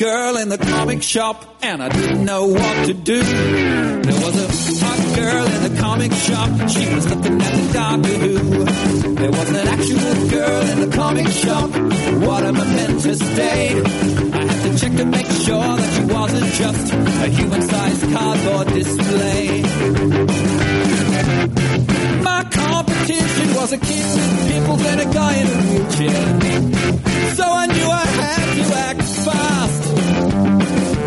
girl 0.00 0.36
in 0.38 0.48
the 0.48 0.56
comic 0.56 1.02
shop 1.02 1.44
and 1.60 1.82
I 1.82 1.90
didn't 1.90 2.24
know 2.24 2.46
what 2.46 2.86
to 2.86 2.94
do. 2.94 3.22
There 3.22 4.20
was 4.24 4.34
a 4.34 4.48
hot 4.82 5.14
girl 5.14 5.46
in 5.46 5.62
the 5.74 5.78
comic 5.78 6.10
shop, 6.14 6.48
she 6.70 6.94
was 6.94 7.14
looking 7.14 7.38
at 7.38 7.52
the 7.52 7.72
Doctor 7.74 8.08
Who. 8.08 8.64
There 9.14 9.30
was 9.30 9.50
an 9.50 9.68
actual 9.68 10.30
girl 10.30 10.62
in 10.70 10.80
the 10.88 10.96
comic 10.96 11.28
shop, 11.28 11.68
what 12.26 12.46
a 12.46 12.52
momentous 12.54 13.18
day. 13.18 13.78
I 13.78 13.88
had 14.46 14.72
to 14.72 14.78
check 14.78 14.96
to 14.96 15.04
make 15.04 15.26
sure 15.26 15.76
that 15.76 15.94
she 15.94 16.04
wasn't 16.14 16.50
just 16.54 16.94
a 16.94 17.28
human-sized 17.28 18.10
cardboard 18.10 18.68
display. 18.68 19.62
Competition 22.80 23.54
was 23.56 23.72
a 23.74 23.76
kid 23.76 24.06
with 24.16 24.48
pimples 24.48 24.84
and 24.86 25.00
a 25.02 25.04
guy 25.12 25.34
in 25.36 25.46
a 25.46 25.50
wheelchair. 25.68 26.24
So 27.34 27.44
I 27.44 27.66
knew 27.66 27.88
I 27.90 28.06
had 28.20 28.54
to 28.56 28.64
act 28.88 29.02
fast. 29.26 29.82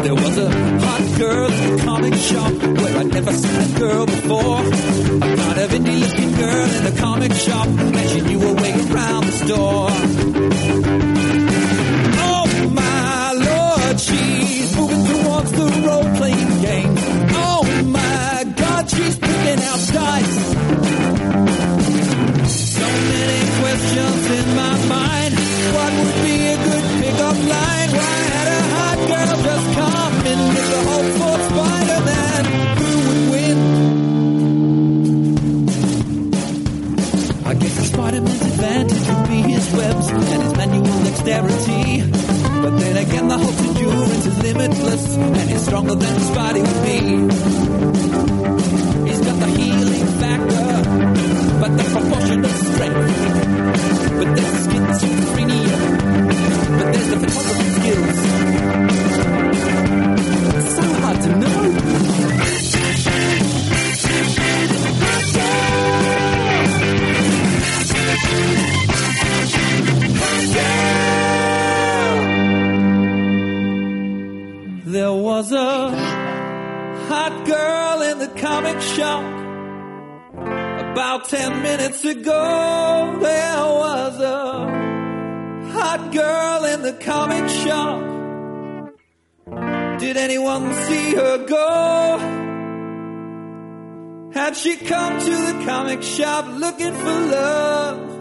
There 0.03 0.13
was 0.13 0.37
a 0.37 0.49
hot 0.85 1.17
girl 1.17 1.51
in 1.51 1.75
the 1.75 1.83
comic 1.83 2.13
shop 2.13 2.53
where 2.53 2.97
I'd 2.99 3.11
never 3.11 3.33
seen 3.33 3.59
a 3.59 3.79
girl 3.79 4.05
before. 4.05 4.59
A 4.59 5.35
kind 5.41 5.59
of 5.63 5.71
indie 5.71 5.99
looking 5.99 6.31
girl 6.33 6.69
in 6.77 6.83
the 6.83 6.95
comic 7.01 7.33
shop, 7.33 7.67
and 7.67 8.09
she 8.11 8.21
knew 8.21 8.39
her 8.39 8.53
way 8.53 8.73
around 8.93 9.25
the 9.25 9.31
store. 9.31 9.89
Oh 12.29 12.45
my 12.69 13.31
lord, 13.49 13.99
she's 13.99 14.77
moving 14.77 15.05
towards 15.07 15.51
the 15.53 15.65
role 15.87 16.09
playing 16.17 16.61
game. 16.61 16.93
Oh 17.33 17.63
my 17.87 18.45
god, 18.57 18.87
she's 18.91 19.17
picking 19.17 19.63
out 19.63 19.79
dice. 19.91 21.22
Many 23.09 23.41
questions 23.59 24.23
in 24.39 24.47
my 24.55 24.75
mind. 24.87 25.33
What 25.75 25.91
would 25.99 26.17
be 26.23 26.35
a 26.47 26.55
good 26.67 26.85
pickup 27.01 27.37
line? 27.53 27.89
Why 27.99 28.15
had 28.33 28.47
a 28.47 28.61
hot 28.75 28.97
girl 29.09 29.35
just 29.47 29.67
come 29.77 30.15
in 30.31 30.39
with 30.55 30.67
the 30.73 30.81
hope 30.89 31.09
for 31.19 31.35
Spider-Man? 31.49 32.43
Who 32.79 32.91
would 33.07 33.21
win? 33.31 33.57
I 37.45 37.53
guess 37.55 37.75
Spider-Man's 37.91 38.41
advantage 38.41 39.05
would 39.09 39.25
be 39.27 39.39
his 39.51 39.67
webs 39.73 40.07
and 40.09 40.41
his 40.43 40.53
manual 40.55 40.97
dexterity. 41.03 42.03
But 42.63 42.73
then 42.79 42.95
again, 42.97 43.27
the 43.27 43.37
Hulk's 43.37 43.61
endurance 43.61 44.25
is 44.25 44.37
limitless 44.43 45.03
and 45.17 45.49
he's 45.49 45.61
stronger 45.65 45.95
than 45.95 46.15
Spidey 46.29 46.61
would 46.67 46.81
be. 46.87 46.99
He's 49.09 49.21
got 49.21 49.37
the 49.39 49.47
healing 49.57 50.07
factor, 50.21 50.67
but 51.59 51.71
the 51.77 51.83
proportion 51.91 52.45
of 52.45 52.62
strength. 52.75 53.32
Ten 81.27 81.63
minutes 81.63 82.03
ago, 82.05 83.17
there 83.21 83.65
was 83.65 84.19
a 84.19 85.71
hot 85.71 86.11
girl 86.11 86.65
in 86.65 86.81
the 86.81 86.93
comic 86.93 87.49
shop. 87.49 88.01
Did 89.99 90.17
anyone 90.17 90.73
see 90.73 91.15
her 91.15 91.45
go? 91.47 92.17
Had 94.33 94.55
she 94.57 94.75
come 94.75 95.19
to 95.19 95.29
the 95.29 95.63
comic 95.65 96.03
shop 96.03 96.45
looking 96.59 96.93
for 96.93 97.19
love? 97.21 98.12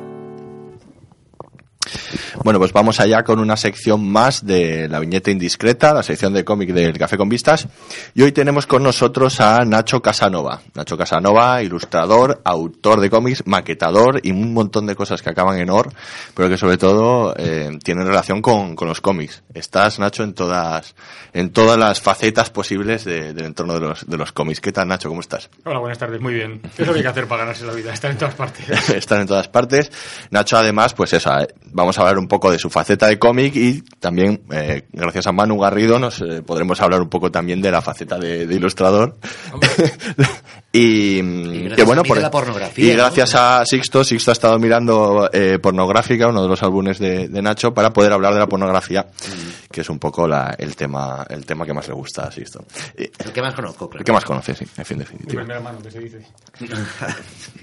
Bueno, 2.44 2.58
pues 2.58 2.72
vamos 2.72 2.98
allá 2.98 3.22
con 3.22 3.38
una 3.38 3.56
sección 3.56 4.10
más 4.10 4.44
de 4.44 4.88
la 4.88 4.98
viñeta 4.98 5.30
indiscreta, 5.30 5.94
la 5.94 6.02
sección 6.02 6.32
de 6.32 6.44
cómic 6.44 6.72
del 6.72 6.98
Café 6.98 7.16
con 7.16 7.28
Vistas. 7.28 7.68
Y 8.14 8.22
hoy 8.22 8.32
tenemos 8.32 8.66
con 8.66 8.82
nosotros 8.82 9.40
a 9.40 9.64
Nacho 9.64 10.02
Casanova. 10.02 10.60
Nacho 10.74 10.98
Casanova, 10.98 11.62
ilustrador, 11.62 12.40
autor 12.44 12.98
de 13.00 13.10
cómics, 13.10 13.44
maquetador 13.46 14.18
y 14.24 14.32
un 14.32 14.52
montón 14.54 14.86
de 14.86 14.96
cosas 14.96 15.22
que 15.22 15.30
acaban 15.30 15.56
en 15.60 15.70
or, 15.70 15.92
pero 16.34 16.48
que 16.48 16.58
sobre 16.58 16.78
todo 16.78 17.32
eh, 17.38 17.78
tienen 17.84 18.06
relación 18.08 18.42
con, 18.42 18.74
con 18.74 18.88
los 18.88 19.00
cómics. 19.00 19.44
Estás, 19.54 20.00
Nacho, 20.00 20.24
en 20.24 20.34
todas, 20.34 20.96
en 21.32 21.50
todas 21.52 21.78
las 21.78 22.00
facetas 22.00 22.50
posibles 22.50 23.04
de- 23.04 23.34
del 23.34 23.44
entorno 23.46 23.74
de 23.74 23.80
los, 23.80 24.04
de 24.04 24.16
los 24.16 24.32
cómics. 24.32 24.60
¿Qué 24.60 24.72
tal, 24.72 24.88
Nacho? 24.88 25.08
¿Cómo 25.08 25.20
estás? 25.20 25.48
Hola, 25.64 25.78
buenas 25.78 25.98
tardes, 25.98 26.20
muy 26.20 26.34
bien. 26.34 26.60
¿Qué 26.76 26.82
es 26.82 26.88
lo 26.88 26.92
que 26.92 26.98
hay 26.98 27.04
que 27.04 27.08
hacer 27.10 27.28
para 27.28 27.42
ganarse 27.42 27.64
la 27.66 27.72
vida? 27.72 27.92
Estar 27.94 28.10
en 28.10 28.18
todas 28.18 28.34
partes. 28.34 28.68
están 28.90 29.20
en 29.20 29.28
todas 29.28 29.46
partes. 29.46 29.92
Nacho, 30.30 30.56
además, 30.56 30.92
pues 30.94 31.12
eso, 31.12 31.30
eh, 31.38 31.46
vamos 31.66 31.96
a 31.98 32.00
hablar 32.00 32.18
un 32.18 32.31
poco 32.32 32.50
de 32.50 32.58
su 32.58 32.70
faceta 32.70 33.08
de 33.08 33.18
cómic 33.18 33.54
y 33.56 33.82
también, 34.00 34.40
eh, 34.50 34.86
gracias 34.90 35.26
a 35.26 35.32
Manu 35.32 35.58
Garrido, 35.58 35.98
nos 35.98 36.22
eh, 36.22 36.40
podremos 36.40 36.80
hablar 36.80 37.02
un 37.02 37.10
poco 37.10 37.30
también 37.30 37.60
de 37.60 37.70
la 37.70 37.82
faceta 37.82 38.18
de, 38.18 38.46
de 38.46 38.54
ilustrador. 38.54 39.18
y, 40.72 41.20
mm, 41.22 41.42
gracias 41.42 41.76
que 41.76 41.82
bueno, 41.84 42.00
a 42.00 42.02
mí 42.02 42.08
por 42.08 42.16
de 42.16 42.22
la 42.22 42.30
pornografía, 42.30 42.84
Y 42.84 42.96
¿no? 42.96 43.02
gracias 43.02 43.34
a 43.34 43.64
Sixto, 43.66 44.02
Sixto 44.04 44.30
ha 44.30 44.32
estado 44.32 44.58
mirando 44.58 45.28
eh, 45.32 45.58
pornográfica, 45.60 46.28
uno 46.28 46.42
de 46.42 46.48
los 46.48 46.62
álbumes 46.62 46.98
de, 46.98 47.28
de 47.28 47.42
Nacho, 47.42 47.74
para 47.74 47.92
poder 47.92 48.12
hablar 48.12 48.32
de 48.34 48.40
la 48.40 48.46
pornografía, 48.46 49.02
Mm. 49.02 49.70
que 49.72 49.80
es 49.82 49.88
un 49.90 49.98
poco 49.98 50.26
la, 50.26 50.54
el 50.58 50.74
tema, 50.76 51.26
el 51.28 51.44
tema 51.46 51.64
que 51.66 51.72
más 51.74 51.86
le 51.88 51.94
gusta 51.94 52.22
a 52.24 52.32
Sixto. 52.32 52.64
Y- 52.98 53.02
El 53.04 53.32
que 53.32 53.42
más 53.42 53.54
conozco, 53.54 53.88
claro. 53.88 54.00
el 54.00 54.04
que 54.04 54.12
más 54.12 54.24
conoce, 54.24 54.54
sí, 54.54 54.64
en 54.76 54.84
fin, 54.84 54.96
Mi 54.98 55.04
definitiva. 55.04 55.42
primera 55.42 55.60
mano, 55.60 55.78
que 55.82 55.90
se 55.90 55.98
dice. 56.00 56.22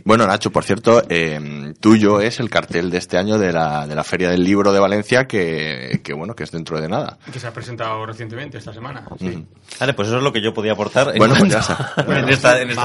Bueno, 0.06 0.26
Nacho, 0.26 0.52
por 0.52 0.64
cierto, 0.64 1.04
eh, 1.10 1.74
tuyo 1.80 2.22
es 2.22 2.40
el 2.40 2.50
cartel 2.50 2.90
de 2.90 2.98
este 2.98 3.18
año 3.18 3.38
de 3.38 3.52
la, 3.52 3.86
de 3.86 3.96
la 3.96 4.04
Feria 4.04 4.30
del 4.30 4.44
Libro 4.44 4.72
de 4.72 4.80
Valencia, 4.80 5.26
que, 5.28 6.00
que 6.04 6.14
bueno, 6.14 6.34
que 6.36 6.44
es 6.44 6.52
dentro 6.52 6.80
de 6.80 6.88
nada. 6.88 7.18
Que 7.32 7.40
se 7.40 7.48
ha 7.48 7.54
presentado 7.54 8.06
recientemente, 8.06 8.58
esta 8.58 8.74
semana. 8.74 9.04
Sí. 9.20 9.46
Vale, 9.80 9.94
pues 9.94 10.08
eso 10.08 10.18
es 10.18 10.24
lo 10.24 10.32
que 10.32 10.42
yo 10.42 10.54
podía 10.54 10.72
aportar. 10.74 11.10
en 11.10 11.18
Bueno, 11.18 11.36
pues 11.38 11.54
cuanto- 11.54 11.68
ya 11.68 11.74
está. 12.00 12.18
en 12.20 12.30
esta- 12.30 12.62
en 12.62 12.70
esta. 12.72 12.82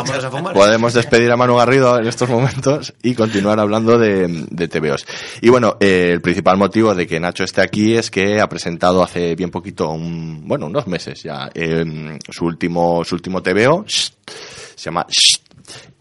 Podemos 0.53 0.95
despedir 0.95 1.31
a 1.31 1.37
Manu 1.37 1.57
Garrido 1.57 1.99
en 1.99 2.07
estos 2.07 2.29
momentos 2.29 2.95
y 3.03 3.15
continuar 3.15 3.61
hablando 3.61 3.99
de, 3.99 4.27
de. 4.51 5.05
Y 5.41 5.49
bueno, 5.49 5.77
eh, 5.81 6.11
el 6.13 6.21
principal 6.21 6.57
motivo 6.57 6.95
de 6.95 7.07
que 7.07 7.21
Nacho 7.21 7.45
esté 7.45 7.63
aquí 7.63 7.97
es 7.97 8.11
que 8.11 8.41
ha 8.41 8.49
presentado 8.49 9.03
hace 9.03 9.35
bien 9.35 9.51
poquito, 9.51 9.91
un, 9.91 10.47
bueno, 10.47 10.67
unos 10.67 10.87
meses 10.87 11.23
ya, 11.23 11.51
eh, 11.55 12.19
su 12.29 12.45
último, 12.45 13.05
su 13.05 13.15
último 13.15 13.43
TVO, 13.43 13.85
se 13.87 14.11
llama 14.77 15.07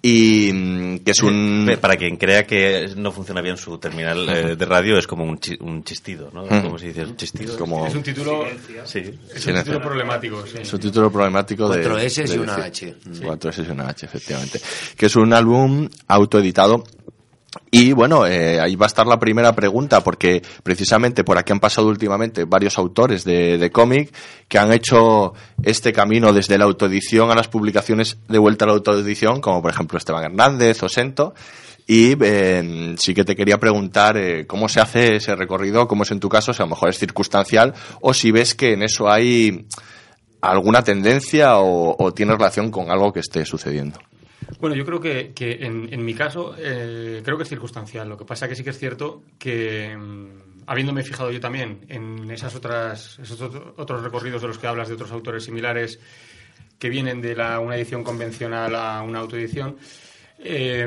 y 0.05 0.51
mm, 0.53 0.97
que 0.99 1.11
es 1.11 1.23
un... 1.23 1.77
Para 1.79 1.95
quien 1.95 2.17
crea 2.17 2.45
que 2.45 2.89
no 2.97 3.11
funciona 3.13 3.41
bien 3.41 3.55
su 3.55 3.77
terminal 3.77 4.27
eh, 4.27 4.55
de 4.57 4.65
radio, 4.65 4.97
es 4.97 5.07
como 5.07 5.23
un, 5.23 5.39
chi- 5.39 5.57
un 5.61 5.81
chistido, 5.85 6.29
¿no? 6.33 6.45
¿Cómo 6.45 6.77
se 6.77 6.87
dice? 6.87 7.05
¿Un 7.05 7.15
chistido? 7.15 7.57
como 7.57 7.87
Es 7.87 7.95
un 7.95 8.03
título, 8.03 8.43
Sí. 8.83 8.99
es 9.33 9.47
un 9.47 9.55
título 9.55 9.81
problemático. 9.81 10.45
Sí. 10.45 10.57
Es 10.61 10.73
un 10.73 10.79
título 10.81 11.09
problemático 11.09 11.69
de... 11.69 11.81
Cuatro 11.81 11.97
S 11.99 12.25
y 12.27 12.37
una. 12.37 12.55
H. 12.55 12.95
Cuatro 13.23 13.49
S 13.49 13.63
y 13.65 13.71
una 13.71 13.87
H, 13.87 14.05
efectivamente. 14.05 14.59
Que 14.97 15.05
es 15.05 15.15
un 15.15 15.31
álbum 15.33 15.87
autoeditado. 16.09 16.83
Y 17.75 17.91
bueno, 17.91 18.28
eh, 18.28 18.59
ahí 18.59 18.75
va 18.75 18.85
a 18.85 18.88
estar 18.88 19.07
la 19.07 19.17
primera 19.17 19.56
pregunta, 19.56 20.01
porque 20.03 20.44
precisamente 20.61 21.23
por 21.23 21.39
aquí 21.39 21.53
han 21.53 21.59
pasado 21.59 21.88
últimamente 21.88 22.45
varios 22.45 22.78
autores 22.78 23.23
de, 23.23 23.57
de 23.57 23.72
cómic 23.72 24.13
que 24.47 24.59
han 24.59 24.72
hecho 24.72 25.34
este 25.63 25.91
camino 25.91 26.31
desde 26.33 26.59
la 26.59 26.66
autoedición 26.66 27.31
a 27.31 27.35
las 27.35 27.47
publicaciones 27.47 28.19
de 28.28 28.38
vuelta 28.38 28.66
a 28.66 28.67
la 28.67 28.75
autoedición, 28.75 29.42
como 29.42 29.63
por 29.63 29.71
ejemplo 29.71 29.97
Esteban 29.97 30.24
Hernández 30.24 30.83
o 30.83 30.88
Sento. 30.88 31.33
Y 31.88 32.15
eh, 32.21 32.94
sí 33.00 33.15
que 33.15 33.25
te 33.25 33.36
quería 33.36 33.57
preguntar 33.57 34.18
eh, 34.18 34.45
cómo 34.45 34.69
se 34.69 34.80
hace 34.80 35.15
ese 35.15 35.36
recorrido, 35.36 35.88
cómo 35.88 36.03
es 36.03 36.12
en 36.12 36.19
tu 36.19 36.30
caso, 36.30 36.53
si 36.53 36.62
a 36.62 36.65
lo 36.65 36.69
mejor 36.69 36.89
es 36.89 37.00
circunstancial, 37.00 37.74
o 38.01 38.13
si 38.13 38.30
ves 38.30 38.53
que 38.53 38.74
en 38.74 38.83
eso 38.83 39.09
hay 39.09 39.65
alguna 40.42 40.83
tendencia 40.83 41.57
o 41.57 42.13
tiene 42.13 42.33
relación 42.33 42.69
con 42.69 42.92
algo 42.92 43.12
que 43.12 43.21
esté 43.21 43.44
sucediendo. 43.47 43.97
Bueno, 44.60 44.75
yo 44.75 44.86
creo 44.86 45.00
que, 45.00 45.34
que 45.34 45.66
en, 45.66 46.04
mi 46.06 46.13
caso 46.13 46.56
eh, 46.57 47.22
creo 47.24 47.38
que 47.38 47.44
es 47.44 47.50
circunstancial. 47.50 48.07
Lo 48.10 48.18
que 48.18 48.25
pasa 48.25 48.48
que 48.48 48.56
sí 48.56 48.63
que 48.63 48.69
es 48.72 48.80
cierto 48.80 49.24
que, 49.38 49.95
mm, 49.98 50.63
habiéndome 50.68 51.04
fijado 51.04 51.31
yo 51.31 51.40
también 51.40 51.80
en 51.90 52.30
esas 52.31 52.56
otras, 52.56 53.19
esos 53.19 53.42
otro- 53.42 53.74
otros 53.78 54.04
recorridos 54.04 54.42
de 54.42 54.48
los 54.48 54.57
que 54.57 54.68
hablas 54.68 54.88
de 54.88 54.94
otros 54.95 55.12
autores 55.12 55.44
similares 55.44 56.00
que 56.80 56.90
vienen 56.90 57.22
de 57.22 57.36
la, 57.36 57.60
una 57.60 57.75
edición 57.75 58.04
convencional 58.04 58.75
a 58.75 59.01
una 59.04 59.19
autoedición, 59.19 59.78
eh, 60.40 60.86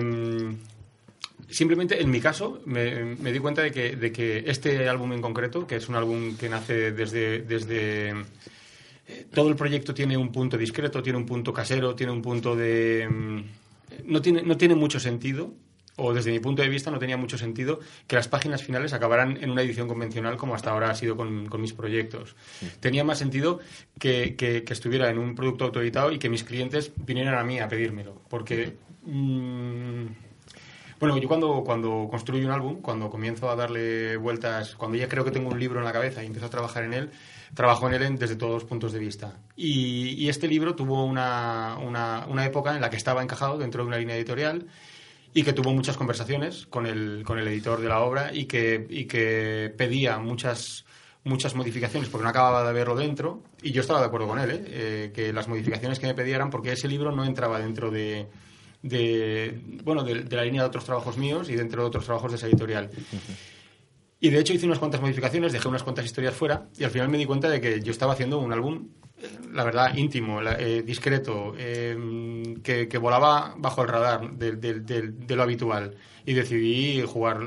simplemente 1.48 2.02
en 2.02 2.10
mi 2.10 2.20
caso 2.20 2.60
me, 2.66 3.16
me 3.16 3.32
di 3.32 3.38
cuenta 3.38 3.62
de 3.62 3.70
que, 3.70 3.96
de 3.96 4.12
que 4.12 4.44
este 4.46 4.88
álbum 4.88 5.12
en 5.12 5.22
concreto, 5.22 5.66
que 5.66 5.76
es 5.76 5.88
un 5.88 5.94
álbum 5.94 6.36
que 6.36 6.48
nace 6.48 6.92
desde, 6.92 7.40
desde 7.42 8.12
eh, 9.08 9.26
todo 9.32 9.48
el 9.48 9.56
proyecto 9.56 9.94
tiene 9.94 10.16
un 10.16 10.32
punto 10.32 10.56
discreto, 10.56 11.02
tiene 11.02 11.18
un 11.18 11.26
punto 11.26 11.52
casero, 11.52 11.94
tiene 11.94 12.12
un 12.12 12.22
punto 12.22 12.56
de... 12.56 13.08
mm, 13.08 13.42
No 14.06 14.20
tiene, 14.20 14.42
no 14.42 14.56
tiene 14.56 14.74
mucho 14.74 14.98
sentido 15.00 15.54
o 15.96 16.12
desde 16.12 16.30
mi 16.30 16.40
punto 16.40 16.62
de 16.62 16.68
vista, 16.68 16.90
no 16.90 16.98
tenía 16.98 17.16
mucho 17.16 17.38
sentido 17.38 17.80
que 18.06 18.16
las 18.16 18.28
páginas 18.28 18.62
finales 18.62 18.92
acabaran 18.92 19.38
en 19.42 19.50
una 19.50 19.62
edición 19.62 19.88
convencional 19.88 20.36
como 20.36 20.54
hasta 20.54 20.70
ahora 20.70 20.90
ha 20.90 20.94
sido 20.94 21.16
con, 21.16 21.48
mis 21.60 21.72
proyectos. 21.72 22.36
Tenía 22.80 23.02
más 23.02 23.18
sentido 23.18 23.60
que, 23.98 24.36
que, 24.36 24.62
estuviera 24.68 25.10
en 25.10 25.18
un 25.18 25.34
producto 25.34 25.64
autoeditado 25.64 26.12
y 26.12 26.18
que 26.18 26.28
mis 26.28 26.44
clientes 26.44 26.92
vinieran 26.96 27.34
a 27.34 27.44
mí 27.44 27.58
a 27.58 27.68
pedírmelo, 27.68 28.20
porque... 28.28 28.76
Mm, 29.04 30.06
bueno, 30.98 31.18
yo 31.18 31.28
cuando, 31.28 31.62
cuando 31.64 32.08
construyo 32.10 32.46
un 32.46 32.52
álbum, 32.52 32.80
cuando 32.80 33.10
comienzo 33.10 33.50
a 33.50 33.56
darle 33.56 34.16
vueltas, 34.16 34.74
cuando 34.76 34.96
ya 34.96 35.08
creo 35.08 35.24
que 35.24 35.30
tengo 35.30 35.50
un 35.50 35.60
libro 35.60 35.78
en 35.78 35.84
la 35.84 35.92
cabeza 35.92 36.22
y 36.22 36.26
empiezo 36.26 36.46
a 36.46 36.50
trabajar 36.50 36.84
en 36.84 36.94
él, 36.94 37.10
trabajo 37.54 37.86
en 37.86 37.94
él 37.94 38.18
desde 38.18 38.36
todos 38.36 38.54
los 38.54 38.64
puntos 38.64 38.92
de 38.92 38.98
vista. 38.98 39.38
Y, 39.56 40.28
este 40.28 40.48
libro 40.48 40.74
tuvo 40.74 41.04
una, 41.04 41.76
una, 41.78 42.46
época 42.46 42.74
en 42.74 42.80
la 42.80 42.90
que 42.90 42.96
estaba 42.96 43.22
encajado 43.22 43.58
dentro 43.58 43.82
de 43.82 43.88
una 43.88 43.98
línea 43.98 44.16
editorial 44.16 44.66
y 45.32 45.42
que 45.42 45.52
tuvo 45.52 45.72
muchas 45.72 45.96
conversaciones 45.96 46.66
con 46.66 46.86
el, 46.86 47.22
con 47.24 47.38
el 47.38 47.46
editor 47.48 47.80
de 47.80 47.88
la 47.88 48.00
obra 48.00 48.34
y 48.34 48.46
que, 48.46 48.86
y 48.88 49.04
que 49.04 49.72
pedía 49.76 50.18
muchas 50.18 50.84
muchas 51.24 51.56
modificaciones 51.56 52.08
porque 52.08 52.22
no 52.22 52.30
acababa 52.30 52.64
de 52.64 52.72
verlo 52.72 52.94
dentro 52.94 53.42
y 53.60 53.72
yo 53.72 53.80
estaba 53.80 53.98
de 53.98 54.06
acuerdo 54.06 54.28
con 54.28 54.38
él, 54.38 54.50
¿eh? 54.50 54.64
Eh, 54.68 55.12
que 55.12 55.32
las 55.32 55.48
modificaciones 55.48 55.98
que 55.98 56.06
me 56.06 56.14
pedían 56.14 56.50
porque 56.50 56.72
ese 56.72 56.86
libro 56.86 57.10
no 57.10 57.24
entraba 57.24 57.58
dentro 57.58 57.90
de, 57.90 58.28
de 58.88 59.60
bueno 59.84 60.02
de, 60.02 60.24
la 60.24 60.44
línea 60.44 60.62
de 60.62 60.68
otros 60.68 60.84
trabajos 60.84 61.16
míos 61.16 61.48
y 61.48 61.56
dentro 61.56 61.82
de 61.82 61.88
otros 61.88 62.04
trabajos 62.04 62.30
de 62.32 62.36
esa 62.36 62.46
editorial. 62.46 62.90
Y 64.18 64.30
de 64.30 64.38
hecho 64.38 64.54
hice 64.54 64.66
unas 64.66 64.78
cuantas 64.78 65.00
modificaciones, 65.00 65.52
dejé 65.52 65.68
unas 65.68 65.82
cuantas 65.82 66.04
historias 66.04 66.34
fuera 66.34 66.68
y 66.78 66.84
al 66.84 66.90
final 66.90 67.08
me 67.08 67.18
di 67.18 67.26
cuenta 67.26 67.48
de 67.48 67.60
que 67.60 67.80
yo 67.82 67.92
estaba 67.92 68.14
haciendo 68.14 68.38
un 68.38 68.52
álbum, 68.52 68.88
la 69.52 69.64
verdad, 69.64 69.94
íntimo, 69.94 70.40
eh, 70.42 70.82
discreto, 70.82 71.54
em, 71.58 72.62
que, 72.62 72.98
volaba 72.98 73.54
bajo 73.58 73.82
el 73.82 73.88
radar 73.88 74.30
de, 74.30 75.36
lo 75.36 75.42
habitual. 75.42 75.94
Y 76.24 76.32
decidí 76.32 77.02
jugar, 77.02 77.40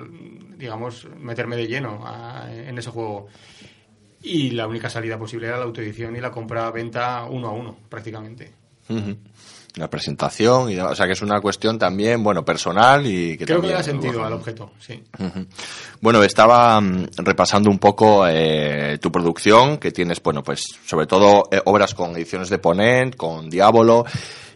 digamos, 0.58 1.08
meterme 1.18 1.58
de 1.58 1.68
lleno 1.68 2.04
en 2.50 2.78
ese 2.78 2.92
juego. 2.92 3.28
Y 4.22 4.52
la 4.52 4.68
única 4.68 4.90
salida 4.90 5.18
posible 5.18 5.48
era 5.48 5.58
la 5.58 5.66
autoedición 5.66 6.16
y 6.16 6.22
la 6.22 6.32
compra-venta 6.32 7.26
uno 7.30 7.48
a 7.48 7.52
uno, 7.52 7.78
prácticamente 7.90 8.60
la 9.76 9.90
presentación, 9.90 10.72
y, 10.72 10.80
o 10.80 10.96
sea 10.96 11.06
que 11.06 11.14
es 11.14 11.22
una 11.22 11.40
cuestión 11.42 11.78
también, 11.78 12.24
bueno, 12.24 12.44
personal 12.44 13.06
y 13.06 13.38
que 13.38 13.46
Creo 13.46 13.62
que 13.62 13.70
da 13.70 13.84
sentido 13.84 14.24
al 14.24 14.34
objeto, 14.34 14.72
sí. 14.80 15.04
Bueno, 16.02 16.24
estaba 16.24 16.80
mm, 16.82 17.08
repasando 17.18 17.70
un 17.70 17.80
poco 17.80 18.28
eh, 18.28 18.98
tu 19.02 19.12
producción, 19.12 19.78
que 19.78 19.92
tienes, 19.92 20.22
bueno, 20.22 20.44
pues 20.44 20.64
sobre 20.86 21.08
todo 21.08 21.48
eh, 21.52 21.62
obras 21.66 21.94
con 21.94 22.16
ediciones 22.16 22.50
de 22.50 22.58
Ponent, 22.58 23.16
con 23.16 23.50
Diablo, 23.50 24.06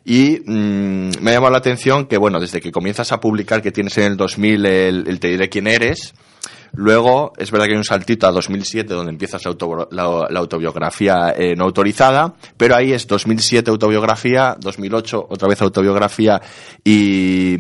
y 0.06 0.42
mm, 0.46 1.22
me 1.22 1.32
ha 1.32 1.34
llamado 1.34 1.52
la 1.52 1.60
atención 1.60 2.06
que, 2.08 2.18
bueno, 2.18 2.40
desde 2.40 2.60
que 2.60 2.72
comienzas 2.72 3.12
a 3.12 3.20
publicar, 3.20 3.62
que 3.62 3.72
tienes 3.72 3.98
en 3.98 4.06
el 4.06 4.18
2000 4.18 4.66
el 4.66 5.20
Te 5.20 5.30
diré 5.30 5.50
quién 5.50 5.68
eres, 5.68 6.14
Luego, 6.76 7.34
es 7.38 7.52
verdad 7.52 7.68
que 7.68 7.74
hay 7.74 7.78
un 7.78 7.84
saltito 7.84 8.26
a 8.26 8.32
2007 8.32 8.94
donde 8.94 9.12
empiezas 9.12 9.44
la, 9.92 10.04
autobiografía 10.40 11.34
eh, 11.38 11.56
no 11.56 11.66
autorizada, 11.66 12.34
pero 12.58 12.76
ahí 12.76 12.94
es 12.94 13.06
2007 13.06 13.70
autobiografía, 13.70 14.58
2008 14.60 15.28
otra 15.30 15.48
vez 15.48 15.62
autobiografía 15.62 16.42
y, 16.84 17.56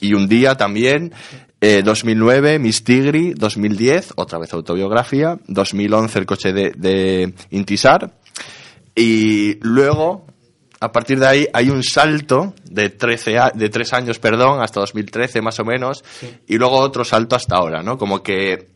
y 0.00 0.12
un 0.12 0.28
día 0.28 0.56
también, 0.56 1.12
2009 1.60 2.54
eh, 2.54 2.58
Miss 2.58 2.84
Tigri, 2.84 3.32
2010 3.34 4.14
otra 4.16 4.38
vez 4.38 4.52
autobiografía, 4.52 5.38
2011 5.46 6.18
el 6.18 6.26
coche 6.26 6.52
de, 6.52 6.72
de 6.76 7.34
Intisar 7.50 8.12
y 8.94 9.58
luego 9.62 10.26
a 10.80 10.92
partir 10.92 11.18
de 11.20 11.26
ahí 11.26 11.46
hay 11.52 11.68
un 11.68 11.82
salto 11.82 12.54
de 12.64 12.88
13 12.88 13.36
de 13.54 13.68
tres 13.68 13.92
años, 13.92 14.18
perdón, 14.18 14.62
hasta 14.62 14.80
2013 14.80 15.42
más 15.42 15.60
o 15.60 15.64
menos, 15.64 16.02
y 16.46 16.56
luego 16.56 16.78
otro 16.78 17.04
salto 17.04 17.36
hasta 17.36 17.56
ahora, 17.56 17.82
¿no? 17.82 17.98
Como 17.98 18.22
que 18.22 18.69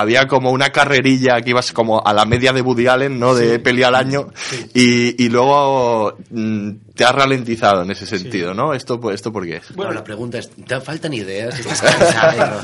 había 0.00 0.26
como 0.26 0.50
una 0.50 0.70
carrerilla 0.70 1.40
que 1.40 1.50
ibas 1.50 1.72
como 1.72 2.04
a 2.04 2.12
la 2.12 2.24
media 2.24 2.52
de 2.52 2.60
Woody 2.60 2.86
Allen, 2.86 3.18
¿no? 3.18 3.34
De 3.34 3.58
peli 3.58 3.82
al 3.82 3.94
año. 3.94 4.28
Y, 4.74 5.24
y, 5.24 5.28
luego 5.28 6.16
mm, 6.30 6.70
te 6.94 7.04
has 7.04 7.14
ralentizado 7.14 7.82
en 7.82 7.90
ese 7.90 8.06
sentido, 8.06 8.52
¿no? 8.52 8.74
¿Esto, 8.74 9.00
¿Esto 9.10 9.32
por 9.32 9.46
qué 9.46 9.60
Bueno, 9.74 9.92
la 9.92 10.04
pregunta 10.04 10.38
es, 10.38 10.50
¿te 10.50 10.80
faltan 10.80 11.14
ideas? 11.14 11.58
¿Estás 11.58 11.80
cansado? 11.80 12.60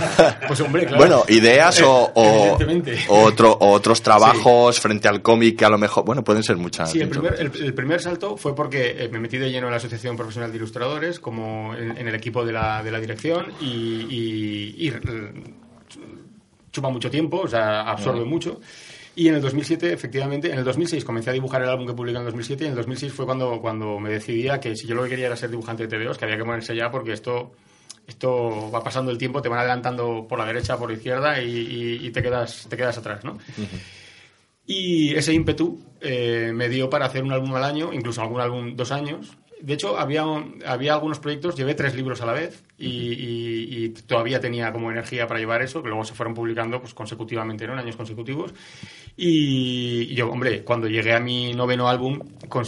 pues 0.47 0.61
hombre, 0.61 0.83
claro. 0.83 0.99
Bueno, 0.99 1.25
ideas 1.29 1.81
o, 1.81 2.13
o, 2.15 2.59
otro, 3.09 3.57
otros 3.61 4.03
trabajos 4.03 4.79
frente 4.79 5.09
al 5.09 5.23
cómic 5.23 5.59
que 5.59 5.65
a 5.65 5.71
lo 5.71 5.79
mejor, 5.79 6.05
bueno, 6.05 6.23
pueden 6.23 6.43
ser 6.43 6.57
muchas. 6.57 6.91
Sí, 6.91 7.01
el 7.01 7.09
primer, 7.09 7.35
el, 7.41 7.75
primer 7.75 8.01
salto 8.01 8.37
fue 8.37 8.55
porque 8.55 8.97
eh, 8.99 9.09
me 9.11 9.19
metí 9.19 9.39
de 9.39 9.51
lleno 9.51 9.69
en 9.69 9.71
la 9.71 9.79
Asociación 9.79 10.17
Profesional 10.17 10.51
de 10.51 10.59
Ilustradores, 10.59 11.19
como 11.19 11.75
en, 11.75 12.07
el 12.07 12.15
equipo 12.15 12.45
de 12.45 12.53
la, 12.53 12.83
de 12.83 12.91
la 12.91 13.01
dirección 13.01 13.47
y, 13.61 14.77
y 14.79 14.93
chupa 16.73 16.89
mucho 16.89 17.11
tiempo, 17.11 17.43
o 17.43 17.49
sea, 17.49 17.83
absorbe 17.83 18.25
mucho. 18.25 18.61
Y 19.15 19.29
en 19.29 19.35
el 19.35 19.43
2007, 19.43 19.93
efectivamente, 19.93 20.51
en 20.51 20.59
el 20.59 20.65
2006 20.65 21.05
comencé 21.05 21.31
a 21.31 21.33
dibujar 21.35 21.63
el 21.63 21.69
álbum 21.69 21.87
que 21.87 21.93
publiqué 21.93 22.17
en 22.17 22.23
el 22.23 22.27
2007 22.27 22.65
y 22.65 22.67
en 22.67 22.73
el 22.73 22.77
2006 22.77 23.13
fue 23.13 23.27
cuando, 23.27 23.61
cuando 23.61 23.99
me 23.99 24.11
decidía 24.11 24.59
que 24.59 24.75
si 24.75 24.87
yo 24.87 24.95
lo 24.95 25.03
que 25.05 25.11
quería 25.11 25.27
era 25.27 25.37
ser 25.37 25.51
dibujante 25.51 25.87
de 25.87 25.99
TVOs, 25.99 26.17
que 26.17 26.25
había 26.25 26.39
que 26.39 26.45
ponerse 26.45 26.75
ya 26.75 26.91
porque 26.91 27.13
esto, 27.13 27.53
esto 28.07 28.71
va 28.71 28.83
pasando 28.83 29.11
el 29.11 29.19
tiempo, 29.19 29.43
te 29.43 29.51
van 29.51 29.59
adelantando 29.59 30.27
por 30.27 30.39
la 30.39 30.47
derecha, 30.47 30.79
por 30.79 30.91
la 30.91 30.97
izquierda 30.97 31.43
y, 31.43 32.11
te, 32.11 32.23
quedas, 32.23 32.67
te 32.71 32.77
quedas 32.77 32.97
atrás, 32.97 33.23
¿no? 33.23 33.37
Y 34.65 35.15
ese 35.15 35.35
ímpetu 35.35 35.79
eh, 36.01 36.51
me 36.55 36.71
dio 36.71 36.89
para 36.89 37.05
hacer 37.05 37.23
un 37.23 37.33
álbum 37.33 37.55
al 37.55 37.65
año, 37.65 37.93
incluso 37.93 38.23
algún 38.23 38.41
álbum 38.41 38.77
dos 38.77 38.93
años, 38.93 39.37
de 39.63 39.75
hecho, 39.75 39.97
había, 39.97 40.25
había 40.67 40.95
algunos 40.95 41.21
proyectos, 41.21 41.55
llevé 41.55 41.75
tres 41.75 41.95
libros 41.95 42.21
a 42.21 42.27
la 42.27 42.33
vez 42.33 42.65
y, 42.83 43.89
todavía 44.07 44.41
tenía 44.41 44.73
como 44.73 44.91
energía 44.91 45.27
para 45.27 45.39
llevar 45.39 45.63
eso, 45.63 45.83
que 45.83 45.89
luego 45.89 46.05
se 46.05 46.15
fueron 46.15 46.35
publicando 46.35 46.81
pues, 46.81 46.95
consecutivamente, 46.95 47.67
¿no? 47.67 47.75
en 47.75 47.81
años 47.81 47.97
consecutivos. 47.97 48.53
Y, 49.17 50.15
yo, 50.15 50.31
hombre, 50.31 50.63
cuando 50.63 50.89
llegué 50.89 51.13
a 51.13 51.21
mi 51.21 51.53
noveno 51.53 51.89
álbum, 51.89 52.19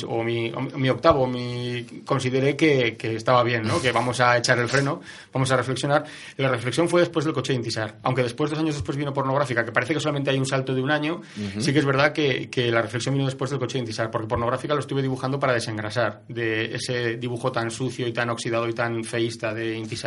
o 0.08 0.22
mi, 0.22 0.52
mi 0.76 0.88
octavo, 0.90 1.26
mi, 1.26 1.84
consideré 2.04 2.56
que, 2.56 2.96
estaba 3.00 3.42
bien, 3.42 3.62
¿no? 3.62 3.80
que 3.80 3.92
vamos 3.92 4.20
a 4.20 4.36
echar 4.36 4.58
el 4.58 4.68
freno, 4.68 5.00
vamos 5.32 5.50
a 5.50 5.56
reflexionar. 5.56 6.04
la 6.36 6.48
reflexión 6.48 6.88
fue 6.88 7.00
después 7.00 7.24
del 7.24 7.34
coche 7.34 7.52
de 7.52 7.58
Intisar. 7.58 7.98
Aunque 8.02 8.22
después, 8.22 8.50
dos 8.50 8.58
años 8.58 8.74
después, 8.74 8.96
vino 8.96 9.12
pornográfica, 9.12 9.64
que 9.64 9.72
parece 9.72 9.94
que 9.94 10.00
solamente 10.00 10.30
hay 10.30 10.38
un 10.38 10.46
salto 10.46 10.74
de 10.74 10.82
un 10.82 10.90
año, 10.90 11.22
sí 11.58 11.72
que 11.72 11.78
es 11.78 11.84
verdad 11.84 12.12
que, 12.12 12.48
la 12.70 12.82
reflexión 12.82 13.14
vino 13.14 13.26
después 13.26 13.50
del 13.50 13.58
coche 13.58 13.78
de 13.78 13.80
Intisar, 13.80 14.10
porque 14.10 14.26
pornográfica 14.26 14.74
lo 14.74 14.80
estuve 14.80 15.02
dibujando 15.02 15.38
para 15.38 15.54
desengrasar 15.54 16.22
de 16.28 16.74
ese 16.74 17.16
dibujo 17.16 17.52
tan 17.52 17.70
sucio 17.70 18.06
y 18.06 18.12
tan 18.12 18.30
oxidado 18.30 18.68
y 18.68 18.72
tan 18.72 19.04
feísta 19.04 19.54
de 19.54 19.76
Intisar. 19.76 20.03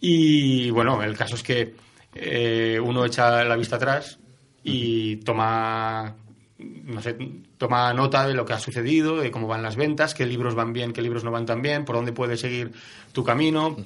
Y 0.00 0.70
bueno, 0.70 1.02
el 1.02 1.16
caso 1.16 1.36
es 1.36 1.42
que 1.42 1.74
eh, 2.14 2.78
uno 2.82 3.04
echa 3.04 3.44
la 3.44 3.56
vista 3.56 3.76
atrás 3.76 4.18
y 4.62 5.16
toma 5.16 6.14
no 6.58 7.02
sé, 7.02 7.16
toma 7.58 7.92
nota 7.92 8.26
de 8.26 8.34
lo 8.34 8.44
que 8.44 8.52
ha 8.52 8.58
sucedido, 8.58 9.16
de 9.16 9.30
cómo 9.30 9.46
van 9.46 9.62
las 9.62 9.76
ventas, 9.76 10.14
qué 10.14 10.26
libros 10.26 10.54
van 10.54 10.72
bien, 10.72 10.92
qué 10.92 11.02
libros 11.02 11.24
no 11.24 11.30
van 11.30 11.46
tan 11.46 11.62
bien, 11.62 11.84
por 11.84 11.96
dónde 11.96 12.12
puedes 12.12 12.40
seguir 12.40 12.72
tu 13.12 13.24
camino, 13.24 13.76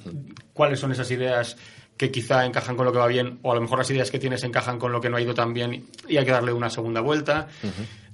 cuáles 0.53 0.79
son 0.79 0.91
esas 0.91 1.09
ideas 1.11 1.57
que 1.97 2.11
quizá 2.11 2.45
encajan 2.45 2.77
con 2.77 2.85
lo 2.85 2.91
que 2.93 2.99
va 2.99 3.07
bien, 3.07 3.39
o 3.41 3.51
a 3.51 3.55
lo 3.55 3.61
mejor 3.61 3.79
las 3.79 3.89
ideas 3.91 4.09
que 4.11 4.19
tienes 4.19 4.43
encajan 4.43 4.79
con 4.79 4.91
lo 4.91 5.01
que 5.01 5.09
no 5.09 5.17
ha 5.17 5.21
ido 5.21 5.33
tan 5.33 5.53
bien 5.53 5.85
y 6.07 6.17
hay 6.17 6.25
que 6.25 6.31
darle 6.31 6.53
una 6.53 6.69
segunda 6.69 7.01
vuelta. 7.01 7.47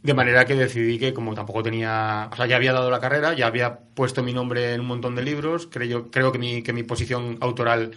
De 0.05 0.13
manera 0.13 0.45
que 0.45 0.53
decidí 0.53 0.99
que 0.99 1.15
como 1.15 1.33
tampoco 1.33 1.63
tenía, 1.63 2.29
o 2.31 2.35
sea, 2.35 2.45
ya 2.45 2.57
había 2.57 2.73
dado 2.73 2.91
la 2.91 2.99
carrera, 2.99 3.33
ya 3.33 3.47
había 3.47 3.75
puesto 3.75 4.21
mi 4.21 4.33
nombre 4.33 4.73
en 4.73 4.81
un 4.81 4.85
montón 4.85 5.15
de 5.15 5.23
libros, 5.23 5.67
creo, 5.71 6.11
creo 6.11 6.31
que, 6.31 6.37
mi, 6.37 6.61
que 6.61 6.73
mi 6.73 6.83
posición 6.83 7.39
autoral 7.41 7.91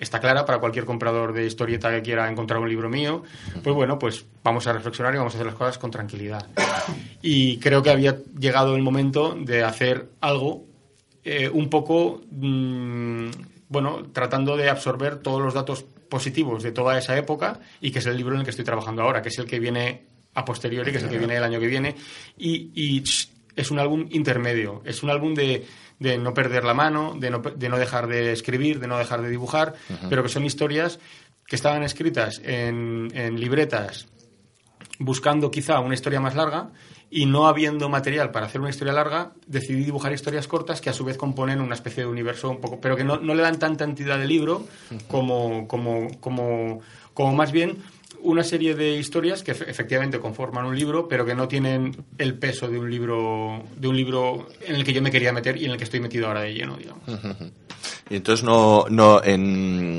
está 0.00 0.18
clara 0.18 0.44
para 0.44 0.58
cualquier 0.58 0.84
comprador 0.84 1.32
de 1.32 1.46
historieta 1.46 1.92
que 1.92 2.02
quiera 2.02 2.28
encontrar 2.28 2.58
un 2.58 2.68
libro 2.68 2.88
mío, 2.88 3.22
pues 3.62 3.76
bueno, 3.76 3.96
pues 3.96 4.24
vamos 4.42 4.66
a 4.66 4.72
reflexionar 4.72 5.14
y 5.14 5.18
vamos 5.18 5.34
a 5.34 5.36
hacer 5.36 5.46
las 5.46 5.54
cosas 5.54 5.78
con 5.78 5.92
tranquilidad. 5.92 6.48
Y 7.22 7.58
creo 7.58 7.80
que 7.84 7.90
había 7.90 8.18
llegado 8.36 8.74
el 8.74 8.82
momento 8.82 9.36
de 9.38 9.62
hacer 9.62 10.08
algo 10.20 10.64
eh, 11.22 11.48
un 11.48 11.70
poco, 11.70 12.22
mm, 12.32 13.28
bueno, 13.68 14.02
tratando 14.12 14.56
de 14.56 14.68
absorber 14.68 15.18
todos 15.18 15.40
los 15.40 15.54
datos 15.54 15.84
positivos 16.08 16.64
de 16.64 16.72
toda 16.72 16.98
esa 16.98 17.16
época 17.16 17.60
y 17.80 17.92
que 17.92 18.00
es 18.00 18.06
el 18.06 18.16
libro 18.16 18.34
en 18.34 18.40
el 18.40 18.44
que 18.44 18.50
estoy 18.50 18.64
trabajando 18.64 19.02
ahora, 19.02 19.22
que 19.22 19.28
es 19.28 19.38
el 19.38 19.46
que 19.46 19.60
viene 19.60 20.02
a 20.34 20.44
posteriori, 20.44 20.90
que 20.90 20.98
es 20.98 21.04
el 21.04 21.10
que 21.10 21.18
viene 21.18 21.36
el 21.36 21.44
año 21.44 21.60
que 21.60 21.66
viene, 21.66 21.94
y 22.36 23.02
es 23.54 23.70
un 23.70 23.78
álbum 23.78 24.06
intermedio, 24.10 24.82
es 24.84 25.02
un 25.02 25.10
álbum 25.10 25.34
de 25.34 25.66
de 26.02 26.18
no 26.18 26.34
perder 26.34 26.64
la 26.64 26.74
mano, 26.74 27.14
de 27.18 27.30
no, 27.30 27.38
de 27.38 27.68
no 27.68 27.78
dejar 27.78 28.08
de 28.08 28.32
escribir, 28.32 28.80
de 28.80 28.88
no 28.88 28.98
dejar 28.98 29.22
de 29.22 29.30
dibujar, 29.30 29.74
pero 30.10 30.22
que 30.22 30.28
son 30.28 30.44
historias 30.44 30.98
que 31.46 31.56
estaban 31.56 31.82
escritas 31.84 32.40
en, 32.44 33.08
en 33.14 33.38
libretas 33.38 34.08
buscando 34.98 35.50
quizá 35.50 35.80
una 35.80 35.94
historia 35.94 36.20
más 36.20 36.34
larga 36.34 36.70
y 37.10 37.26
no 37.26 37.46
habiendo 37.46 37.88
material 37.88 38.30
para 38.30 38.46
hacer 38.46 38.60
una 38.60 38.70
historia 38.70 38.92
larga, 38.92 39.32
decidí 39.46 39.84
dibujar 39.84 40.12
historias 40.12 40.48
cortas 40.48 40.80
que 40.80 40.90
a 40.90 40.92
su 40.92 41.04
vez 41.04 41.16
componen 41.16 41.60
una 41.60 41.74
especie 41.74 42.04
de 42.04 42.08
universo 42.08 42.50
un 42.50 42.60
poco, 42.60 42.80
pero 42.80 42.96
que 42.96 43.04
no, 43.04 43.18
no 43.18 43.34
le 43.34 43.42
dan 43.42 43.58
tanta 43.58 43.84
entidad 43.84 44.18
de 44.18 44.26
libro 44.26 44.66
como, 45.08 45.68
como, 45.68 46.08
como, 46.20 46.80
como 47.14 47.34
más 47.34 47.52
bien 47.52 47.78
una 48.22 48.42
serie 48.44 48.74
de 48.74 48.96
historias 48.96 49.42
que 49.42 49.50
efectivamente 49.52 50.18
conforman 50.20 50.64
un 50.64 50.76
libro, 50.78 51.08
pero 51.08 51.24
que 51.24 51.34
no 51.34 51.48
tienen 51.48 52.04
el 52.18 52.34
peso 52.38 52.68
de 52.68 52.78
un 52.78 52.90
libro, 52.90 53.62
de 53.76 53.88
un 53.88 53.96
libro 53.96 54.48
en 54.66 54.74
el 54.76 54.84
que 54.84 54.92
yo 54.92 55.02
me 55.02 55.10
quería 55.10 55.32
meter 55.32 55.56
y 55.56 55.64
en 55.66 55.72
el 55.72 55.76
que 55.76 55.84
estoy 55.84 56.00
metido 56.00 56.26
ahora 56.28 56.42
de 56.42 56.54
lleno, 56.54 56.76
digamos. 56.76 57.02
Y 58.10 58.16
entonces 58.16 58.44
no, 58.44 58.86
no, 58.90 59.22
en, 59.24 59.98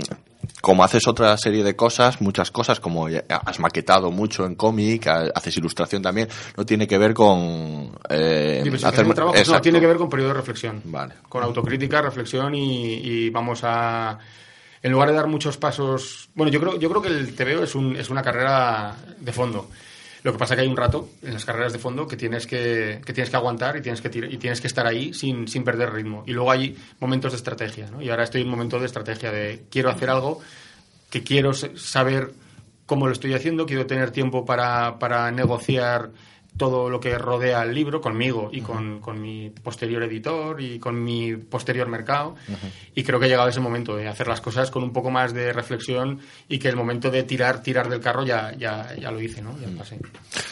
como 0.61 0.83
haces 0.83 1.07
otra 1.07 1.35
serie 1.37 1.63
de 1.63 1.75
cosas, 1.75 2.21
muchas 2.21 2.51
cosas, 2.51 2.79
como 2.79 3.07
has 3.07 3.59
maquetado 3.59 4.11
mucho 4.11 4.45
en 4.45 4.55
cómic, 4.55 5.07
ha- 5.07 5.29
haces 5.35 5.57
ilustración 5.57 6.01
también, 6.01 6.27
no 6.55 6.65
tiene 6.65 6.87
que 6.87 6.97
ver 6.97 7.13
con 7.13 7.91
eh, 8.09 8.61
Diversificación 8.63 9.09
de 9.09 9.13
trabajo, 9.15 9.37
no, 9.51 9.61
tiene 9.61 9.79
que 9.79 9.87
ver 9.87 9.97
con 9.97 10.09
periodo 10.09 10.29
de 10.29 10.35
reflexión. 10.35 10.81
Vale. 10.85 11.15
Con 11.27 11.43
autocrítica, 11.43 12.01
reflexión 12.01 12.55
y, 12.55 12.95
y 12.95 13.29
vamos 13.29 13.61
a... 13.63 14.17
En 14.83 14.91
lugar 14.91 15.09
de 15.09 15.15
dar 15.15 15.27
muchos 15.27 15.57
pasos... 15.57 16.29
Bueno, 16.35 16.51
yo 16.51 16.59
creo, 16.59 16.77
yo 16.77 16.89
creo 16.89 17.01
que 17.01 17.07
el 17.07 17.33
TVO 17.33 17.63
es, 17.63 17.73
un, 17.73 17.95
es 17.95 18.09
una 18.09 18.21
carrera 18.21 18.95
de 19.17 19.31
fondo. 19.31 19.69
Lo 20.23 20.33
que 20.33 20.37
pasa 20.37 20.55
que 20.55 20.61
hay 20.61 20.67
un 20.67 20.75
rato 20.75 21.09
en 21.21 21.33
las 21.33 21.45
carreras 21.45 21.71
de 21.71 21.79
fondo 21.79 22.05
que 22.05 22.17
tienes 22.17 22.45
que, 22.45 23.01
que 23.05 23.13
tienes 23.13 23.29
que 23.29 23.35
aguantar 23.35 23.77
y 23.77 23.81
tienes 23.81 24.01
que, 24.01 24.09
y 24.09 24.37
tienes 24.37 24.59
que 24.59 24.67
estar 24.67 24.85
ahí 24.85 25.13
sin, 25.13 25.47
sin 25.47 25.63
perder 25.63 25.93
ritmo. 25.93 26.23
Y 26.27 26.33
luego 26.33 26.51
hay 26.51 26.77
momentos 26.99 27.31
de 27.31 27.37
estrategia, 27.37 27.89
¿no? 27.89 28.01
Y 28.01 28.09
ahora 28.09 28.23
estoy 28.23 28.41
en 28.41 28.47
un 28.47 28.51
momento 28.51 28.79
de 28.79 28.85
estrategia 28.85 29.31
de 29.31 29.63
quiero 29.69 29.89
hacer 29.89 30.09
algo 30.09 30.41
que 31.09 31.23
quiero 31.23 31.53
saber 31.53 32.31
cómo 32.85 33.07
lo 33.07 33.13
estoy 33.13 33.33
haciendo, 33.33 33.65
quiero 33.65 33.85
tener 33.85 34.11
tiempo 34.11 34.45
para, 34.45 34.99
para 34.99 35.31
negociar 35.31 36.11
todo 36.57 36.89
lo 36.89 36.99
que 36.99 37.17
rodea 37.17 37.63
el 37.63 37.73
libro 37.73 37.99
conmigo 37.99 38.49
y 38.51 38.61
con, 38.61 38.99
con 38.99 39.19
mi 39.21 39.49
posterior 39.49 40.03
editor 40.03 40.61
y 40.61 40.77
con 40.79 41.03
mi 41.03 41.35
posterior 41.35 41.87
mercado. 41.87 42.35
Y 42.95 43.03
creo 43.03 43.19
que 43.19 43.25
ha 43.25 43.29
llegado 43.29 43.49
ese 43.49 43.59
momento 43.59 43.95
de 43.95 44.07
hacer 44.07 44.27
las 44.27 44.39
cosas 44.41 44.69
con 44.69 44.83
un 44.83 44.93
poco 44.93 45.09
más 45.09 45.33
de 45.33 45.51
reflexión 45.51 46.19
y 46.47 46.59
que 46.59 46.69
el 46.69 46.75
momento 46.75 47.09
de 47.09 47.23
tirar, 47.23 47.61
tirar 47.63 47.89
del 47.89 47.99
carro 48.01 48.23
ya, 48.25 48.53
ya, 48.55 48.95
ya 48.95 49.11
lo 49.11 49.19
hice, 49.19 49.41
¿no? 49.41 49.57
Ya 49.59 49.67
pasé. 49.77 49.97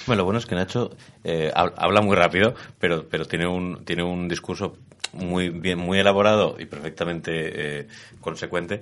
Bueno, 0.07 0.21
lo 0.21 0.25
bueno 0.25 0.39
es 0.39 0.45
que 0.47 0.55
Nacho 0.55 0.89
eh, 1.23 1.51
hab- 1.55 1.73
habla 1.77 2.01
muy 2.01 2.15
rápido, 2.15 2.55
pero, 2.79 3.07
pero 3.07 3.25
tiene, 3.25 3.47
un, 3.47 3.85
tiene 3.85 4.03
un 4.03 4.27
discurso 4.27 4.77
muy 5.13 5.49
bien, 5.49 5.77
muy 5.77 5.99
elaborado 5.99 6.55
y 6.57 6.65
perfectamente 6.65 7.79
eh, 7.81 7.87
consecuente. 8.21 8.81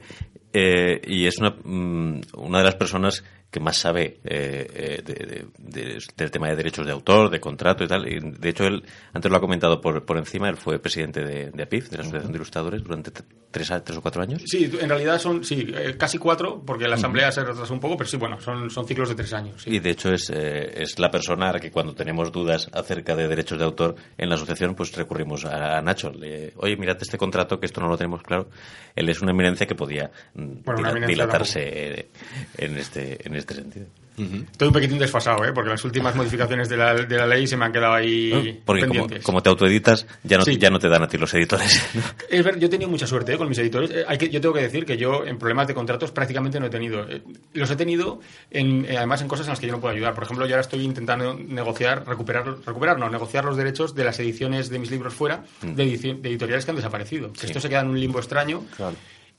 eh, 0.54 1.02
y 1.06 1.26
es 1.26 1.38
una, 1.40 1.56
mm, 1.64 2.22
una 2.38 2.60
de 2.60 2.64
las 2.64 2.76
personas 2.76 3.24
que 3.52 3.60
más 3.60 3.78
sabe 3.78 4.20
eh, 4.24 4.68
eh, 4.74 5.02
de- 5.04 5.14
de- 5.14 5.46
de- 5.58 6.04
del 6.16 6.32
tema 6.32 6.48
de 6.50 6.56
derechos 6.56 6.86
de 6.86 6.92
autor, 6.92 7.30
de 7.32 7.40
contrato 7.40 7.84
y 7.84 7.88
tal. 7.88 8.08
Y 8.08 8.20
de 8.20 8.50
hecho, 8.50 8.66
él, 8.68 8.84
antes 9.14 9.32
lo 9.32 9.38
ha 9.38 9.42
comentado 9.42 9.82
por, 9.82 10.06
por 10.06 10.18
encima, 10.18 10.50
él 10.50 10.58
fue 10.58 10.78
presidente 10.80 11.24
de, 11.24 11.64
APIF, 11.64 11.90
de 11.90 11.98
la 11.98 12.04
Asociación 12.04 12.32
de 12.32 12.38
Ilustradores, 12.38 12.84
durante 12.84 13.12
tres, 13.50 13.72
tres 13.84 13.98
o 13.98 14.02
cuatro 14.02 14.22
años. 14.22 14.44
Sí, 14.46 14.70
en 14.80 14.88
realidad 14.90 15.20
son 15.20 15.44
sí, 15.44 15.66
eh, 15.76 15.96
casi 15.98 16.20
cuatro, 16.20 16.62
porque 16.64 16.88
la 16.88 16.96
asamblea 16.96 17.32
se 17.32 17.44
retrasó 17.44 17.74
un 17.74 17.80
poco, 17.80 17.98
pero 17.98 18.08
sí, 18.08 18.18
bueno, 18.18 18.40
son, 18.40 18.70
son 18.70 18.86
ciclos 18.88 19.10
de 19.10 19.16
tres 19.16 19.34
años. 19.34 19.64
sí. 19.64 19.72
Y 19.76 19.80
de 19.80 19.90
hecho 19.90 20.14
es, 20.14 20.30
eh, 20.30 20.84
es 20.84 21.00
la 21.00 21.10
persona 21.10 21.50
a 21.50 21.54
la 21.54 21.60
que 21.60 21.72
cuando 21.72 21.96
tenemos 21.96 22.32
dudas 22.32 22.70
acerca 22.72 23.16
de 23.16 23.28
derechos 23.28 23.58
de 23.58 23.66
autor 23.66 23.96
en 24.18 24.30
la 24.30 24.36
asociación, 24.36 24.76
pues 24.76 24.94
recurrimos 24.96 25.46
a, 25.46 25.78
a 25.78 25.82
Nacho. 25.82 26.12
Le, 26.12 26.54
Oye, 26.58 26.78
mirad 26.78 26.98
este 27.02 27.18
contrato 27.18 27.60
que 27.60 27.66
esto 27.66 27.82
no 27.82 27.88
lo 27.88 27.98
tenemos 27.98 28.22
claro. 28.22 28.50
Él 28.96 29.10
es 29.10 29.22
una 29.22 29.32
eminencia 29.32 29.66
que 29.66 29.76
podía 29.76 30.12
mm, 30.36 30.64
Bueno, 30.64 30.82
dila- 30.82 30.92
eminencia 30.92 31.08
dilatarse 31.08 32.10
en 32.58 32.78
este, 32.78 33.26
en 33.28 33.36
este 33.36 33.39
sentido. 33.48 33.86
Estoy 34.20 34.68
un 34.68 34.74
poquitín 34.74 35.00
desfasado, 35.00 35.46
¿eh? 35.46 35.54
porque 35.54 35.70
las 35.70 35.86
últimas 35.86 36.14
modificaciones 36.18 36.68
de 36.68 36.76
la, 36.76 36.94
de 36.94 37.16
la 37.18 37.26
ley 37.26 37.48
se 37.48 37.56
me 37.56 37.64
han 37.64 37.72
quedado 37.72 37.94
ahí 37.94 38.60
Porque 38.66 38.82
como, 38.82 38.92
pendientes. 38.94 39.24
como 39.24 39.42
te 39.42 39.48
autoeditas, 39.50 40.06
ya 40.24 40.38
no, 40.38 40.44
Sí. 40.44 40.58
ya 40.58 40.70
no 40.70 40.78
te 40.78 40.90
dan 40.90 41.04
a 41.04 41.08
ti 41.08 41.18
los 41.18 41.34
editores. 41.34 41.82
Es 42.30 42.44
ver, 42.44 42.60
yo 42.60 42.68
he 42.68 42.70
tenido 42.70 42.90
mucha 42.90 43.08
suerte 43.08 43.34
¿eh? 43.34 43.38
con 43.38 43.48
mis 43.48 43.58
editores. 43.60 43.90
Eh, 43.92 44.04
hay 44.06 44.18
que, 44.18 44.30
yo 44.30 44.42
tengo 44.42 44.54
que 44.54 44.62
decir 44.62 44.86
que 44.86 44.98
yo 44.98 45.26
en 45.26 45.38
problemas 45.38 45.68
de 45.68 45.74
contratos 45.74 46.12
prácticamente 46.12 46.60
no 46.60 46.66
he 46.66 46.70
tenido. 46.70 47.10
Eh, 47.10 47.22
los 47.54 47.72
he 47.72 47.78
tenido 47.78 48.20
en, 48.52 48.84
eh, 48.90 48.98
además 48.98 49.22
en 49.22 49.30
cosas 49.30 49.46
en 49.48 49.52
las 49.52 49.60
que 49.62 49.68
yo 49.68 49.72
no 49.72 49.80
puedo 49.80 49.94
ayudar. 49.96 50.14
Por 50.14 50.26
ejemplo, 50.26 50.46
yo 50.46 50.54
ahora 50.56 50.62
estoy 50.64 50.84
intentando 50.84 51.34
negociar, 51.36 52.06
recuperar, 52.06 52.58
recuperar, 52.66 53.00
no, 53.00 53.10
negociar 53.10 53.46
los 53.46 53.56
derechos 53.56 53.96
de 53.96 54.04
las 54.04 54.20
ediciones 54.20 54.70
de 54.70 54.80
mis 54.80 54.92
libros 54.92 55.14
fuera 55.14 55.46
de, 55.62 55.86
edici- 55.86 56.20
de 56.20 56.28
editoriales 56.30 56.66
que 56.66 56.72
han 56.72 56.78
desaparecido. 56.78 57.32
Que 57.32 57.46
Esto 57.46 57.62
se 57.62 57.70
queda 57.70 57.80
en 57.82 57.88
un 57.88 58.00
limbo 58.00 58.20
extraño. 58.20 58.66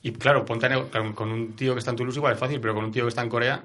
Y 0.01 0.11
claro, 0.13 0.43
ponte 0.43 0.65
a 0.65 0.83
con 1.13 1.31
un 1.31 1.55
tío 1.55 1.73
que 1.73 1.79
está 1.79 1.91
en 1.91 1.97
Toulouse 1.97 2.17
igual 2.17 2.33
es 2.33 2.39
fácil, 2.39 2.59
pero 2.59 2.73
con 2.73 2.83
un 2.85 2.91
tío 2.91 3.03
que 3.03 3.09
está 3.09 3.21
en 3.21 3.29
Corea, 3.29 3.63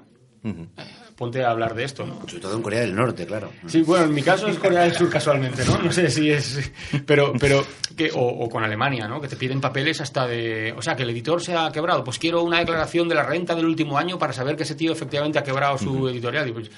ponte 1.15 1.43
a 1.43 1.49
hablar 1.49 1.73
de 1.73 1.83
esto, 1.83 2.05
¿no? 2.05 2.19
Sobre 2.27 2.39
todo 2.39 2.55
en 2.55 2.61
Corea 2.61 2.81
del 2.81 2.93
Norte, 2.95 3.25
claro. 3.25 3.51
Sí, 3.65 3.81
bueno, 3.81 4.05
en 4.05 4.13
mi 4.13 4.21
caso 4.21 4.47
es 4.47 4.57
Corea 4.59 4.81
del 4.81 4.93
Sur 4.93 5.09
casualmente, 5.09 5.65
¿no? 5.65 5.79
No 5.79 5.91
sé 5.91 6.09
si 6.11 6.29
es... 6.29 6.71
Pero, 7.05 7.33
pero 7.39 7.65
que, 7.95 8.11
o, 8.13 8.19
o 8.21 8.47
con 8.49 8.63
Alemania, 8.63 9.07
¿no? 9.07 9.19
Que 9.19 9.27
te 9.27 9.35
piden 9.35 9.59
papeles 9.59 9.99
hasta 9.99 10.27
de... 10.27 10.73
O 10.77 10.81
sea, 10.81 10.95
que 10.95 11.03
el 11.03 11.09
editor 11.09 11.41
se 11.41 11.55
ha 11.55 11.71
quebrado. 11.71 12.03
Pues 12.03 12.19
quiero 12.19 12.43
una 12.43 12.59
declaración 12.59 13.09
de 13.09 13.15
la 13.15 13.23
renta 13.23 13.55
del 13.55 13.65
último 13.65 13.97
año 13.97 14.19
para 14.19 14.31
saber 14.33 14.55
que 14.55 14.63
ese 14.63 14.75
tío 14.75 14.91
efectivamente 14.91 15.39
ha 15.39 15.43
quebrado 15.43 15.77
su 15.79 16.07
editorial. 16.07 16.47
Y 16.49 16.51
pues, 16.51 16.69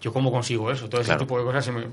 yo 0.00 0.12
cómo 0.12 0.30
consigo 0.30 0.70
eso. 0.70 0.88
Todo 0.88 1.00
ese 1.00 1.08
Claro. 1.08 1.20
tipo 1.26 1.38
de 1.38 1.44
cosas 1.44 1.64
se 1.64 1.72
me... 1.72 1.86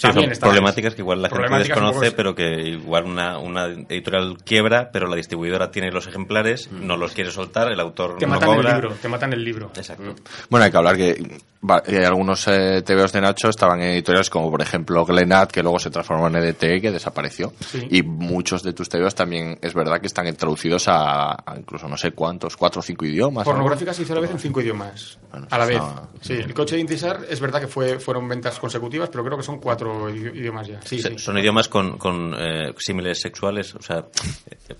Sí, 0.00 0.06
También 0.06 0.28
son 0.28 0.32
está- 0.32 0.46
problemáticas 0.46 0.94
que 0.94 1.02
igual 1.02 1.20
la 1.20 1.28
gente 1.28 1.58
desconoce, 1.58 2.06
poco- 2.06 2.16
pero 2.16 2.34
que 2.34 2.44
igual 2.70 3.04
una, 3.04 3.38
una 3.38 3.66
editorial 3.66 4.38
quiebra, 4.42 4.90
pero 4.90 5.06
la 5.08 5.16
distribuidora 5.16 5.70
tiene 5.70 5.90
los 5.90 6.06
ejemplares, 6.06 6.70
no 6.72 6.96
los 6.96 7.12
quiere 7.12 7.30
soltar, 7.30 7.70
el 7.70 7.78
autor 7.80 8.16
Te 8.16 8.26
no 8.26 8.32
matan 8.34 8.48
cobra. 8.48 8.70
el 8.70 8.76
libro, 8.80 8.94
te 8.94 9.08
matan 9.08 9.32
el 9.34 9.44
libro. 9.44 9.70
Exacto. 9.76 10.14
Bueno, 10.48 10.64
hay 10.64 10.70
que 10.70 10.76
hablar 10.78 10.96
que 10.96 11.38
va- 11.68 11.82
algunos 12.06 12.48
eh, 12.48 12.80
TVOs 12.82 13.12
de 13.12 13.20
Nacho 13.20 13.50
estaban 13.50 13.82
en 13.82 13.90
editoriales 13.90 14.30
como 14.30 14.50
por 14.50 14.62
ejemplo 14.62 15.04
Glenat, 15.04 15.50
que 15.52 15.62
luego 15.62 15.78
se 15.78 15.90
transformó 15.90 16.28
en 16.28 16.36
EDT 16.36 16.76
y 16.76 16.80
que 16.80 16.90
desapareció. 16.92 17.52
Sí. 17.60 17.86
Y 17.90 18.02
muchos 18.02 18.62
de 18.62 18.72
tus 18.72 18.88
TVOs 18.88 19.14
también 19.14 19.58
es 19.60 19.74
verdad 19.74 20.00
que 20.00 20.06
están 20.06 20.34
traducidos 20.34 20.88
a, 20.88 21.32
a 21.32 21.58
incluso 21.58 21.88
no 21.88 21.98
sé 21.98 22.12
cuántos, 22.12 22.56
cuatro 22.56 22.78
o 22.80 22.82
cinco 22.82 23.04
idiomas. 23.04 23.44
¿no? 23.46 23.52
Pornográfica 23.52 23.92
se 23.92 24.00
hizo 24.02 24.14
a 24.14 24.16
la 24.16 24.22
vez 24.22 24.30
en 24.30 24.38
cinco 24.38 24.62
idiomas. 24.62 25.18
Bueno, 25.30 25.46
a 25.50 25.58
la 25.58 25.66
vez. 25.66 25.82
Sí, 26.22 26.32
el 26.32 26.54
coche 26.54 26.76
de 26.76 26.80
Intisar 26.80 27.20
es 27.28 27.38
verdad 27.38 27.60
que 27.60 27.68
fue, 27.68 27.98
fueron 28.00 28.26
ventas 28.26 28.58
consecutivas, 28.58 29.10
pero 29.10 29.22
creo 29.24 29.36
que 29.36 29.44
son 29.44 29.58
cuatro 29.60 29.89
idi- 30.10 30.34
idiomas 30.36 30.66
ya. 30.68 30.80
Sí. 30.82 31.00
Son 31.18 31.38
idiomas 31.38 31.68
con, 31.68 31.98
con 31.98 32.34
eh, 32.38 32.72
símiles 32.78 33.20
sexuales, 33.20 33.74
o 33.74 33.82
sea, 33.82 34.04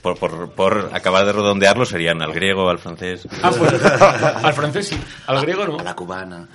por, 0.03 0.19
por, 0.19 0.53
por 0.53 0.91
acabar 0.93 1.25
de 1.27 1.33
redondearlo 1.33 1.85
serían 1.85 2.23
al 2.23 2.33
griego, 2.33 2.69
al 2.71 2.79
francés. 2.79 3.27
Ah, 3.43 3.51
pues 3.57 3.73
al 3.83 4.53
francés 4.53 4.89
sí, 4.89 4.97
al 5.27 5.41
griego 5.43 5.67
no. 5.67 5.79
A 5.79 5.83
la 5.83 5.95
cubana. 5.95 6.49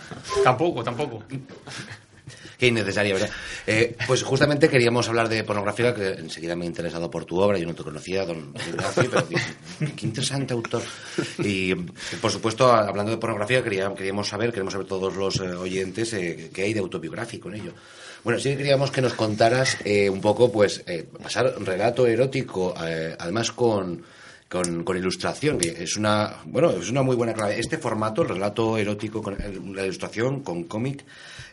Tampoco, 0.43 0.83
tampoco. 0.83 1.24
Qué 2.57 2.67
innecesario, 2.67 3.15
¿verdad? 3.15 3.29
Eh, 3.67 3.97
pues 4.07 4.24
justamente 4.24 4.69
queríamos 4.69 5.09
hablar 5.09 5.27
de 5.27 5.43
pornografía, 5.43 5.93
que 5.93 6.12
enseguida 6.13 6.55
me 6.55 6.63
he 6.63 6.67
interesado 6.67 7.12
por 7.12 7.25
tu 7.25 7.38
obra. 7.38 7.57
Yo 7.57 7.67
no 7.67 7.75
te 7.75 7.83
conocía, 7.83 8.25
don 8.25 8.53
Ignacio, 8.65 9.09
pero 9.12 9.21
dije, 9.24 9.55
qué 9.93 10.05
interesante 10.05 10.53
autor. 10.53 10.81
Y, 11.39 11.75
por 11.75 12.31
supuesto, 12.31 12.71
hablando 12.71 13.12
de 13.12 13.17
pornografía, 13.17 13.62
quería- 13.62 13.93
queríamos 13.93 14.29
saber, 14.29 14.51
queremos 14.53 14.71
saber 14.71 14.88
todos 14.88 15.13
los 15.17 15.35
eh, 15.41 15.50
oyentes, 15.53 16.13
eh, 16.13 16.50
qué 16.53 16.63
hay 16.63 16.74
de 16.74 16.79
autobiográfico 16.79 17.50
en 17.50 17.55
ello. 17.55 17.74
Bueno, 18.25 18.39
sí 18.39 18.50
que 18.50 18.58
queríamos 18.58 18.89
que 18.91 19.01
nos 19.01 19.13
contaras 19.13 19.77
eh, 19.86 20.10
un 20.10 20.20
poco, 20.20 20.51
pues, 20.51 20.84
eh, 20.88 21.05
pasar 21.24 21.53
relato 21.60 22.08
erótico, 22.08 22.74
eh, 22.84 23.15
además 23.20 23.51
con, 23.51 24.03
con, 24.50 24.98
ilustración, 24.98 25.60
que 25.60 25.84
es 25.84 25.96
una, 25.96 26.38
bueno, 26.46 26.72
es 26.72 26.89
una 26.89 27.03
muy 27.03 27.15
buena 27.15 27.34
clave. 27.34 27.60
Este 27.60 27.77
formato, 27.77 28.24
el 28.24 28.29
relato 28.29 28.77
erótico 28.79 29.22
con 29.22 29.39
el- 29.39 29.75
la 29.75 29.84
ilustración, 29.84 30.41
con 30.41 30.63
cómic, 30.63 31.05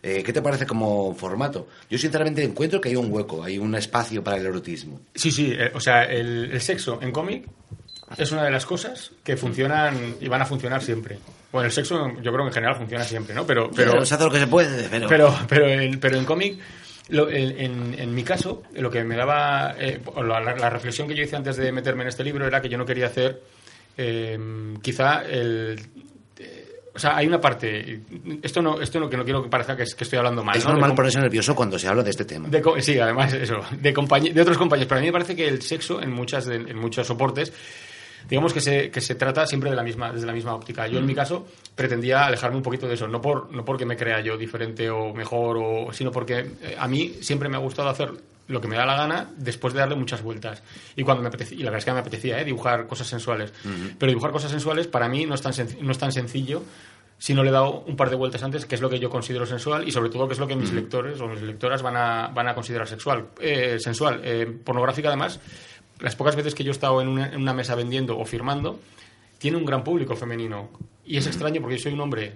eh, 0.03 0.23
¿qué 0.25 0.33
te 0.33 0.41
parece 0.41 0.65
como 0.67 1.15
formato? 1.15 1.69
Yo 1.91 1.99
sinceramente 1.99 2.43
encuentro 2.43 2.81
que 2.81 2.89
hay 2.89 2.97
un 2.97 3.13
hueco, 3.13 3.45
hay 3.45 3.59
un 3.59 3.75
espacio 3.75 4.25
para 4.25 4.39
el 4.39 4.47
erotismo. 4.47 4.99
Sí, 5.15 5.31
sí, 5.31 5.53
eh, 5.53 5.71
o 5.75 5.81
sea, 5.81 6.05
el, 6.05 6.53
el 6.53 6.61
sexo 6.63 6.99
en 7.03 7.13
cómic 7.13 7.45
es 8.17 8.33
una 8.33 8.45
de 8.45 8.51
las 8.51 8.65
cosas 8.65 9.11
que 9.23 9.37
funcionan 9.37 10.17
y 10.21 10.27
van 10.27 10.41
a 10.41 10.47
funcionar 10.47 10.83
siempre. 10.83 11.19
Bueno, 11.53 11.67
el 11.67 11.73
sexo 11.73 12.09
yo 12.23 12.33
creo 12.33 12.39
que 12.45 12.49
en 12.49 12.53
general 12.53 12.77
funciona 12.77 13.05
siempre, 13.05 13.35
¿no? 13.35 13.47
Pero, 13.47 13.71
pero, 13.71 13.93
Pero 13.93 14.07
se 14.07 14.15
hace 14.15 14.25
lo 14.25 14.31
que 14.31 14.39
se 14.39 14.47
puede, 14.47 14.89
pero... 14.89 15.07
pero, 15.09 15.35
pero 15.49 15.69
en, 15.69 16.01
pero 16.01 16.17
en 16.17 16.25
cómic, 16.25 16.59
lo- 17.11 17.29
en, 17.31 17.61
en- 17.61 18.15
mi 18.15 18.23
caso, 18.25 18.63
lo 18.75 18.91
que 18.91 19.05
me 19.05 19.17
daba, 19.17 19.75
eh, 19.79 20.01
la, 20.27 20.71
reflexión 20.71 21.07
que 21.07 21.15
yo 21.15 21.23
hice 21.23 21.37
antes 21.37 21.57
de 21.59 21.71
meterme 21.71 22.03
en 22.03 22.09
este 22.09 22.25
libro 22.25 22.47
era 22.47 22.61
que 22.63 22.71
yo 22.71 22.79
no 22.79 22.87
quería 22.87 23.07
hacer, 23.07 23.43
eh, 23.99 24.39
quizá 24.81 25.23
el... 25.23 25.79
eh, 26.39 26.69
o 26.95 26.99
sea, 26.99 27.17
hay 27.17 27.27
una 27.27 27.41
parte, 27.41 28.01
esto 28.43 28.61
no, 28.61 28.81
esto 28.81 29.01
no 29.01 29.09
que 29.09 29.17
no 29.17 29.25
quiero 29.25 29.43
que 29.43 29.49
parezca 29.49 29.75
que, 29.77 29.83
es- 29.85 29.95
que 29.95 30.05
estoy 30.05 30.19
hablando 30.19 30.43
mal. 30.45 30.57
es 30.57 30.65
¿no? 30.65 30.73
Normal 30.73 30.95
ponerse 30.95 31.21
nervioso 31.21 31.55
cuando 31.55 31.79
se 31.79 31.89
habla 31.89 32.03
de 32.03 32.11
este 32.11 32.25
tema. 32.25 32.49
de 32.49 32.63
sí, 32.81 32.99
además 32.99 33.33
eso, 33.35 33.61
de, 33.79 33.93
de 33.93 34.41
otros 34.43 34.59
compañeros. 34.59 34.89
Pero 34.89 34.99
a 34.99 35.01
mí 35.01 35.07
me 35.09 35.13
parece 35.13 35.35
que 35.37 35.49
el 35.49 35.61
sexo 35.63 36.03
en, 36.03 36.11
muchas 36.13 36.47
en 36.49 36.77
muchos 36.79 37.07
soportes, 37.07 37.53
digamos 38.29 38.53
que 38.53 38.61
se, 38.61 38.91
que 38.91 39.01
se 39.01 39.15
trata 39.15 39.47
siempre 39.47 39.71
de 39.71 39.77
la 39.77 39.83
misma, 39.83 40.13
desde 40.13 40.27
la 40.27 40.33
misma 40.33 40.55
óptica. 40.55 40.87
Yo 40.87 40.99
en 40.99 41.07
mi 41.07 41.15
caso 41.15 41.47
pretendía 41.75 42.27
alejarme 42.27 42.57
un 42.57 42.63
poquito 42.63 42.87
de 42.87 42.95
eso, 42.95 43.09
no, 43.09 43.21
por, 43.21 43.53
no 43.53 43.65
porque 43.65 43.87
me 43.87 43.97
crea 43.97 44.21
yo 44.21 44.37
diferente 44.37 44.91
o 44.91 45.13
mejor, 45.13 45.59
o, 45.59 45.93
sino 45.93 46.11
porque 46.11 46.39
eh, 46.63 46.77
a 46.79 46.89
mí 46.89 47.17
siempre 47.21 47.49
me 47.49 47.57
ha 47.57 47.61
gustado 47.61 47.89
hacer 47.89 48.13
lo 48.49 48.61
que 48.61 48.69
me 48.69 48.77
da 48.77 48.85
la 48.85 48.97
gana 48.97 49.31
después 49.37 49.73
de 49.73 49.81
darle 49.81 49.97
muchas 49.97 50.23
vueltas. 50.23 50.63
Y 50.97 51.03
cuando 51.03 51.23
me 51.23 51.29
apetecía, 51.29 51.57
y 51.59 51.63
la 51.63 51.71
verdad 51.71 51.79
es 51.79 51.85
que 51.85 51.93
me 51.93 52.01
apetecía 52.01 52.41
¿eh? 52.41 52.45
dibujar 52.45 52.87
cosas 52.87 53.07
sensuales. 53.07 53.53
Pero 53.99 54.11
dibujar 54.11 54.31
cosas 54.31 54.51
sensuales 54.51 54.87
para 54.87 55.09
mí 55.09 55.27
no 55.27 55.35
es 55.35 55.43
tan, 55.43 55.53
no 55.81 55.93
es 55.93 55.99
tan 55.99 56.13
sencillo 56.13 56.63
si 57.23 57.35
no 57.35 57.45
le 57.45 57.51
he 57.51 57.53
dado 57.53 57.85
un 57.87 57.95
par 57.95 58.11
de 58.11 58.17
vueltas 58.17 58.43
antes, 58.43 58.67
que 58.67 58.75
es 58.75 58.81
lo 58.81 58.91
que 58.91 58.99
yo 58.99 59.09
considero 59.09 59.47
sensual 59.47 59.87
y 59.87 59.93
sobre 59.93 60.11
todo 60.11 60.27
que 60.27 60.35
es 60.35 60.41
lo 60.41 60.49
que 60.49 60.57
mis 60.57 60.73
lectores 60.73 61.21
o 61.21 61.29
mis 61.29 61.41
lectoras 61.41 61.81
van 61.81 61.97
a, 61.97 62.27
van 62.35 62.49
a 62.49 62.55
considerar 62.55 62.89
sexual, 62.89 63.29
eh, 63.41 63.79
sensual. 63.79 64.21
Eh, 64.25 64.59
pornográfica 64.65 65.07
además, 65.07 65.39
las 66.03 66.17
pocas 66.17 66.37
veces 66.37 66.55
que 66.55 66.65
yo 66.65 66.71
he 66.71 66.73
estado 66.73 67.01
en 67.01 67.09
una, 67.09 67.29
en 67.29 67.41
una 67.41 67.55
mesa 67.55 67.75
vendiendo 67.75 68.19
o 68.19 68.25
firmando, 68.25 68.81
tiene 69.39 69.57
un 69.57 69.65
gran 69.65 69.83
público 69.83 70.17
femenino. 70.17 70.69
Y 71.05 71.17
es 71.17 71.27
extraño 71.27 71.61
porque 71.61 71.77
yo 71.77 71.83
soy 71.83 71.93
un 71.93 72.01
hombre 72.01 72.33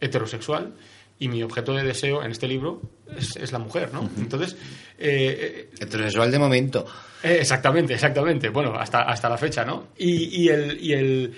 heterosexual 0.00 0.74
y 1.18 1.28
mi 1.28 1.42
objeto 1.42 1.72
de 1.74 1.82
deseo 1.82 2.22
en 2.22 2.30
este 2.30 2.46
libro 2.46 2.80
es, 3.16 3.36
es 3.36 3.52
la 3.52 3.58
mujer, 3.58 3.92
¿no? 3.92 4.08
Entonces, 4.18 4.56
eh, 4.98 5.68
Heterosexual 5.78 6.30
de 6.30 6.38
momento. 6.38 6.86
eh, 7.22 7.38
exactamente, 7.40 7.94
exactamente. 7.94 8.48
Bueno, 8.50 8.74
hasta, 8.74 9.02
hasta 9.02 9.28
la 9.28 9.36
fecha, 9.36 9.64
¿no? 9.64 9.88
Y, 9.98 10.44
y 10.44 10.48
el, 10.48 10.80
y 10.80 10.92
el 10.92 11.34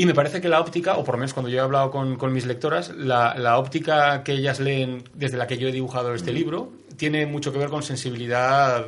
y 0.00 0.06
me 0.06 0.14
parece 0.14 0.40
que 0.40 0.48
la 0.48 0.60
óptica, 0.60 0.96
o 0.96 1.04
por 1.04 1.16
lo 1.16 1.18
menos 1.18 1.34
cuando 1.34 1.50
yo 1.50 1.58
he 1.58 1.60
hablado 1.60 1.90
con, 1.90 2.16
con 2.16 2.32
mis 2.32 2.46
lectoras, 2.46 2.88
la, 2.96 3.34
la 3.36 3.58
óptica 3.58 4.22
que 4.24 4.32
ellas 4.32 4.58
leen 4.58 5.04
desde 5.12 5.36
la 5.36 5.46
que 5.46 5.58
yo 5.58 5.68
he 5.68 5.72
dibujado 5.72 6.14
este 6.14 6.32
libro 6.32 6.72
tiene 6.96 7.26
mucho 7.26 7.52
que 7.52 7.58
ver 7.58 7.68
con 7.68 7.82
sensibilidad, 7.82 8.86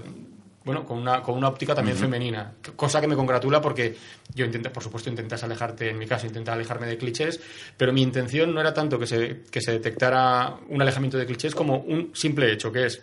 bueno, 0.64 0.84
con 0.84 0.98
una, 0.98 1.22
con 1.22 1.36
una 1.36 1.48
óptica 1.48 1.74
también 1.74 1.96
femenina. 1.96 2.52
Cosa 2.76 3.00
que 3.00 3.06
me 3.08 3.16
congratula 3.16 3.60
porque 3.60 3.96
yo 4.34 4.44
intenté, 4.44 4.70
por 4.70 4.82
supuesto, 4.82 5.10
intentas 5.10 5.42
alejarte, 5.42 5.90
en 5.90 5.98
mi 5.98 6.06
caso, 6.06 6.26
intentar 6.26 6.54
alejarme 6.54 6.86
de 6.86 6.96
clichés, 6.98 7.40
pero 7.76 7.92
mi 7.92 8.02
intención 8.02 8.54
no 8.54 8.60
era 8.60 8.72
tanto 8.72 8.98
que 8.98 9.06
se, 9.06 9.42
que 9.50 9.60
se 9.60 9.72
detectara 9.72 10.54
un 10.68 10.80
alejamiento 10.80 11.18
de 11.18 11.26
clichés 11.26 11.54
como 11.54 11.78
un 11.78 12.10
simple 12.14 12.52
hecho, 12.52 12.70
que 12.72 12.86
es 12.86 13.02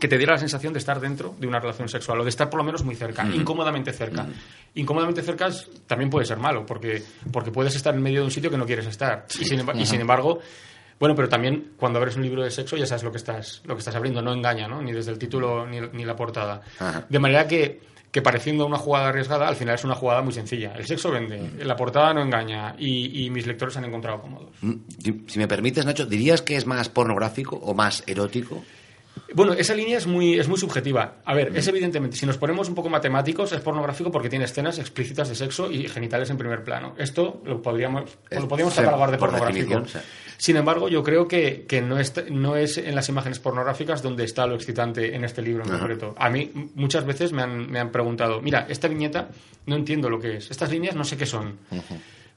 que 0.00 0.08
te 0.08 0.18
diera 0.18 0.32
la 0.32 0.38
sensación 0.38 0.72
de 0.72 0.80
estar 0.80 0.98
dentro 0.98 1.36
de 1.38 1.46
una 1.46 1.60
relación 1.60 1.88
sexual 1.88 2.18
o 2.20 2.24
de 2.24 2.30
estar 2.30 2.50
por 2.50 2.58
lo 2.58 2.64
menos 2.64 2.82
muy 2.82 2.96
cerca, 2.96 3.24
incómodamente 3.32 3.92
cerca. 3.92 4.26
Incómodamente 4.74 5.22
cerca 5.22 5.48
también 5.86 6.10
puede 6.10 6.26
ser 6.26 6.38
malo, 6.38 6.66
porque, 6.66 7.02
porque 7.32 7.52
puedes 7.52 7.74
estar 7.76 7.94
en 7.94 8.02
medio 8.02 8.18
de 8.20 8.24
un 8.24 8.30
sitio 8.32 8.50
que 8.50 8.56
no 8.58 8.66
quieres 8.66 8.86
estar. 8.86 9.26
Y, 9.40 9.44
sin, 9.44 9.60
emba- 9.60 9.78
y 9.80 9.86
sin 9.86 10.00
embargo, 10.00 10.40
bueno, 10.98 11.14
pero 11.14 11.28
también 11.28 11.72
cuando 11.76 11.98
abres 11.98 12.16
un 12.16 12.22
libro 12.22 12.42
de 12.42 12.50
sexo 12.50 12.76
ya 12.76 12.86
sabes 12.86 13.02
lo 13.02 13.10
que 13.10 13.18
estás, 13.18 13.62
lo 13.64 13.74
que 13.74 13.80
estás 13.80 13.94
abriendo, 13.94 14.22
no 14.22 14.32
engaña, 14.32 14.66
¿no? 14.68 14.80
Ni 14.82 14.92
desde 14.92 15.12
el 15.12 15.18
título 15.18 15.66
ni, 15.66 15.80
ni 15.92 16.04
la 16.04 16.16
portada. 16.16 16.62
Ajá. 16.78 17.04
De 17.08 17.18
manera 17.18 17.46
que, 17.46 17.80
que 18.10 18.22
pareciendo 18.22 18.64
una 18.66 18.78
jugada 18.78 19.08
arriesgada, 19.08 19.46
al 19.48 19.56
final 19.56 19.74
es 19.74 19.84
una 19.84 19.94
jugada 19.94 20.22
muy 20.22 20.32
sencilla. 20.32 20.72
El 20.74 20.86
sexo 20.86 21.10
vende, 21.10 21.64
la 21.64 21.76
portada 21.76 22.14
no 22.14 22.22
engaña 22.22 22.74
y, 22.78 23.24
y 23.26 23.30
mis 23.30 23.46
lectores 23.46 23.74
se 23.74 23.78
han 23.80 23.84
encontrado 23.84 24.20
cómodos. 24.22 24.50
Mm, 24.62 24.72
Si 25.28 25.38
me 25.38 25.46
permites, 25.48 25.84
Nacho, 25.84 26.06
¿dirías 26.06 26.40
que 26.42 26.56
es 26.56 26.66
más 26.66 26.88
pornográfico 26.88 27.56
o 27.56 27.74
más 27.74 28.02
erótico? 28.06 28.64
Bueno, 29.36 29.52
esa 29.52 29.74
línea 29.74 29.98
es 29.98 30.06
muy, 30.06 30.38
es 30.38 30.48
muy 30.48 30.56
subjetiva. 30.58 31.16
A 31.26 31.34
ver, 31.34 31.52
es 31.54 31.68
evidentemente, 31.68 32.16
si 32.16 32.24
nos 32.24 32.38
ponemos 32.38 32.70
un 32.70 32.74
poco 32.74 32.88
matemáticos, 32.88 33.52
es 33.52 33.60
pornográfico 33.60 34.10
porque 34.10 34.30
tiene 34.30 34.46
escenas 34.46 34.78
explícitas 34.78 35.28
de 35.28 35.34
sexo 35.34 35.70
y 35.70 35.86
genitales 35.88 36.30
en 36.30 36.38
primer 36.38 36.64
plano. 36.64 36.94
Esto 36.96 37.42
lo 37.44 37.60
podríamos, 37.60 38.16
Es- 38.30 38.40
lo 38.40 38.48
podríamos 38.48 38.74
catalogar 38.74 39.10
de 39.10 39.18
por 39.18 39.28
pornográfico. 39.30 39.82
Sin 40.38 40.56
embargo, 40.56 40.88
yo 40.88 41.02
creo 41.02 41.28
que, 41.28 41.66
que 41.68 41.82
no, 41.82 41.98
es, 41.98 42.14
no 42.30 42.56
es 42.56 42.78
en 42.78 42.94
las 42.94 43.10
imágenes 43.10 43.38
pornográficas 43.38 44.02
donde 44.02 44.24
está 44.24 44.46
lo 44.46 44.54
excitante 44.54 45.14
en 45.14 45.22
este 45.24 45.42
libro 45.42 45.64
en 45.64 45.70
Ajá. 45.70 45.78
concreto. 45.80 46.14
A 46.16 46.30
mí 46.30 46.50
muchas 46.74 47.04
veces 47.04 47.32
me 47.32 47.42
han, 47.42 47.70
me 47.70 47.78
han 47.78 47.90
preguntado, 47.92 48.40
mira, 48.40 48.66
esta 48.70 48.88
viñeta 48.88 49.28
no 49.66 49.76
entiendo 49.76 50.08
lo 50.08 50.18
que 50.18 50.38
es. 50.38 50.50
Estas 50.50 50.70
líneas 50.70 50.94
no 50.96 51.04
sé 51.04 51.18
qué 51.18 51.26
son, 51.26 51.58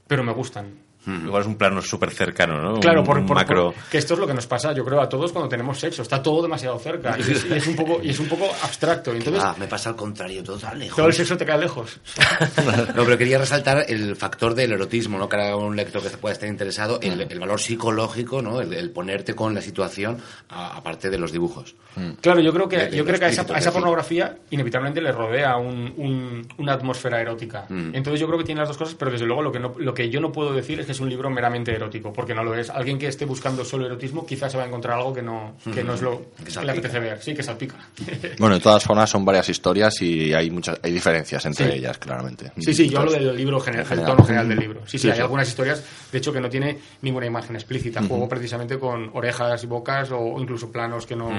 pero 0.05 0.21
me 0.23 0.33
gustan. 0.33 0.88
Igual 1.25 1.41
es 1.41 1.47
un 1.47 1.55
plano 1.55 1.81
súper 1.81 2.11
cercano, 2.11 2.61
¿no? 2.61 2.79
Claro, 2.79 3.01
Un- 3.01 3.05
por, 3.05 3.17
un 3.17 3.25
por- 3.25 3.35
macro. 3.35 3.71
por- 3.73 3.83
que 3.89 3.97
esto 3.97 4.13
es 4.13 4.19
lo 4.19 4.27
que 4.27 4.33
nos 4.33 4.47
pasa, 4.47 4.73
yo 4.73 4.83
creo, 4.85 5.01
a 5.01 5.09
todos 5.09 5.31
cuando 5.31 5.49
tenemos 5.49 5.79
sexo. 5.79 6.01
Está 6.01 6.21
todo 6.21 6.41
demasiado 6.41 6.77
cerca 6.79 7.17
y 7.17 7.21
es, 7.21 7.45
y 7.45 7.53
es 7.53 7.67
un, 7.67 7.75
poco, 7.75 7.99
y 8.03 8.09
es 8.09 8.19
un 8.19 8.27
poco 8.27 8.45
abstracto. 8.63 9.11
Entonces, 9.13 9.41
ah, 9.43 9.55
me 9.59 9.67
pasa 9.67 9.89
al 9.89 9.95
contrario, 9.95 10.43
todo 10.43 10.57
tan 10.57 10.77
lejos. 10.79 10.95
todo 10.95 11.07
el 11.07 11.13
sexo 11.13 11.37
te 11.37 11.45
queda 11.45 11.57
lejos. 11.57 11.99
No, 12.95 13.03
pero 13.05 13.17
quería 13.17 13.37
resaltar 13.37 13.85
el 13.87 14.15
factor 14.15 14.53
del 14.53 14.71
erotismo, 14.73 15.17
¿no? 15.17 15.27
Para 15.29 15.55
un 15.55 15.75
lector 15.75 16.01
que 16.01 16.09
pueda 16.17 16.33
estar 16.33 16.49
interesado, 16.49 16.99
el, 17.01 17.21
el 17.21 17.39
valor 17.39 17.59
psicológico, 17.59 18.41
¿no? 18.41 18.61
El, 18.61 18.73
el 18.73 18.91
ponerte 18.91 19.33
con 19.35 19.53
la 19.53 19.61
situación, 19.61 20.17
a- 20.49 20.77
aparte 20.77 21.09
de 21.09 21.17
los 21.17 21.31
dibujos. 21.31 21.75
Claro, 22.21 22.39
yo 22.39 22.53
creo 22.53 22.69
que, 22.69 22.77
De- 22.77 22.87
de 22.89 22.97
yo 22.97 23.03
creo 23.05 23.19
que 23.19 23.25
a 23.25 23.29
esa, 23.29 23.45
a 23.53 23.57
esa 23.57 23.73
pornografía 23.73 24.37
inevitablemente 24.51 25.01
le 25.01 25.11
rodea 25.11 25.57
un- 25.57 25.93
un- 25.97 26.47
una 26.57 26.73
atmósfera 26.73 27.19
erótica. 27.21 27.65
Mm. 27.67 27.93
Entonces 27.93 28.19
yo 28.21 28.27
creo 28.27 28.37
que 28.39 28.45
tiene 28.45 28.59
las 28.61 28.69
dos 28.69 28.77
cosas, 28.77 28.95
pero 28.95 29.11
desde 29.11 29.25
luego 29.25 29.41
lo 29.41 29.51
que, 29.51 29.59
no- 29.59 29.73
lo 29.77 29.93
que 29.93 30.09
yo 30.09 30.21
no 30.21 30.31
puedo 30.31 30.53
decir 30.53 30.79
es 30.79 30.85
que 30.85 30.93
es 30.99 31.01
un 31.01 31.09
libro 31.09 31.29
meramente 31.29 31.73
erótico, 31.73 32.11
porque 32.11 32.35
no 32.35 32.43
lo 32.43 32.53
es. 32.53 32.69
Alguien 32.69 32.99
que 32.99 33.07
esté 33.07 33.23
buscando 33.25 33.63
solo 33.63 33.85
erotismo 33.85 34.25
quizás 34.25 34.51
se 34.51 34.57
va 34.57 34.65
a 34.65 34.67
encontrar 34.67 34.97
algo 34.97 35.13
que 35.13 35.21
no, 35.21 35.55
que 35.73 35.83
no 35.83 35.93
es 35.93 36.01
lo 36.01 36.25
Que 36.43 36.51
que, 36.53 36.65
le 36.65 36.71
apetece 36.71 36.99
ver. 36.99 37.21
Sí, 37.21 37.33
que 37.33 37.41
salpica. 37.43 37.75
Bueno, 38.37 38.55
de 38.55 38.61
todas 38.61 38.83
formas 38.83 39.09
son 39.09 39.23
varias 39.25 39.47
historias 39.49 40.01
y 40.01 40.33
hay 40.33 40.49
muchas 40.51 40.79
hay 40.83 40.91
diferencias 40.91 41.45
entre 41.45 41.71
Sí. 41.71 41.77
ellas, 41.77 41.97
claramente. 41.97 42.51
Sí, 42.57 42.73
sí, 42.73 42.89
yo 42.89 42.99
hablo 42.99 43.11
del 43.11 43.35
libro 43.35 43.59
general, 43.59 43.83
en 43.85 43.89
del 43.89 43.97
general. 43.99 44.15
tono 44.15 44.25
general 44.27 44.49
del 44.49 44.59
libro. 44.59 44.81
Sí, 44.85 44.97
sí, 44.97 44.99
Sí, 44.99 45.09
hay 45.09 45.15
sí. 45.15 45.21
algunas 45.21 45.47
historias, 45.47 45.83
de 46.11 46.17
hecho, 46.17 46.31
que 46.33 46.41
no 46.41 46.49
tiene 46.49 46.77
ninguna 47.01 47.25
imagen 47.25 47.55
explícita. 47.55 48.01
Juego 48.03 48.27
precisamente 48.27 48.77
con 48.77 49.09
orejas 49.13 49.63
y 49.63 49.67
bocas 49.67 50.09
o 50.11 50.35
incluso 50.39 50.71
planos 50.71 51.05
que 51.05 51.15
no... 51.15 51.29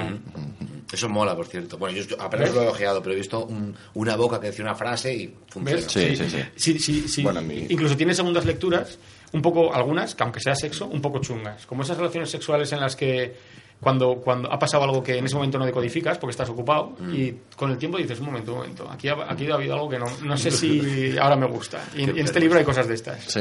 Eso 0.93 1.09
mola, 1.09 1.37
por 1.37 1.47
cierto. 1.47 1.79
Bueno, 1.79 1.99
yo, 2.01 2.21
apenas 2.21 2.49
¿Ves? 2.49 2.55
lo 2.57 2.63
he 2.63 2.69
ojeado, 2.69 3.01
pero 3.03 3.15
he 3.15 3.19
visto 3.19 3.45
un- 3.47 3.77
una 3.95 4.17
boca 4.17 4.41
que 4.41 4.49
decía 4.49 4.65
una 4.65 4.75
frase 4.75 5.15
y 5.15 5.35
funciona. 5.49 5.81
¿Ves? 5.83 5.93
Sí, 5.93 6.17
sí, 6.17 6.29
sí. 6.31 6.39
Sí, 6.57 6.79
sí, 6.79 7.09
sí. 7.09 7.23
Bueno, 7.23 7.39
a 7.39 7.43
mí- 7.43 7.67
Incluso 7.69 7.97
tiene 7.97 8.13
segundas 8.15 8.45
lecturas, 8.45 8.99
un 9.33 9.41
poco, 9.43 9.73
algunas, 9.73 10.15
que 10.17 10.23
aunque 10.25 10.41
sea 10.41 10.55
sexo, 10.57 10.87
un 10.87 11.01
poco 11.01 11.21
chungas. 11.21 11.65
Como 11.67 11.83
esas 11.85 11.97
relaciones 11.97 12.31
sexuales 12.31 12.73
en 12.73 12.81
las 12.81 12.97
que 12.97 13.35
cuando, 13.81 14.17
cuando 14.17 14.53
ha 14.53 14.59
pasado 14.59 14.85
algo 14.85 15.03
que 15.03 15.17
en 15.17 15.25
ese 15.25 15.35
momento 15.37 15.59
no 15.59 15.65
decodificas 15.65 16.19
porque 16.19 16.33
estás 16.33 16.49
ocupado 16.51 16.93
Mm. 16.99 17.15
y 17.15 17.35
con 17.57 17.71
el 17.71 17.79
tiempo 17.79 17.97
dices, 17.99 18.19
un 18.21 18.27
momento, 18.27 18.53
un 18.53 18.59
momento, 18.59 18.89
aquí 18.91 19.09
ha, 19.09 19.15
aquí 19.29 19.51
ha 19.51 19.55
habido 19.55 19.75
algo 19.75 19.89
que 19.89 19.99
no, 19.99 20.07
no 20.23 20.37
sé 20.37 20.51
si 20.51 21.17
ahora 21.21 21.37
me 21.37 21.47
gusta. 21.47 21.81
Y, 21.97 22.03
en- 22.05 22.17
y 22.17 22.21
en 22.21 22.27
este 22.27 22.41
libro 22.41 22.59
hay 22.59 22.65
cosas 22.65 22.87
de 22.89 22.95
estas. 22.95 23.25
Sí. 23.25 23.41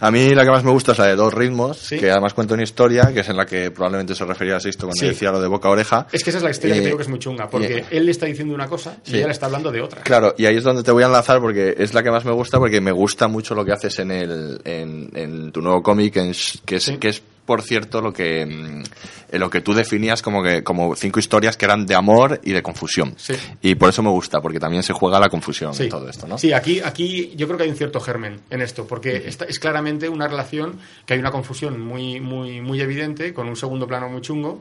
A 0.00 0.10
mí 0.10 0.34
la 0.34 0.44
que 0.44 0.50
más 0.50 0.64
me 0.64 0.70
gusta 0.70 0.92
es 0.92 0.98
la 0.98 1.06
de 1.06 1.16
dos 1.16 1.32
ritmos, 1.34 1.76
Sí. 1.78 1.98
que 1.98 2.10
además 2.10 2.32
cuenta 2.34 2.54
una 2.54 2.62
historia, 2.62 3.12
que 3.12 3.20
es 3.20 3.28
en 3.28 3.36
la 3.36 3.44
que 3.44 3.70
probablemente 3.70 4.14
se 4.14 4.24
refería 4.24 4.56
a 4.56 4.60
Sisto 4.60 4.86
cuando 4.86 5.00
Sí. 5.00 5.06
decía 5.08 5.30
lo 5.30 5.40
de 5.40 5.48
boca 5.48 5.68
a 5.68 5.72
oreja. 5.72 6.06
Es 6.12 6.24
que 6.24 6.30
esa 6.30 6.38
es 6.38 6.44
la 6.44 6.50
historia 6.50 6.74
que 6.74 6.80
te 6.80 6.86
digo 6.86 6.96
que 6.98 7.02
es 7.04 7.08
muy 7.10 7.18
chunga, 7.18 7.48
porque 7.48 7.78
eh, 7.78 7.84
él 7.90 8.06
le 8.06 8.12
está 8.12 8.26
diciendo 8.26 8.54
una 8.54 8.66
cosa 8.66 8.96
y 9.04 9.10
Sí. 9.10 9.16
ella 9.18 9.26
le 9.26 9.32
está 9.32 9.46
hablando 9.46 9.70
de 9.70 9.80
otra. 9.82 10.02
Claro, 10.02 10.34
y 10.38 10.46
ahí 10.46 10.56
es 10.56 10.64
donde 10.64 10.82
te 10.82 10.90
voy 10.90 11.02
a 11.02 11.06
enlazar 11.06 11.40
porque 11.40 11.74
es 11.76 11.92
la 11.94 12.02
que 12.02 12.10
más 12.10 12.24
me 12.24 12.32
gusta 12.32 12.58
porque 12.58 12.80
me 12.80 12.92
gusta 12.92 13.28
mucho 13.28 13.54
lo 13.54 13.64
que 13.64 13.72
haces 13.72 13.98
en 13.98 14.10
el 14.10 14.60
en, 14.64 15.10
en 15.14 15.52
tu 15.52 15.60
nuevo 15.60 15.82
cómic 15.82 16.14
que 16.14 16.76
es 16.76 16.92
que 16.98 17.08
es 17.08 17.22
por 17.46 17.62
cierto 17.62 18.02
lo 18.02 18.12
que 18.12 18.44
mm, 18.44 18.82
eh, 19.30 19.38
lo 19.38 19.48
que 19.48 19.60
tú 19.62 19.72
definías 19.72 20.20
como 20.20 20.42
que 20.42 20.62
como 20.62 20.94
cinco 20.96 21.18
historias 21.20 21.56
que 21.56 21.64
eran 21.64 21.86
de 21.86 21.94
amor 21.94 22.40
y 22.44 22.52
de 22.52 22.62
confusión. 22.62 23.14
Sí. 23.16 23.34
Y 23.62 23.74
por 23.76 23.88
eso 23.88 24.02
me 24.02 24.10
gusta 24.10 24.40
porque 24.42 24.58
también 24.60 24.82
se 24.82 24.92
juega 24.92 25.18
la 25.18 25.28
confusión 25.30 25.72
en 25.78 25.88
todo 25.88 26.08
esto, 26.10 26.26
¿no? 26.26 26.36
Sí, 26.38 26.52
aquí, 26.52 26.80
aquí 26.80 27.32
yo 27.36 27.46
creo 27.46 27.56
que 27.56 27.64
hay 27.64 27.70
un 27.70 27.76
cierto 27.76 28.00
germen 28.00 28.40
en 28.50 28.60
esto, 28.60 28.86
porque 28.86 29.22
esta- 29.26 29.44
es 29.46 29.58
claramente 29.58 30.08
una 30.08 30.28
relación 30.28 30.78
que 31.06 31.14
hay 31.14 31.20
una 31.20 31.30
confusión 31.30 31.80
muy, 31.80 32.20
muy, 32.20 32.60
muy 32.60 32.80
evidente, 32.80 33.32
con 33.32 33.48
un 33.48 33.56
segundo 33.56 33.86
plano 33.86 34.08
muy 34.08 34.20
chungo. 34.20 34.60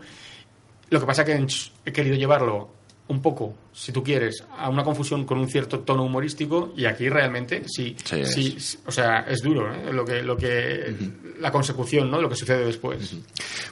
Lo 0.91 0.99
que 0.99 1.05
pasa 1.07 1.25
que 1.25 1.33
en 1.33 1.47
Ch- 1.47 1.71
he 1.85 1.91
querido 1.91 2.15
llevarlo 2.15 2.69
un 3.07 3.21
poco, 3.21 3.55
si 3.75 3.91
tú 3.91 4.01
quieres, 4.01 4.41
a 4.57 4.69
una 4.69 4.85
confusión 4.85 5.25
con 5.25 5.37
un 5.37 5.49
cierto 5.49 5.79
tono 5.79 6.03
humorístico 6.03 6.73
y 6.77 6.85
aquí 6.85 7.09
realmente 7.09 7.63
sí, 7.67 7.95
Sí, 8.05 8.21
es. 8.21 8.33
sí, 8.33 8.55
sí, 8.57 8.79
o 8.85 8.91
sea, 8.91 9.25
es 9.27 9.41
duro 9.41 9.69
¿eh? 9.73 9.91
lo 9.91 10.05
que, 10.05 10.23
lo 10.23 10.37
que 10.37 10.95
la 11.41 11.51
consecución, 11.51 12.09
¿no? 12.09 12.21
Lo 12.21 12.29
que 12.29 12.37
sucede 12.37 12.65
después. 12.65 13.17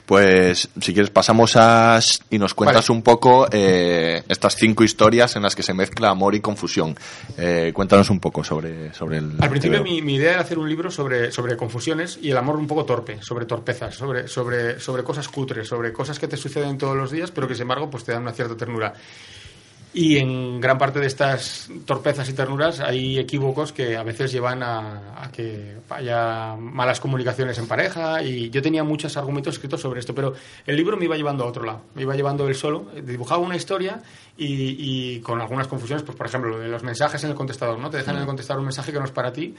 Pues 0.04 0.68
si 0.78 0.92
quieres 0.92 1.08
pasamos 1.10 1.56
a 1.56 1.98
y 2.28 2.38
nos 2.38 2.52
cuentas 2.52 2.88
Vale. 2.88 2.98
un 2.98 3.02
poco 3.02 3.48
eh, 3.50 4.22
estas 4.28 4.56
cinco 4.56 4.84
historias 4.84 5.36
en 5.36 5.42
las 5.42 5.56
que 5.56 5.62
se 5.62 5.72
mezcla 5.72 6.10
amor 6.10 6.34
y 6.34 6.40
confusión. 6.40 6.94
Eh, 7.38 7.72
cuéntanos 7.74 8.10
un 8.10 8.20
poco 8.20 8.44
sobre 8.44 8.92
sobre 8.92 9.18
el 9.18 9.32
Al 9.40 9.48
principio 9.48 9.82
mi 9.82 10.14
idea 10.14 10.32
era 10.32 10.42
hacer 10.42 10.58
un 10.58 10.68
libro 10.68 10.90
sobre, 10.90 11.32
sobre 11.32 11.56
confusiones 11.56 12.18
y 12.20 12.30
el 12.30 12.36
amor 12.36 12.56
un 12.56 12.66
poco 12.66 12.84
torpe, 12.84 13.22
sobre 13.22 13.46
torpezas, 13.46 13.94
sobre, 13.94 14.28
sobre, 14.28 14.78
sobre 14.80 15.02
cosas 15.02 15.28
cutres, 15.28 15.66
sobre 15.66 15.92
cosas 15.94 16.18
que 16.18 16.28
te 16.28 16.36
suceden 16.36 16.76
todos 16.76 16.96
los 16.96 17.10
días, 17.10 17.30
pero 17.30 17.48
que 17.48 17.54
sin 17.54 17.62
embargo 17.62 17.88
pues 17.88 18.04
te 18.04 18.12
dan 18.12 18.22
una 18.22 18.32
cierta 18.32 18.56
ternura. 18.56 18.92
Y 19.96 20.16
en 20.18 20.60
gran 20.60 20.76
parte 20.76 20.98
de 20.98 21.06
estas 21.06 21.70
torpezas 21.86 22.28
y 22.28 22.32
ternuras 22.32 22.80
hay 22.80 23.16
equívocos 23.16 23.72
que 23.72 23.96
a 23.96 24.02
veces 24.02 24.32
llevan 24.32 24.60
a, 24.64 25.22
a 25.22 25.30
que 25.30 25.76
haya 25.88 26.56
malas 26.56 26.98
comunicaciones 26.98 27.56
en 27.58 27.68
pareja 27.68 28.20
y 28.20 28.50
yo 28.50 28.60
tenía 28.60 28.82
muchos 28.82 29.16
argumentos 29.16 29.54
escritos 29.54 29.80
sobre 29.80 30.00
esto, 30.00 30.12
pero 30.12 30.34
el 30.66 30.76
libro 30.76 30.96
me 30.96 31.04
iba 31.04 31.16
llevando 31.16 31.44
a 31.44 31.46
otro 31.46 31.62
lado, 31.64 31.82
me 31.94 32.02
iba 32.02 32.16
llevando 32.16 32.48
él 32.48 32.56
solo, 32.56 32.86
dibujaba 33.04 33.40
una 33.40 33.54
historia 33.54 34.02
y, 34.36 35.14
y 35.16 35.20
con 35.20 35.40
algunas 35.40 35.68
confusiones, 35.68 36.02
pues 36.02 36.18
por 36.18 36.26
ejemplo, 36.26 36.50
lo 36.50 36.58
de 36.58 36.66
los 36.66 36.82
mensajes 36.82 37.22
en 37.22 37.30
el 37.30 37.36
contestador, 37.36 37.78
¿no? 37.78 37.88
Te 37.88 37.98
dejan 37.98 38.16
en 38.16 38.22
el 38.22 38.26
contestador 38.26 38.58
un 38.58 38.66
mensaje 38.66 38.90
que 38.92 38.98
no 38.98 39.04
es 39.04 39.12
para 39.12 39.32
ti, 39.32 39.54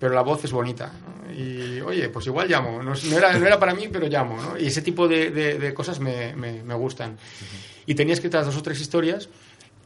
pero 0.00 0.14
la 0.14 0.22
voz 0.22 0.42
es 0.44 0.50
bonita. 0.50 0.90
¿no? 1.26 1.32
Y 1.32 1.80
oye, 1.82 2.08
pues 2.08 2.26
igual 2.26 2.48
llamo. 2.48 2.82
No, 2.82 2.94
era, 3.16 3.38
no 3.38 3.46
era 3.46 3.58
para 3.60 3.74
mí, 3.74 3.86
pero 3.92 4.08
llamo. 4.08 4.36
¿no? 4.40 4.58
Y 4.58 4.66
ese 4.66 4.82
tipo 4.82 5.06
de, 5.06 5.30
de- 5.30 5.58
de 5.60 5.74
cosas 5.74 6.00
me, 6.00 6.34
me- 6.34 6.62
me 6.64 6.74
gustan. 6.74 7.16
Y 7.86 7.94
tenía 7.94 8.14
escritas 8.14 8.46
dos 8.46 8.56
o 8.56 8.62
tres 8.62 8.80
historias 8.80 9.28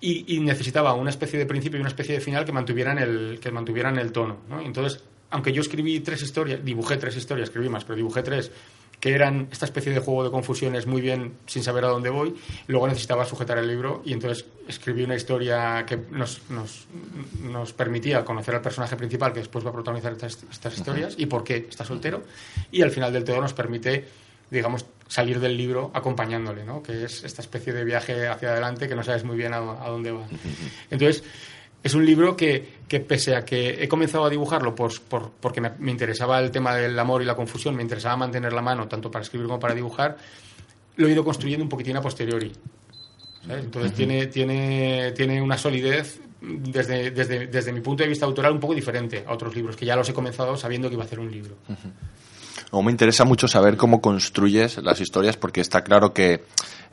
y, 0.04 0.36
y 0.36 0.40
necesitaba 0.40 0.92
una 0.92 1.08
especie 1.08 1.38
de 1.38 1.46
principio 1.46 1.78
y 1.78 1.80
una 1.80 1.88
especie 1.88 2.14
de 2.14 2.20
final 2.20 2.44
que 2.44 2.52
mantuvieran 2.52 2.98
el, 2.98 3.38
que 3.40 3.50
mantuvieran 3.50 3.98
el 3.98 4.12
tono. 4.12 4.36
¿no? 4.50 4.60
Entonces, 4.60 5.02
aunque 5.30 5.50
yo 5.50 5.62
escribí 5.62 5.98
tres 6.00 6.20
historias, 6.22 6.62
dibujé 6.62 6.98
tres 6.98 7.16
historias, 7.16 7.48
escribí 7.48 7.70
más, 7.70 7.84
pero 7.84 7.96
dibujé 7.96 8.22
tres 8.22 8.50
que 9.00 9.14
eran 9.14 9.48
esta 9.50 9.64
especie 9.64 9.92
de 9.92 10.00
juego 10.00 10.22
de 10.24 10.30
confusiones 10.30 10.86
muy 10.86 11.00
bien 11.00 11.34
sin 11.46 11.62
saber 11.62 11.84
a 11.84 11.88
dónde 11.88 12.10
voy, 12.10 12.34
luego 12.66 12.86
necesitaba 12.86 13.24
sujetar 13.24 13.58
el 13.58 13.66
libro 13.66 14.02
y 14.04 14.12
entonces 14.12 14.44
escribí 14.68 15.02
una 15.02 15.16
historia 15.16 15.84
que 15.86 15.98
nos, 16.10 16.42
nos, 16.50 16.86
nos 17.42 17.72
permitía 17.72 18.24
conocer 18.24 18.54
al 18.54 18.62
personaje 18.62 18.96
principal 18.96 19.32
que 19.32 19.40
después 19.40 19.64
va 19.64 19.70
a 19.70 19.72
protagonizar 19.72 20.12
estas, 20.12 20.44
estas 20.50 20.76
historias 20.76 21.14
y 21.18 21.26
por 21.26 21.44
qué 21.44 21.66
está 21.68 21.84
soltero 21.84 22.22
y 22.70 22.82
al 22.82 22.90
final 22.90 23.12
del 23.12 23.24
todo 23.24 23.40
nos 23.40 23.52
permite 23.52 24.04
digamos 24.50 24.86
salir 25.08 25.38
del 25.40 25.56
libro 25.56 25.90
acompañándole, 25.94 26.64
¿no? 26.64 26.82
que 26.82 27.04
es 27.04 27.24
esta 27.24 27.42
especie 27.42 27.72
de 27.72 27.84
viaje 27.84 28.26
hacia 28.28 28.50
adelante 28.52 28.88
que 28.88 28.94
no 28.94 29.02
sabes 29.02 29.24
muy 29.24 29.36
bien 29.36 29.52
a, 29.54 29.58
a 29.58 29.88
dónde 29.88 30.10
va. 30.12 30.26
Entonces, 30.90 31.22
es 31.82 31.94
un 31.94 32.06
libro 32.06 32.34
que, 32.36 32.78
que 32.88 33.00
pese 33.00 33.36
a 33.36 33.44
que 33.44 33.82
he 33.84 33.88
comenzado 33.88 34.24
a 34.24 34.30
dibujarlo 34.30 34.74
por, 34.74 34.98
por- 35.02 35.30
porque 35.32 35.60
me, 35.60 35.70
me 35.78 35.90
interesaba 35.90 36.40
el 36.40 36.50
tema 36.50 36.74
del 36.74 36.98
amor 36.98 37.20
y 37.22 37.26
la 37.26 37.34
confusión, 37.36 37.76
me 37.76 37.82
interesaba 37.82 38.16
mantener 38.16 38.52
la 38.54 38.62
mano 38.62 38.88
tanto 38.88 39.10
para 39.10 39.22
escribir 39.22 39.46
como 39.46 39.60
para 39.60 39.74
dibujar, 39.74 40.16
lo 40.96 41.06
he 41.06 41.12
ido 41.12 41.22
construyendo 41.24 41.62
un 41.64 41.68
poquitín 41.68 41.96
a 41.96 42.00
posteriori. 42.00 42.52
¿sabes? 43.46 43.64
Entonces 43.64 43.92
tiene, 43.92 44.26
tiene, 44.28 45.12
tiene 45.12 45.42
una 45.42 45.58
solidez 45.58 46.20
desde, 46.40 47.10
desde, 47.10 47.46
desde 47.48 47.72
mi 47.72 47.80
punto 47.80 48.02
de 48.02 48.08
vista 48.08 48.24
autoral 48.24 48.52
un 48.52 48.60
poco 48.60 48.74
diferente 48.74 49.22
a 49.26 49.32
otros 49.32 49.54
libros, 49.54 49.76
que 49.76 49.84
ya 49.84 49.96
los 49.96 50.08
he 50.08 50.14
comenzado 50.14 50.56
sabiendo 50.56 50.88
que 50.88 50.94
iba 50.94 51.02
a 51.02 51.06
hacer 51.06 51.20
un 51.20 51.30
libro. 51.30 51.56
O 52.70 52.82
me 52.82 52.90
interesa 52.90 53.24
mucho 53.24 53.48
saber 53.48 53.76
cómo 53.76 54.00
construyes 54.00 54.78
las 54.78 55.00
historias, 55.00 55.36
porque 55.36 55.60
está 55.60 55.82
claro 55.82 56.12
que 56.12 56.44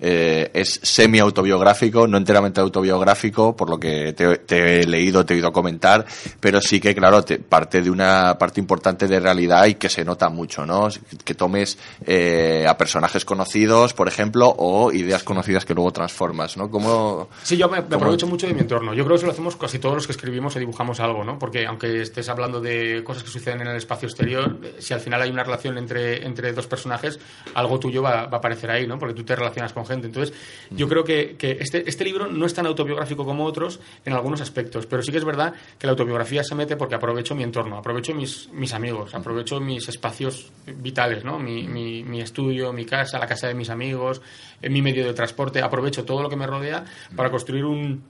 eh, 0.03 0.49
es 0.53 0.79
semi-autobiográfico, 0.81 2.07
no 2.07 2.17
enteramente 2.17 2.59
autobiográfico, 2.59 3.55
por 3.55 3.69
lo 3.69 3.79
que 3.79 4.13
te, 4.13 4.37
te 4.39 4.81
he 4.81 4.87
leído, 4.87 5.23
te 5.23 5.33
he 5.33 5.37
oído 5.37 5.53
comentar, 5.53 6.05
pero 6.39 6.59
sí 6.59 6.79
que, 6.79 6.95
claro, 6.95 7.23
te, 7.23 7.37
parte 7.37 7.83
de 7.83 7.89
una 7.91 8.37
parte 8.39 8.59
importante 8.59 9.07
de 9.07 9.19
realidad 9.19 9.67
y 9.67 9.75
que 9.75 9.89
se 9.89 10.03
nota 10.03 10.29
mucho, 10.29 10.65
¿no? 10.65 10.89
Que 11.23 11.35
tomes 11.35 11.77
eh, 12.05 12.65
a 12.67 12.75
personajes 12.77 13.25
conocidos, 13.25 13.93
por 13.93 14.07
ejemplo, 14.07 14.53
o 14.57 14.91
ideas 14.91 15.23
conocidas 15.23 15.65
que 15.65 15.75
luego 15.75 15.91
transformas, 15.91 16.57
¿no? 16.57 16.71
¿Cómo, 16.71 17.29
Sí, 17.43 17.55
yo 17.55 17.69
me, 17.69 17.81
me 17.81 17.95
aprovecho 17.95 18.25
mucho 18.25 18.47
de 18.47 18.55
mi 18.55 18.61
entorno. 18.61 18.95
Yo 18.95 19.03
creo 19.03 19.15
que 19.15 19.17
eso 19.17 19.25
lo 19.27 19.33
hacemos 19.33 19.55
casi 19.55 19.77
todos 19.77 19.93
los 19.93 20.07
que 20.07 20.13
escribimos 20.13 20.55
o 20.55 20.59
dibujamos 20.59 20.99
algo, 20.99 21.23
¿no? 21.23 21.37
Porque 21.37 21.67
aunque 21.67 22.01
estés 22.01 22.27
hablando 22.27 22.59
de 22.59 23.03
cosas 23.03 23.23
que 23.23 23.29
suceden 23.29 23.61
en 23.61 23.67
el 23.67 23.75
espacio 23.75 24.07
exterior, 24.07 24.57
si 24.79 24.95
al 24.95 24.99
final 24.99 25.21
hay 25.21 25.29
una 25.29 25.43
relación 25.43 25.77
entre, 25.77 26.25
entre 26.25 26.53
dos 26.53 26.65
personajes, 26.65 27.19
algo 27.53 27.79
tuyo 27.79 28.01
va, 28.01 28.25
va 28.25 28.37
a 28.37 28.39
aparecer 28.39 28.71
ahí, 28.71 28.87
¿no? 28.87 28.97
Porque 28.97 29.13
tú 29.13 29.23
te 29.23 29.35
relacionas 29.35 29.73
con 29.73 29.85
Entonces, 29.93 30.35
yo 30.69 30.87
creo 30.87 31.03
que, 31.03 31.35
este, 31.59 31.87
este 31.89 32.03
libro 32.03 32.27
no 32.27 32.45
es 32.45 32.53
tan 32.53 32.65
autobiográfico 32.65 33.25
como 33.25 33.45
otros 33.45 33.79
en 34.05 34.13
algunos 34.13 34.41
aspectos, 34.41 34.85
pero 34.85 35.01
sí 35.01 35.11
que 35.11 35.17
es 35.17 35.25
verdad 35.25 35.53
que 35.77 35.87
la 35.87 35.91
autobiografía 35.91 36.43
se 36.43 36.55
mete 36.55 36.75
porque 36.75 36.95
aprovecho 36.95 37.35
mi 37.35 37.43
entorno, 37.43 37.77
aprovecho 37.77 38.13
mis, 38.13 38.73
amigos, 38.73 39.13
aprovecho 39.15 39.59
mis 39.59 39.87
espacios 39.87 40.51
vitales, 40.77 41.23
¿no? 41.23 41.39
Mi, 41.39 41.67
mi, 41.67 42.21
estudio, 42.21 42.71
mi 42.73 42.85
casa, 42.85 43.19
la 43.19 43.27
casa 43.27 43.47
de 43.47 43.53
mis 43.53 43.69
amigos, 43.69 44.21
mi 44.61 44.81
medio 44.81 45.05
de 45.05 45.13
transporte, 45.13 45.61
aprovecho 45.61 46.05
todo 46.05 46.21
lo 46.21 46.29
que 46.29 46.35
me 46.35 46.47
rodea 46.47 46.83
para 47.15 47.29
construir 47.29 47.65
un, 47.65 48.03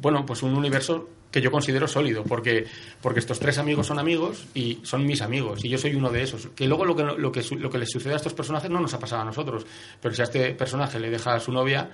bueno, 0.00 0.24
pues 0.24 0.42
un 0.42 0.54
universo 0.54 1.08
que 1.36 1.42
yo 1.42 1.50
considero 1.50 1.86
sólido, 1.86 2.24
porque, 2.24 2.64
porque 3.02 3.20
estos 3.20 3.38
tres 3.38 3.58
amigos 3.58 3.86
son 3.86 3.98
amigos 3.98 4.46
y 4.54 4.78
son 4.84 5.04
mis 5.04 5.20
amigos, 5.20 5.62
y 5.62 5.68
yo 5.68 5.76
soy 5.76 5.94
uno 5.94 6.08
de 6.10 6.22
esos. 6.22 6.46
Que 6.56 6.66
luego 6.66 6.86
lo 6.86 6.96
que, 6.96 7.02
lo 7.02 7.30
que, 7.30 7.44
lo 7.58 7.68
que 7.68 7.76
les 7.76 7.90
sucede 7.90 8.14
a 8.14 8.16
estos 8.16 8.32
personajes 8.32 8.70
no 8.70 8.80
nos 8.80 8.94
ha 8.94 8.98
pasado 8.98 9.20
a 9.20 9.24
nosotros, 9.26 9.66
pero 10.00 10.14
si 10.14 10.22
a 10.22 10.24
este 10.24 10.54
personaje 10.54 10.98
le 10.98 11.10
deja 11.10 11.34
a 11.34 11.40
su 11.40 11.52
novia, 11.52 11.90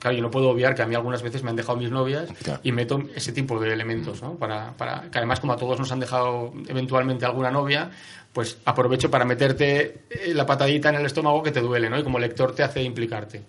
claro, 0.00 0.16
yo 0.16 0.22
no 0.24 0.32
puedo 0.32 0.48
obviar 0.50 0.74
que 0.74 0.82
a 0.82 0.86
mí 0.86 0.96
algunas 0.96 1.22
veces 1.22 1.44
me 1.44 1.50
han 1.50 1.56
dejado 1.56 1.78
mis 1.78 1.92
novias 1.92 2.28
Claro. 2.42 2.58
y 2.64 2.72
meto 2.72 3.00
ese 3.14 3.30
tipo 3.30 3.60
de 3.60 3.72
elementos, 3.72 4.20
¿no? 4.20 4.34
Para, 4.34 4.72
para, 4.76 5.02
que 5.12 5.18
además 5.18 5.38
como 5.38 5.52
a 5.52 5.56
todos 5.56 5.78
nos 5.78 5.92
han 5.92 6.00
dejado 6.00 6.52
eventualmente 6.66 7.24
alguna 7.24 7.52
novia, 7.52 7.88
pues 8.32 8.58
aprovecho 8.64 9.08
para 9.12 9.24
meterte 9.24 10.00
eh, 10.10 10.32
la 10.34 10.44
patadita 10.44 10.88
en 10.88 10.96
el 10.96 11.06
estómago 11.06 11.40
que 11.40 11.52
te 11.52 11.60
duele, 11.60 11.88
¿no? 11.88 12.00
Y 12.00 12.02
como 12.02 12.18
lector 12.18 12.52
te 12.52 12.64
hace 12.64 12.82
implicarte. 12.82 13.42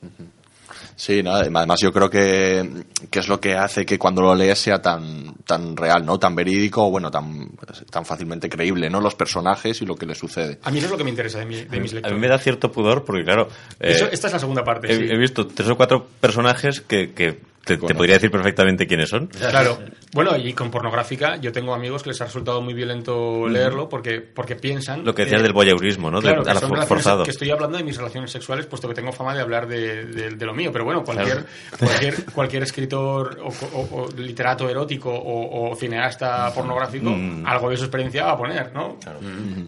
Sí, 0.95 1.23
no, 1.23 1.31
además 1.33 1.79
yo 1.81 1.91
creo 1.91 2.09
que, 2.09 2.83
que 3.09 3.19
es 3.19 3.27
lo 3.27 3.39
que 3.39 3.55
hace 3.55 3.85
que 3.85 3.97
cuando 3.97 4.21
lo 4.21 4.35
lees 4.35 4.59
sea 4.59 4.81
tan, 4.81 5.33
tan 5.45 5.75
real, 5.75 6.05
¿no? 6.05 6.19
Tan 6.19 6.35
verídico, 6.35 6.89
bueno, 6.89 7.09
tan, 7.09 7.49
tan 7.89 8.05
fácilmente 8.05 8.49
creíble, 8.49 8.89
¿no? 8.89 9.01
Los 9.01 9.15
personajes 9.15 9.81
y 9.81 9.85
lo 9.85 9.95
que 9.95 10.05
les 10.05 10.17
sucede. 10.17 10.59
A 10.63 10.71
mí 10.71 10.77
eso 10.77 10.85
es 10.87 10.91
lo 10.91 10.97
que 10.97 11.03
me 11.03 11.09
interesa 11.09 11.39
de, 11.39 11.45
mi- 11.45 11.63
de 11.63 11.79
mis 11.79 11.91
A 11.91 11.95
lectores. 11.95 12.15
mí 12.15 12.21
me 12.21 12.27
da 12.27 12.37
cierto 12.37 12.71
pudor 12.71 13.03
porque, 13.03 13.23
claro, 13.23 13.47
eh, 13.79 13.91
Eso- 13.91 14.09
esta 14.11 14.27
es 14.27 14.33
la 14.33 14.39
segunda 14.39 14.63
parte. 14.63 14.91
he, 14.91 14.95
sí. 14.95 15.03
he 15.09 15.17
visto 15.17 15.47
tres 15.47 15.69
o 15.69 15.75
cuatro 15.77 16.07
personajes 16.19 16.81
que, 16.81 17.11
que 17.13 17.39
te, 17.65 17.77
podría 17.77 18.15
decir 18.15 18.31
perfectamente 18.31 18.87
quiénes 18.87 19.09
son. 19.09 19.27
Claro. 19.51 19.79
Bueno, 20.13 20.35
y 20.37 20.51
con 20.53 20.69
pornográfica, 20.71 21.37
yo 21.37 21.51
tengo 21.53 21.73
amigos 21.73 22.03
que 22.03 22.09
les 22.09 22.19
ha 22.21 22.25
resultado 22.25 22.61
muy 22.61 22.73
violento 22.73 23.47
leerlo 23.47 23.87
porque, 23.87 24.19
porque 24.19 24.55
piensan. 24.57 25.05
Lo 25.05 25.13
que 25.15 25.23
decías 25.23 25.39
eh, 25.39 25.43
del 25.43 25.53
voyeurismo, 25.53 26.11
¿no? 26.11 26.19
Claro, 26.21 26.39
de, 26.39 26.43
que 26.45 26.49
a 26.51 26.53
la 26.55 26.85
forzado. 26.85 27.23
que 27.23 27.31
estoy 27.31 27.49
hablando 27.49 27.77
de 27.77 27.83
mis 27.85 27.95
relaciones 27.97 28.29
sexuales, 28.31 28.65
puesto 28.65 28.87
que 28.89 28.93
tengo 28.93 29.11
fama 29.13 29.33
de 29.33 29.41
hablar 29.41 29.67
de, 29.67 30.05
de- 30.05 30.29
de 30.31 30.45
lo 30.45 30.53
mío. 30.53 30.69
Pero 30.73 30.83
bueno, 30.85 31.03
cualquier, 31.03 31.45
cualquier, 31.79 32.25
cualquier 32.25 32.63
escritor 32.63 33.39
o, 33.41 33.47
o- 33.47 34.01
o 34.03 34.09
literato 34.17 34.67
erótico 34.69 35.09
o, 35.13 35.71
o 35.71 35.75
cineasta 35.75 36.51
pornográfico, 36.53 37.09
Mm. 37.09 37.45
algo 37.45 37.69
de 37.69 37.77
su 37.77 37.83
experiencia 37.85 38.25
va 38.25 38.31
a 38.33 38.37
poner, 38.37 38.73
¿no? 38.73 38.97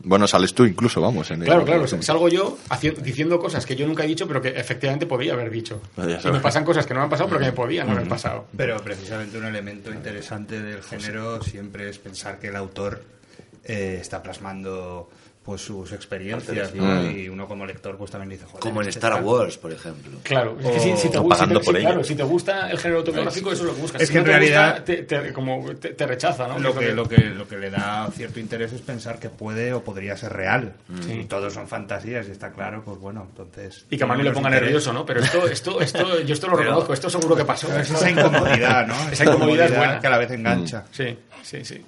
Bueno, 0.03 0.27
sales 0.27 0.53
tú 0.53 0.65
incluso, 0.65 0.99
vamos. 1.01 1.29
En 1.31 1.41
el- 1.41 1.45
Claro, 1.45 1.63
claro, 1.65 1.87
salgo 1.87 2.27
yo 2.29 2.57
haci- 2.69 2.95
diciendo 2.97 3.39
cosas 3.39 3.65
que 3.65 3.75
yo 3.75 3.87
nunca 3.87 4.03
he 4.03 4.07
dicho, 4.07 4.27
pero 4.27 4.41
que 4.41 4.49
efectivamente 4.49 5.05
podía 5.05 5.33
haber 5.33 5.49
dicho. 5.49 5.81
Vaya 5.95 6.19
Y 6.23 6.31
me 6.31 6.39
pasan 6.39 6.63
cosas 6.65 6.85
que 6.85 6.93
no 6.93 6.99
me 7.01 7.03
han 7.05 7.09
pasado, 7.09 7.29
pero 7.29 7.39
que 7.39 7.45
me 7.47 7.51
podían 7.83 7.97
haber 7.97 8.09
pasado. 8.09 8.47
Pero 8.55 8.77
precisamente 8.83 9.37
un 9.37 9.45
elemento 9.45 9.91
interesante 9.91 10.61
del 10.61 10.83
género 10.83 11.41
siempre 11.41 11.89
es 11.89 11.99
pensar 11.99 12.39
que 12.39 12.47
el 12.47 12.55
autor 12.55 13.03
eh, 13.63 13.97
está 14.01 14.21
plasmando 14.21 15.09
pues 15.43 15.61
sus 15.61 15.91
experiencias 15.91 16.73
¿no? 16.73 16.83
Mm. 16.85 17.17
y 17.19 17.27
uno 17.29 17.47
como 17.47 17.65
lector 17.65 17.97
pues 17.97 18.09
también 18.11 18.29
dice 18.29 18.45
joder, 18.45 18.59
Como 18.61 18.81
en 18.81 18.87
este 18.87 18.99
Star 18.99 19.21
Wars, 19.21 19.57
por 19.57 19.71
ejemplo. 19.73 20.19
Claro, 20.23 20.57
es 20.59 20.65
que 20.67 20.79
si, 20.79 20.95
si 20.97 21.09
te, 21.09 21.17
O 21.17 21.23
gu- 21.25 21.29
pagando 21.29 21.59
si 21.59 21.65
te- 21.65 21.77
si- 21.77 21.81
claro, 21.85 22.03
si 22.05 22.15
te 22.15 22.23
gusta 22.23 22.71
el 22.71 22.77
género 22.79 22.99
autobiográfico, 22.99 23.51
eso 23.51 23.63
es 23.63 23.67
lo 23.69 23.75
que 23.75 23.81
buscas. 23.81 24.01
Es 24.01 24.07
Si 24.07 24.13
que 24.13 24.19
no 24.21 24.25
en 24.25 24.31
te 24.31 24.39
gusta, 24.45 24.61
realidad- 24.61 24.83
te, 24.85 24.95
te- 25.03 25.33
como 25.33 25.65
te, 25.75 25.89
te 25.89 26.07
rechaza, 26.07 26.47
¿no? 26.47 26.59
Lo 26.59 26.73
que, 26.73 26.93
lo, 26.93 27.07
que, 27.09 27.17
lo 27.17 27.45
que 27.47 27.57
le 27.57 27.69
da 27.69 28.09
cierto 28.15 28.39
interés 28.39 28.71
es 28.71 28.81
pensar 28.81 29.19
que 29.19 29.29
puede 29.29 29.73
o 29.73 29.83
podría 29.83 30.15
ser 30.15 30.31
real. 30.31 30.73
Y 31.09 31.25
todos 31.25 31.53
son 31.53 31.67
fantasías 31.67 32.25
y 32.27 32.31
está 32.31 32.51
claro, 32.53 32.81
pues 32.85 32.97
bueno, 32.99 33.27
entonces... 33.29 33.85
Y 33.89 33.97
que 33.97 34.03
a 34.05 34.07
Manu 34.07 34.23
le 34.23 34.31
ponga 34.31 34.49
nervioso, 34.49 34.93
¿no? 34.93 35.05
Pero 35.05 35.19
esto, 35.19 35.47
esto, 35.47 35.81
esto, 35.81 36.21
yo 36.21 36.33
esto 36.33 36.47
lo 36.47 36.53
Pero- 36.57 36.69
reconozco, 36.69 36.93
esto 36.93 37.09
seguro 37.09 37.35
que 37.35 37.43
pasó. 37.43 37.67
Es 37.77 37.89
esa 37.91 38.09
incomodidad, 38.09 38.87
¿no? 38.87 39.09
Esa 39.09 39.25
incomodidad 39.25 39.65
es 39.67 39.75
buena. 39.77 39.99
que 39.99 40.07
a 40.07 40.09
la 40.09 40.17
vez 40.19 40.31
engancha. 40.31 40.85
Sí, 40.91 41.17
sí, 41.41 41.65
sí. 41.65 41.83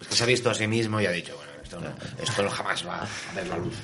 Es 0.00 0.08
que 0.08 0.14
se 0.16 0.22
ha 0.24 0.26
visto 0.26 0.50
a 0.50 0.54
sí 0.54 0.66
mismo 0.66 1.00
y 1.00 1.06
ha 1.06 1.10
dicho, 1.10 1.34
bueno, 1.36 1.52
esto, 1.64 1.80
no, 1.80 1.88
esto 2.22 2.42
no 2.42 2.50
jamás 2.50 2.86
va 2.86 3.02
a 3.02 3.34
ver 3.34 3.46
la 3.48 3.58
luz. 3.58 3.74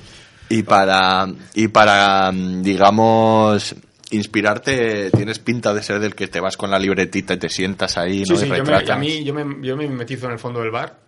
Y 0.49 0.63
para, 0.63 1.27
y 1.53 1.67
para, 1.69 2.31
digamos, 2.31 3.75
inspirarte, 4.11 5.09
tienes 5.11 5.39
pinta 5.39 5.73
de 5.73 5.81
ser 5.81 5.99
del 5.99 6.15
que 6.15 6.27
te 6.27 6.39
vas 6.39 6.57
con 6.57 6.69
la 6.69 6.79
libretita 6.79 7.33
y 7.33 7.37
te 7.37 7.49
sientas 7.49 7.97
ahí, 7.97 8.25
Sí, 8.25 8.33
¿no? 8.33 8.37
sí, 8.37 8.45
y 8.45 8.57
yo 8.57 8.63
me, 8.63 8.91
a 8.91 8.95
mí, 8.97 9.23
yo, 9.23 9.33
me, 9.33 9.65
yo 9.65 9.75
me 9.77 9.87
metizo 9.87 10.27
en 10.27 10.33
el 10.33 10.39
fondo 10.39 10.61
del 10.61 10.71
bar 10.71 10.99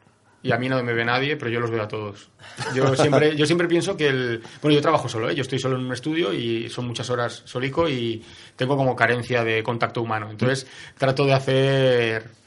y 0.41 0.51
a 0.51 0.57
mí 0.57 0.67
no 0.67 0.81
me 0.83 0.93
ve 0.93 1.05
nadie, 1.05 1.37
pero 1.37 1.49
yo 1.51 1.59
los 1.59 1.71
veo 1.71 1.83
a 1.83 1.87
todos. 1.87 2.29
Yo 2.73 2.95
siempre, 2.97 3.35
yo 3.35 3.45
siempre 3.45 3.67
pienso 3.67 3.95
que 3.95 4.07
el... 4.07 4.41
Bueno, 4.61 4.75
yo 4.75 4.81
trabajo 4.81 5.07
solo, 5.07 5.29
¿eh? 5.29 5.35
yo 5.35 5.41
estoy 5.41 5.59
solo 5.59 5.77
en 5.77 5.85
un 5.85 5.93
estudio 5.93 6.33
y 6.33 6.69
son 6.69 6.87
muchas 6.87 7.09
horas 7.09 7.43
solico 7.45 7.87
y 7.87 8.23
tengo 8.55 8.75
como 8.75 8.95
carencia 8.95 9.43
de 9.43 9.63
contacto 9.63 10.01
humano. 10.01 10.29
Entonces 10.29 10.67
trato 10.97 11.25
de 11.25 11.33
hacer... 11.33 12.43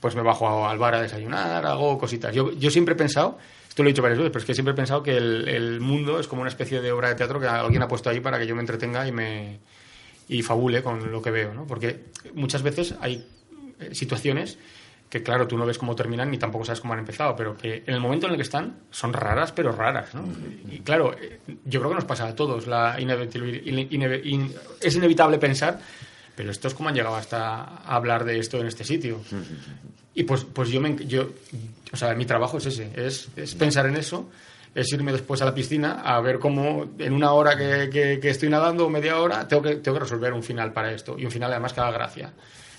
Pues 0.00 0.16
me 0.16 0.22
bajo 0.22 0.66
al 0.66 0.78
bar 0.78 0.94
a 0.94 1.02
desayunar, 1.02 1.66
hago 1.66 1.98
cositas. 1.98 2.34
Yo, 2.34 2.52
yo 2.52 2.70
siempre 2.70 2.94
he 2.94 2.96
pensado, 2.96 3.36
esto 3.70 3.84
lo 3.84 3.88
he 3.88 3.92
dicho 3.92 4.02
varias 4.02 4.18
veces, 4.18 4.32
pero 4.32 4.40
es 4.40 4.46
que 4.46 4.54
siempre 4.54 4.72
he 4.72 4.76
pensado 4.76 5.02
que 5.02 5.16
el, 5.16 5.48
el 5.48 5.80
mundo 5.80 6.18
es 6.18 6.26
como 6.26 6.42
una 6.42 6.50
especie 6.50 6.82
de 6.82 6.90
obra 6.90 7.08
de 7.08 7.14
teatro 7.14 7.38
que 7.38 7.46
alguien 7.46 7.80
ha 7.82 7.88
puesto 7.88 8.10
ahí 8.10 8.18
para 8.18 8.36
que 8.38 8.46
yo 8.46 8.56
me 8.56 8.60
entretenga 8.60 9.06
y 9.06 9.12
me 9.12 9.60
y 10.30 10.42
fabule 10.42 10.82
con 10.82 11.10
lo 11.10 11.22
que 11.22 11.30
veo, 11.30 11.54
¿no? 11.54 11.66
Porque 11.66 12.06
muchas 12.34 12.62
veces 12.62 12.94
hay 13.00 13.26
eh, 13.78 13.94
situaciones 13.94 14.58
que, 15.08 15.22
claro, 15.22 15.48
tú 15.48 15.56
no 15.56 15.66
ves 15.66 15.78
cómo 15.78 15.96
terminan 15.96 16.30
ni 16.30 16.38
tampoco 16.38 16.64
sabes 16.64 16.80
cómo 16.80 16.94
han 16.94 17.00
empezado, 17.00 17.34
pero 17.34 17.56
que 17.56 17.82
en 17.86 17.94
el 17.94 18.00
momento 18.00 18.26
en 18.26 18.32
el 18.32 18.36
que 18.36 18.42
están 18.42 18.76
son 18.90 19.12
raras, 19.12 19.52
pero 19.52 19.72
raras, 19.72 20.14
¿no? 20.14 20.24
Y 20.68 20.80
claro, 20.80 21.14
eh, 21.20 21.40
yo 21.64 21.78
creo 21.80 21.90
que 21.90 21.96
nos 21.96 22.04
pasa 22.04 22.26
a 22.26 22.34
todos. 22.34 22.66
La 22.66 22.96
es 24.80 24.96
inevitable 24.96 25.38
pensar, 25.38 25.80
pero 26.36 26.50
esto 26.50 26.68
es 26.68 26.74
como 26.74 26.88
han 26.88 26.94
llegado 26.96 27.16
hasta 27.16 27.64
a 27.64 27.96
hablar 27.96 28.24
de 28.24 28.38
esto 28.38 28.60
en 28.60 28.66
este 28.66 28.84
sitio. 28.84 29.20
Y 30.14 30.24
pues, 30.24 30.44
pues 30.44 30.68
yo, 30.70 30.80
me, 30.80 30.96
yo, 31.06 31.30
o 31.92 31.96
sea, 31.96 32.14
mi 32.14 32.24
trabajo 32.26 32.58
es 32.58 32.66
ese, 32.66 32.90
es, 32.96 33.28
es 33.36 33.54
pensar 33.54 33.86
en 33.86 33.96
eso, 33.96 34.28
es 34.74 34.92
irme 34.92 35.12
después 35.12 35.40
a 35.42 35.44
la 35.44 35.54
piscina 35.54 36.00
a 36.04 36.20
ver 36.20 36.38
cómo 36.38 36.90
en 36.98 37.12
una 37.12 37.32
hora 37.32 37.56
que, 37.56 37.88
que- 37.90 38.18
que 38.20 38.30
estoy 38.30 38.48
nadando, 38.48 38.86
o 38.86 38.90
media 38.90 39.18
hora, 39.20 39.46
tengo 39.46 39.62
que, 39.62 39.76
tengo 39.76 39.96
que 39.98 40.04
resolver 40.04 40.32
un 40.32 40.42
final 40.42 40.72
para 40.72 40.92
esto. 40.92 41.16
Y 41.18 41.24
un 41.24 41.30
final 41.30 41.50
además 41.52 41.72
que 41.72 41.80
haga 41.80 41.92
gracia. 41.92 42.32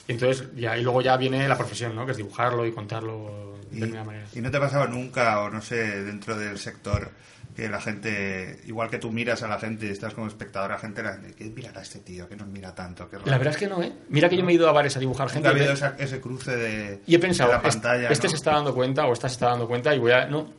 Y 0.07 0.13
entonces, 0.13 0.47
ya, 0.55 0.77
y 0.77 0.83
luego 0.83 1.01
ya 1.01 1.15
viene 1.17 1.47
la 1.47 1.57
profesión, 1.57 1.95
¿no? 1.95 2.05
Que 2.05 2.11
es 2.11 2.17
dibujarlo 2.17 2.65
y 2.65 2.71
contarlo 2.73 3.57
de 3.69 3.77
Y, 3.77 3.79
determinada 3.79 4.05
manera. 4.05 4.25
y 4.33 4.41
no 4.41 4.51
te 4.51 4.59
pasaba 4.59 4.87
nunca, 4.87 5.39
o 5.41 5.49
no 5.49 5.61
sé, 5.61 6.03
dentro 6.03 6.37
del 6.37 6.57
sector, 6.57 7.11
que 7.55 7.67
la 7.69 7.81
gente, 7.81 8.61
igual 8.65 8.89
que 8.89 8.97
tú 8.97 9.11
miras 9.11 9.43
a 9.43 9.47
la 9.47 9.59
gente 9.59 9.85
y 9.85 9.89
estás 9.89 10.13
como 10.13 10.27
espectador 10.27 10.71
la 10.71 10.79
gente, 10.79 11.03
la 11.03 11.19
¿qué 11.37 11.45
mirará 11.45 11.81
este 11.81 11.99
tío? 11.99 12.29
que 12.29 12.35
nos 12.35 12.47
mira 12.47 12.73
tanto? 12.73 13.09
Qué 13.09 13.17
raro". 13.17 13.29
La 13.29 13.37
verdad 13.37 13.53
es 13.53 13.59
que 13.59 13.67
no, 13.67 13.81
¿eh? 13.83 13.91
Mira 14.09 14.29
que 14.29 14.37
yo 14.37 14.43
me 14.43 14.51
he 14.51 14.55
ido 14.55 14.69
a 14.69 14.71
bares 14.71 14.95
a 14.95 14.99
dibujar 14.99 15.29
gente. 15.29 15.47
ha 15.47 15.51
y 15.51 15.55
habido 15.55 15.67
ve- 15.67 15.73
esa- 15.73 15.95
ese 15.97 16.21
cruce 16.21 16.55
de, 16.55 17.01
Y 17.05 17.15
he 17.15 17.19
pensado, 17.19 17.49
de 17.51 17.57
la 17.57 17.61
"Est- 17.67 17.75
pantalla. 17.81 18.09
este 18.09 18.27
¿no? 18.27 18.31
se 18.31 18.35
está 18.37 18.51
dando 18.51 18.73
cuenta 18.73 19.05
o 19.05 19.13
esta 19.13 19.27
se 19.27 19.33
está 19.33 19.47
dando 19.49 19.67
cuenta 19.67 19.93
y 19.93 19.99
voy 19.99 20.11
a... 20.13 20.25
No, 20.27 20.53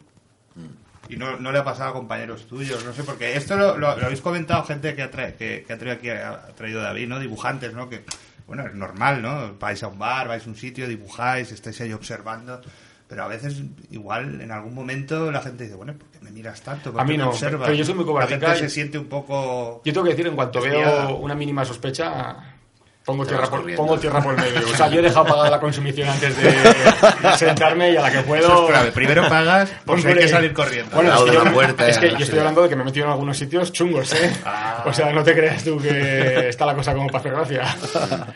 Y 1.08 1.16
no, 1.16 1.36
no 1.38 1.50
le 1.52 1.58
ha 1.58 1.64
pasado 1.64 1.90
a 1.90 1.92
compañeros 1.94 2.46
tuyos, 2.46 2.84
no 2.84 2.92
sé, 2.92 3.02
porque 3.02 3.36
esto 3.36 3.56
lo, 3.56 3.76
lo- 3.76 3.96
lo 3.96 4.04
habéis 4.06 4.20
comentado 4.20 4.62
gente 4.64 4.94
que 4.94 5.02
ha, 5.02 5.10
tra- 5.10 5.34
que, 5.34 5.64
que 5.66 5.72
ha 5.72 5.78
traído 5.78 5.96
aquí, 5.96 6.08
ha 6.10 6.46
traído 6.54 6.80
David, 6.80 7.08
¿no? 7.08 7.18
Dibujantes, 7.18 7.72
¿no? 7.74 7.88
Que, 7.88 8.04
bueno, 8.46 8.66
es 8.66 8.74
normal, 8.74 9.20
¿no? 9.20 9.54
Vais 9.58 9.82
a 9.82 9.88
un 9.88 9.98
bar, 9.98 10.28
vais 10.28 10.46
a 10.46 10.48
un 10.48 10.56
sitio, 10.56 10.86
dibujáis, 10.88 11.50
estáis 11.52 11.80
ahí 11.80 11.92
observando, 11.92 12.60
pero 13.12 13.24
a 13.24 13.28
veces, 13.28 13.60
igual, 13.90 14.40
en 14.40 14.50
algún 14.50 14.74
momento 14.74 15.30
la 15.30 15.42
gente 15.42 15.64
dice, 15.64 15.76
bueno, 15.76 15.92
¿por 15.92 16.08
qué 16.08 16.18
me 16.22 16.30
miras 16.30 16.62
tanto? 16.62 16.92
¿Por 16.92 17.00
A 17.02 17.04
mí 17.04 17.10
me 17.12 17.18
no, 17.18 17.28
observas?". 17.28 17.66
pero 17.66 17.74
yo 17.76 17.84
soy 17.84 17.92
muy 17.92 18.06
La 18.06 18.26
gente 18.26 18.46
cobardica 18.46 18.56
y- 18.56 18.60
se 18.60 18.70
siente 18.70 18.96
un 18.96 19.04
poco... 19.04 19.82
Yo 19.84 19.92
tengo 19.92 20.04
que 20.04 20.12
decir, 20.12 20.26
en 20.28 20.34
cuanto 20.34 20.62
veo 20.62 21.16
una 21.16 21.34
mínima 21.34 21.62
sospecha, 21.62 22.36
Pongo 23.04 23.26
tierra, 23.26 23.50
por, 23.50 23.74
pongo 23.74 23.98
tierra 23.98 24.22
por 24.22 24.34
medio. 24.34 24.66
O 24.66 24.74
sea, 24.74 24.88
yo 24.88 25.00
he 25.00 25.02
dejado 25.02 25.26
pagada 25.26 25.50
la 25.50 25.60
consumición 25.60 26.08
antes 26.08 26.34
de 26.40 26.54
sentarme 27.36 27.90
y 27.90 27.96
a 27.98 28.00
la 28.00 28.10
que 28.10 28.18
Eso 28.20 28.26
puedo... 28.26 28.64
es 28.64 28.70
clave. 28.70 28.92
Primero 28.92 29.28
pagas 29.28 29.70
porque 29.84 30.08
hay 30.08 30.14
que 30.14 30.28
salir 30.28 30.54
corriendo. 30.54 30.96
Bueno, 30.96 31.12
es 31.14 31.20
que, 31.20 31.32
yo, 31.34 31.44
la 31.44 31.52
puerta, 31.52 31.88
es 31.88 31.98
que 31.98 32.10
yo 32.12 32.16
estoy 32.16 32.38
hablando 32.38 32.62
de 32.62 32.70
que 32.70 32.76
me 32.76 32.82
he 32.82 32.84
metido 32.86 33.04
en 33.04 33.12
algunos 33.12 33.36
sitios 33.36 33.72
chungos, 33.72 34.10
¿eh? 34.14 34.32
Ah. 34.46 34.84
O 34.86 34.92
sea, 34.94 35.12
no 35.12 35.22
te 35.22 35.34
creas 35.34 35.62
tú 35.62 35.76
que 35.78 36.48
está 36.48 36.64
la 36.64 36.74
cosa 36.74 36.94
como 36.94 37.08
para 37.08 37.18
hacer 37.18 37.32
gracia. 37.32 37.76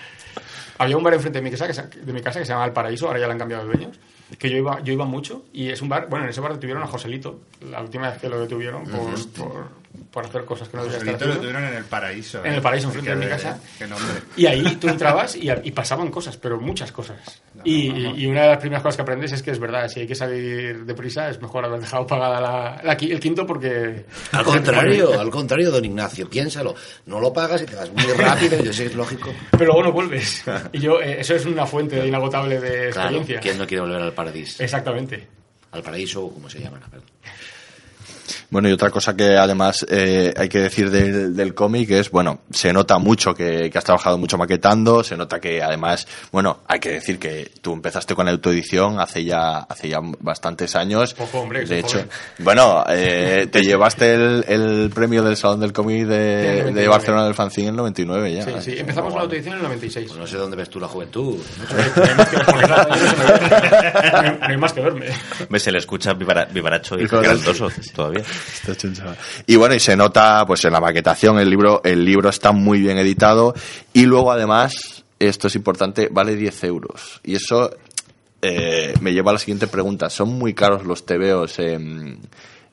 Había 0.78 0.96
un 0.98 1.02
bar 1.02 1.14
enfrente 1.14 1.38
de 1.38 1.42
mi 1.42 1.50
casa 1.50 1.66
que 1.66 1.72
se, 1.72 1.82
de 1.82 2.12
mi 2.12 2.20
casa 2.20 2.38
que 2.38 2.44
se 2.44 2.52
llama 2.52 2.66
El 2.66 2.72
Paraíso, 2.72 3.06
ahora 3.06 3.18
ya 3.20 3.26
le 3.26 3.32
han 3.32 3.38
cambiado 3.38 3.66
de 3.66 3.72
dueños, 3.76 3.98
que 4.38 4.50
yo 4.50 4.56
iba, 4.56 4.80
yo 4.80 4.92
iba 4.92 5.04
mucho 5.04 5.44
y 5.52 5.68
es 5.68 5.82
un 5.82 5.88
bar, 5.88 6.08
bueno, 6.08 6.24
en 6.24 6.30
ese 6.30 6.40
bar 6.40 6.52
detuvieron 6.52 6.82
a 6.82 6.86
Joselito, 6.86 7.40
la 7.70 7.80
última 7.80 8.10
vez 8.10 8.18
que 8.18 8.28
lo 8.28 8.40
detuvieron 8.40 8.84
por, 8.84 9.32
por, 9.32 9.68
por 10.10 10.24
hacer 10.24 10.44
cosas 10.44 10.68
que 10.68 10.76
no 10.76 10.84
debía 10.84 11.12
estar 11.12 11.28
lo 11.28 11.36
tuvieron 11.36 11.64
en 11.64 11.74
el 11.74 11.84
paraíso. 11.84 12.44
En 12.44 12.52
¿eh? 12.52 12.56
el 12.56 12.62
paraíso, 12.62 12.88
enfrente 12.88 13.10
de 13.10 13.16
mi 13.16 13.26
casa. 13.26 13.58
Qué 13.78 13.86
nombre. 13.86 14.22
Y 14.36 14.46
ahí 14.46 14.76
tú 14.76 14.88
entrabas 14.88 15.36
y, 15.36 15.50
y 15.50 15.70
pasaban 15.72 16.10
cosas, 16.10 16.36
pero 16.36 16.60
muchas 16.60 16.92
cosas. 16.92 17.42
Y, 17.64 18.26
una 18.26 18.42
de 18.42 18.48
las 18.48 18.58
primeras 18.58 18.82
cosas 18.82 18.96
que 18.96 19.02
aprendes 19.02 19.32
es 19.32 19.42
que 19.42 19.50
es 19.50 19.58
verdad, 19.58 19.88
si 19.88 20.00
hay 20.00 20.06
que 20.06 20.14
salir 20.14 20.84
deprisa, 20.84 21.28
es 21.28 21.40
mejor 21.40 21.64
haber 21.64 21.80
dejado 21.80 22.06
pagada 22.06 22.40
la, 22.40 22.92
el 22.92 23.20
quinto 23.20 23.46
porque... 23.46 24.04
Al 24.32 24.44
contrario, 24.44 25.18
al 25.18 25.30
contrario, 25.30 25.70
don 25.70 25.84
Ignacio, 25.84 26.28
piénsalo. 26.28 26.74
No 27.06 27.20
lo 27.20 27.32
pagas 27.32 27.62
y 27.62 27.66
te 27.66 27.74
vas 27.74 27.90
muy 27.92 28.04
rápido, 28.12 28.62
yo 28.62 28.72
sé 28.72 28.84
que 28.84 28.88
es 28.90 28.94
lógico. 28.94 29.32
Pero 29.52 29.66
luego 29.66 29.82
no 29.84 29.92
vuelves. 29.92 30.44
Y 30.72 30.78
yo, 30.78 31.00
eh, 31.00 31.20
eso 31.20 31.34
es 31.34 31.44
una 31.46 31.66
fuente 31.66 32.06
inagotable 32.06 32.60
de 32.60 32.90
Claro, 32.90 33.08
experiencia. 33.08 33.40
¿quién 33.40 33.58
no 33.58 33.66
quiere 33.66 33.82
volver 33.82 34.02
al 34.02 34.12
paraíso? 34.12 34.62
Exactamente. 34.62 35.26
Al 35.72 35.82
paraíso, 35.82 36.24
o 36.24 36.32
como 36.32 36.48
se 36.48 36.60
llama. 36.60 36.78
perdón. 36.90 37.06
Bueno, 38.50 38.68
y 38.68 38.72
otra 38.72 38.90
cosa 38.90 39.16
que 39.16 39.36
además 39.36 39.84
eh, 39.88 40.32
hay 40.36 40.48
que 40.48 40.60
decir 40.60 40.90
del, 40.90 41.34
del 41.34 41.54
cómic 41.54 41.90
es, 41.90 42.10
bueno, 42.10 42.40
se 42.50 42.72
nota 42.72 42.98
mucho 42.98 43.34
que, 43.34 43.70
que 43.70 43.78
has 43.78 43.84
trabajado 43.84 44.18
mucho 44.18 44.38
maquetando, 44.38 45.02
se 45.02 45.16
nota 45.16 45.40
que 45.40 45.62
además, 45.62 46.06
bueno, 46.30 46.60
hay 46.68 46.78
que 46.78 46.90
decir 46.90 47.18
que 47.18 47.50
tú 47.60 47.72
empezaste 47.72 48.14
con 48.14 48.26
la 48.26 48.32
autoedición 48.32 49.00
hace 49.00 49.24
ya, 49.24 49.58
hace 49.58 49.88
ya 49.88 49.98
bastantes 50.20 50.76
años. 50.76 51.16
Ojo, 51.18 51.40
hombre, 51.40 51.64
de 51.64 51.78
hecho, 51.80 51.98
joven. 51.98 52.08
bueno, 52.38 52.84
eh, 52.88 53.48
te 53.50 53.62
llevaste 53.62 54.14
el, 54.14 54.44
el 54.48 54.90
premio 54.94 55.22
del 55.24 55.36
Salón 55.36 55.60
del 55.60 55.72
Cómic 55.72 56.06
de, 56.06 56.16
de 56.16 56.48
99. 56.58 56.88
Barcelona 56.88 57.24
del 57.24 57.34
Fanzine 57.34 57.68
en 57.68 57.74
el 57.74 57.78
99 57.78 58.32
ya. 58.32 58.44
Sí, 58.44 58.52
sí. 58.60 58.74
Empezamos 58.78 59.10
con 59.10 59.18
la 59.18 59.22
autoedición 59.24 59.54
en 59.54 59.58
el 59.60 59.64
96. 59.64 60.06
Pues 60.08 60.18
no 60.20 60.26
sé 60.26 60.36
dónde 60.36 60.56
ves 60.56 60.70
tú 60.70 60.78
la 60.80 60.88
juventud. 60.88 61.36
No 61.96 62.04
hay 62.04 62.14
más 62.16 62.28
que- 62.28 62.36
no 62.36 64.38
me 64.38 64.46
hay- 64.46 64.56
más 64.56 64.72
que 64.72 64.80
verme. 64.80 65.06
Ves, 65.48 65.62
se 65.62 65.72
le 65.72 65.78
escucha 65.78 66.12
vivara- 66.14 66.46
vivaracho 66.46 66.98
y 66.98 67.06
grandoso 67.06 67.68
todavía. 67.94 68.22
Y 69.46 69.56
bueno, 69.56 69.74
y 69.74 69.80
se 69.80 69.96
nota 69.96 70.44
pues 70.46 70.64
en 70.64 70.72
la 70.72 70.80
maquetación, 70.80 71.38
el 71.38 71.48
libro, 71.50 71.80
el 71.84 72.04
libro 72.04 72.28
está 72.28 72.52
muy 72.52 72.80
bien 72.80 72.98
editado 72.98 73.54
y 73.92 74.06
luego 74.06 74.32
además, 74.32 75.04
esto 75.18 75.46
es 75.48 75.54
importante, 75.56 76.08
vale 76.10 76.34
10 76.36 76.64
euros. 76.64 77.20
Y 77.24 77.34
eso 77.36 77.70
eh, 78.42 78.94
me 79.00 79.12
lleva 79.12 79.30
a 79.30 79.34
la 79.34 79.38
siguiente 79.38 79.66
pregunta. 79.66 80.10
¿Son 80.10 80.28
muy 80.38 80.54
caros 80.54 80.84
los 80.84 81.04
TVOs 81.06 81.58
en, 81.58 82.18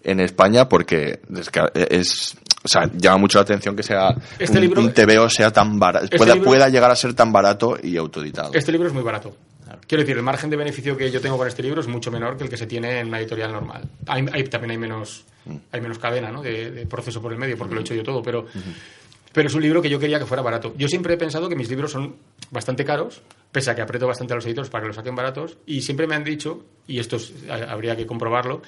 en 0.03 0.19
España? 0.19 0.67
Porque 0.67 1.19
es, 1.35 1.49
es- 1.89 2.35
o 2.65 2.67
sea, 2.69 2.89
llama 2.95 3.17
mucho 3.17 3.39
la 3.39 3.43
atención 3.43 3.75
que 3.75 3.83
sea 3.83 4.15
Este 4.39 4.55
un, 4.57 4.61
libro- 4.61 4.79
un 4.81 4.93
TVO 4.93 5.29
sea 5.29 5.51
tan 5.51 5.77
barato, 5.77 6.05
Este 6.05 6.17
pueda, 6.17 6.33
libro- 6.35 6.49
pueda 6.49 6.69
llegar 6.69 6.89
a 6.91 6.95
ser 6.95 7.13
tan 7.13 7.29
barato 7.33 7.77
y 7.83 7.97
autoeditado. 7.97 8.51
Este 8.53 8.71
libro 8.71 8.87
es 8.87 8.93
muy 8.93 9.03
barato. 9.03 9.35
Quiero 9.87 10.03
decir, 10.03 10.15
el 10.17 10.23
margen 10.23 10.49
de 10.49 10.55
beneficio 10.57 10.95
que 10.95 11.11
yo 11.11 11.19
tengo 11.21 11.37
con 11.37 11.47
este 11.47 11.61
libro 11.63 11.81
es 11.81 11.87
mucho 11.87 12.09
menor 12.11 12.37
que 12.37 12.43
el 12.45 12.49
que 12.49 12.57
se 12.57 12.67
tiene 12.67 12.99
en 12.99 13.07
una 13.07 13.19
editorial 13.19 13.51
normal. 13.51 13.89
Hay, 14.07 14.25
hay- 14.31 14.43
también 14.45 14.71
hay 14.71 14.77
menos, 14.77 15.25
hay 15.71 15.81
menos 15.81 15.99
cadena 15.99 16.31
¿no? 16.31 16.41
de, 16.41 16.71
de 16.71 16.85
proceso 16.85 17.21
por 17.21 17.31
el 17.33 17.37
medio, 17.37 17.57
porque 17.57 17.73
lo 17.75 17.81
he 17.81 17.83
hecho 17.83 17.93
yo 17.93 18.03
todo, 18.03 18.21
pero, 18.23 18.45
pero 19.33 19.47
es 19.47 19.53
un 19.55 19.61
libro 19.61 19.81
que 19.81 19.89
yo 19.89 19.99
quería 19.99 20.19
que 20.19 20.25
fuera 20.25 20.41
barato. 20.43 20.73
Yo 20.77 20.87
siempre 20.87 21.15
he 21.15 21.17
pensado 21.17 21.49
que 21.49 21.55
mis 21.55 21.69
libros 21.69 21.91
son 21.91 22.15
bastante 22.51 22.85
caros, 22.85 23.21
pese 23.51 23.71
a 23.71 23.75
que 23.75 23.81
aprieto 23.81 24.07
bastante 24.07 24.33
a 24.33 24.35
los 24.37 24.45
editores 24.45 24.69
para 24.69 24.83
que 24.83 24.87
los 24.87 24.95
saquen 24.95 25.15
baratos, 25.15 25.57
y 25.65 25.81
siempre 25.81 26.07
me 26.07 26.15
han 26.15 26.23
dicho, 26.23 26.63
y 26.87 26.99
esto 26.99 27.17
es- 27.17 27.33
ha- 27.49 27.71
habría 27.71 27.95
que 27.95 28.05
comprobarlo, 28.05 28.61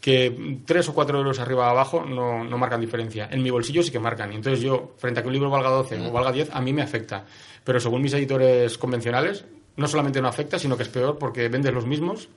que 0.00 0.60
tres 0.66 0.88
o 0.90 0.94
cuatro 0.94 1.16
euros 1.18 1.40
arriba 1.40 1.66
o 1.66 1.70
abajo 1.70 2.04
no, 2.04 2.44
no 2.44 2.58
marcan 2.58 2.80
diferencia. 2.80 3.26
En 3.30 3.42
mi 3.42 3.48
bolsillo 3.50 3.82
sí 3.82 3.90
que 3.90 3.98
marcan. 3.98 4.32
Y 4.32 4.36
entonces 4.36 4.60
yo, 4.62 4.92
frente 4.98 5.20
a 5.20 5.22
que 5.22 5.28
un 5.28 5.32
libro 5.32 5.48
valga 5.48 5.70
12 5.70 5.98
o 5.98 6.12
valga 6.12 6.30
10, 6.30 6.50
a 6.52 6.60
mí 6.60 6.72
me 6.74 6.82
afecta. 6.82 7.24
Pero 7.64 7.80
según 7.80 8.02
mis 8.02 8.12
editores 8.12 8.76
convencionales, 8.76 9.46
no 9.76 9.88
solamente 9.88 10.20
no 10.22 10.28
afecta, 10.28 10.58
sino 10.58 10.76
que 10.76 10.84
es 10.84 10.88
peor 10.88 11.18
porque 11.18 11.48
vendes 11.48 11.72
los 11.74 11.86
mismos 11.86 12.28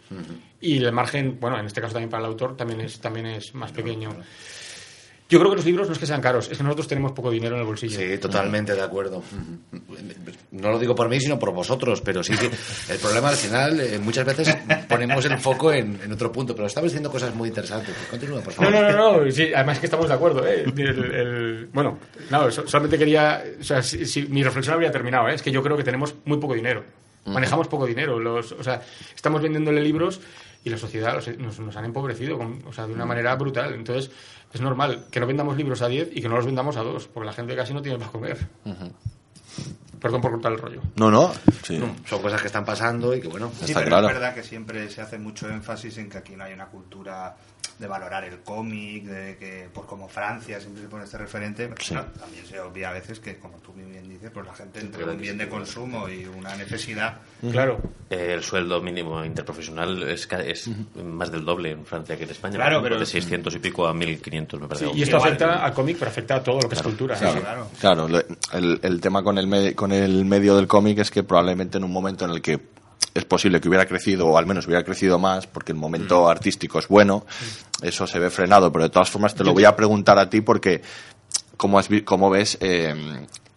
y 0.59 0.77
el 0.77 0.91
margen, 0.91 1.37
bueno, 1.39 1.59
en 1.59 1.65
este 1.67 1.81
caso 1.81 1.93
también 1.93 2.09
para 2.09 2.23
el 2.25 2.31
autor, 2.31 2.55
también 2.57 2.81
es, 2.81 2.99
también 2.99 3.25
es 3.27 3.53
más 3.53 3.71
pequeño. 3.71 4.09
Yo 5.29 5.39
creo 5.39 5.51
que 5.51 5.57
los 5.57 5.65
libros 5.65 5.87
no 5.87 5.93
es 5.93 5.99
que 5.99 6.05
sean 6.05 6.21
caros, 6.21 6.49
es 6.49 6.57
que 6.57 6.63
nosotros 6.63 6.87
tenemos 6.87 7.11
poco 7.11 7.29
dinero 7.29 7.55
en 7.55 7.61
el 7.61 7.67
bolsillo. 7.67 7.99
Sí, 7.99 8.17
totalmente 8.17 8.73
de 8.73 8.81
acuerdo. 8.81 9.21
No 10.51 10.71
lo 10.71 10.79
digo 10.79 10.95
por 10.95 11.09
mí, 11.09 11.19
sino 11.19 11.37
por 11.37 11.51
vosotros, 11.51 11.99
pero 12.01 12.23
sí 12.23 12.33
que 12.37 12.45
el 12.93 12.97
problema 12.99 13.27
al 13.27 13.35
final, 13.35 13.77
eh, 13.81 13.99
muchas 13.99 14.25
veces 14.25 14.57
ponemos 14.87 15.25
el 15.25 15.37
foco 15.37 15.73
en, 15.73 15.99
en 16.01 16.13
otro 16.13 16.31
punto, 16.31 16.55
pero 16.55 16.67
estamos 16.67 16.91
diciendo 16.91 17.11
cosas 17.11 17.35
muy 17.35 17.49
interesantes. 17.49 17.93
Continúa, 18.09 18.39
por 18.39 18.53
No, 18.57 18.71
favor. 18.71 18.71
no, 18.73 18.91
no, 18.91 19.23
no, 19.25 19.31
sí, 19.31 19.51
además 19.53 19.75
es 19.75 19.79
que 19.81 19.85
estamos 19.87 20.07
de 20.07 20.13
acuerdo. 20.13 20.47
¿eh? 20.47 20.63
El- 20.65 21.11
el- 21.13 21.69
bueno, 21.73 21.99
no, 22.31 22.49
so- 22.49 22.65
solamente 22.65 22.97
quería. 22.97 23.43
O 23.59 23.63
sea, 23.65 23.81
si, 23.83 24.05
si- 24.05 24.27
mi 24.27 24.43
reflexión 24.43 24.75
habría 24.75 24.91
terminado. 24.91 25.27
¿eh? 25.27 25.35
Es 25.35 25.41
que 25.41 25.51
yo 25.51 25.61
creo 25.61 25.75
que 25.75 25.83
tenemos 25.83 26.15
muy 26.23 26.37
poco 26.37 26.53
dinero. 26.53 26.85
Manejamos 27.27 27.67
poco 27.67 27.85
dinero. 27.85 28.19
Los, 28.19 28.51
o 28.53 28.63
sea, 28.63 28.81
estamos 29.15 29.41
vendiéndole 29.41 29.81
libros 29.81 30.19
y 30.63 30.69
la 30.69 30.77
sociedad 30.77 31.13
los- 31.15 31.37
nos, 31.37 31.59
nos 31.59 31.75
han 31.75 31.85
empobrecido 31.85 32.37
con- 32.37 32.63
o 32.67 32.73
sea, 32.73 32.87
de 32.87 32.93
una 32.93 33.05
manera 33.05 33.35
brutal. 33.35 33.73
Entonces, 33.73 34.11
es 34.53 34.61
normal 34.61 35.05
que 35.11 35.19
no 35.19 35.27
vendamos 35.27 35.55
libros 35.57 35.81
a 35.81 35.87
10 35.87 36.09
y 36.13 36.21
que 36.21 36.29
no 36.29 36.35
los 36.35 36.45
vendamos 36.45 36.77
a 36.77 36.83
2, 36.83 37.07
porque 37.07 37.25
la 37.27 37.33
gente 37.33 37.55
casi 37.55 37.73
no 37.73 37.81
tiene 37.81 37.97
para 37.99 38.11
comer. 38.11 38.37
Perdón 39.99 40.21
por 40.21 40.31
cortar 40.31 40.51
el 40.51 40.59
rollo. 40.59 40.81
No, 40.95 41.09
no. 41.09 41.33
Sí. 41.63 41.81
Son 42.05 42.21
cosas 42.21 42.39
que 42.39 42.47
están 42.47 42.63
pasando 42.63 43.15
y 43.15 43.19
que, 43.21 43.27
bueno, 43.27 43.51
Sí, 43.57 43.65
Está 43.65 43.79
pero 43.79 43.89
claro. 43.89 44.07
es 44.09 44.13
verdad 44.13 44.35
que 44.35 44.43
siempre 44.43 44.89
se 44.91 45.01
hace 45.01 45.17
mucho 45.17 45.49
énfasis 45.49 45.97
en 45.97 46.07
que 46.09 46.19
aquí 46.19 46.35
no 46.35 46.43
hay 46.43 46.53
una 46.53 46.67
cultura 46.67 47.35
de 47.77 47.87
valorar 47.87 48.23
el 48.23 48.39
cómic, 48.39 49.03
de 49.05 49.37
que, 49.37 49.69
pues 49.73 49.85
como 49.85 50.07
Francia 50.07 50.59
siempre 50.59 50.81
se 50.83 50.89
pone 50.89 51.03
este 51.03 51.17
referente, 51.17 51.67
pero 51.67 51.81
Sí. 51.83 51.93
claro, 51.93 52.07
también 52.19 52.45
se 52.45 52.59
olvida 52.59 52.89
a 52.89 52.93
veces 52.93 53.19
que, 53.19 53.37
como 53.37 53.57
tú 53.59 53.71
muy 53.73 53.85
bien 53.91 54.09
dices, 54.09 54.31
pues 54.33 54.45
la 54.47 54.53
gente 54.55 54.79
entre 54.79 55.03
un 55.03 55.17
bien 55.19 55.37
de 55.37 55.47
consumo 55.47 56.09
y 56.09 56.25
una 56.25 56.55
necesidad, 56.55 57.17
Claro. 57.51 57.79
Eh, 58.09 58.31
el 58.33 58.41
sueldo 58.43 58.81
mínimo 58.81 59.23
interprofesional 59.23 60.01
es, 60.09 60.25
ca- 60.25 60.41
es 60.41 60.69
más 61.03 61.31
del 61.31 61.45
doble 61.45 61.69
en 61.71 61.85
Francia 61.85 62.17
que 62.17 62.23
en 62.23 62.31
España. 62.31 62.55
Claro, 62.55 62.77
por 62.79 62.83
pero- 62.89 62.99
De 62.99 63.05
600 63.05 63.53
y 63.55 63.59
pico 63.59 63.85
a 63.87 63.93
1500, 63.93 64.59
me 64.59 64.67
parece. 64.67 64.85
y 64.95 65.03
esto 65.03 65.17
igual. 65.17 65.33
afecta 65.33 65.63
al 65.63 65.73
cómic, 65.73 65.97
pero 65.99 66.09
afecta 66.09 66.35
a 66.37 66.43
todo 66.43 66.59
lo 66.61 66.67
que 66.69 66.75
es 66.75 66.81
cultura. 66.81 67.15
Claro, 67.15 67.69
claro. 67.79 68.07
El, 68.53 68.79
el 68.81 69.01
tema 69.01 69.21
con 69.23 69.37
el, 69.37 69.45
me- 69.47 69.75
con 69.75 69.91
el 69.91 70.25
medio 70.25 70.55
del 70.55 70.67
cómic 70.67 70.97
es 70.99 71.11
que 71.11 71.21
probablemente 71.23 71.77
en 71.77 71.83
un 71.83 71.91
momento 71.91 72.25
en 72.25 72.31
el 72.31 72.41
que 72.41 72.59
es 73.17 73.25
posible 73.25 73.59
que 73.59 73.67
hubiera 73.67 73.85
crecido, 73.85 74.27
o 74.27 74.37
al 74.37 74.45
menos 74.45 74.65
hubiera 74.67 74.83
crecido 74.83 75.19
más, 75.19 75.47
porque 75.47 75.71
el 75.71 75.77
momento 75.77 76.29
artístico 76.29 76.79
es 76.79 76.87
bueno, 76.87 77.25
eso 77.81 78.05
se 78.07 78.19
ve 78.19 78.29
frenado, 78.29 78.71
pero 78.71 78.83
de 78.85 78.89
todas 78.89 79.09
formas 79.09 79.33
te 79.35 79.43
lo 79.43 79.53
voy 79.53 79.65
a 79.65 79.75
preguntar 79.75 80.17
a 80.19 80.29
ti 80.29 80.41
porque, 80.41 80.81
¿cómo, 81.57 81.79
has 81.79 81.89
cómo 82.05 82.29
ves 82.29 82.57
eh, 82.61 82.93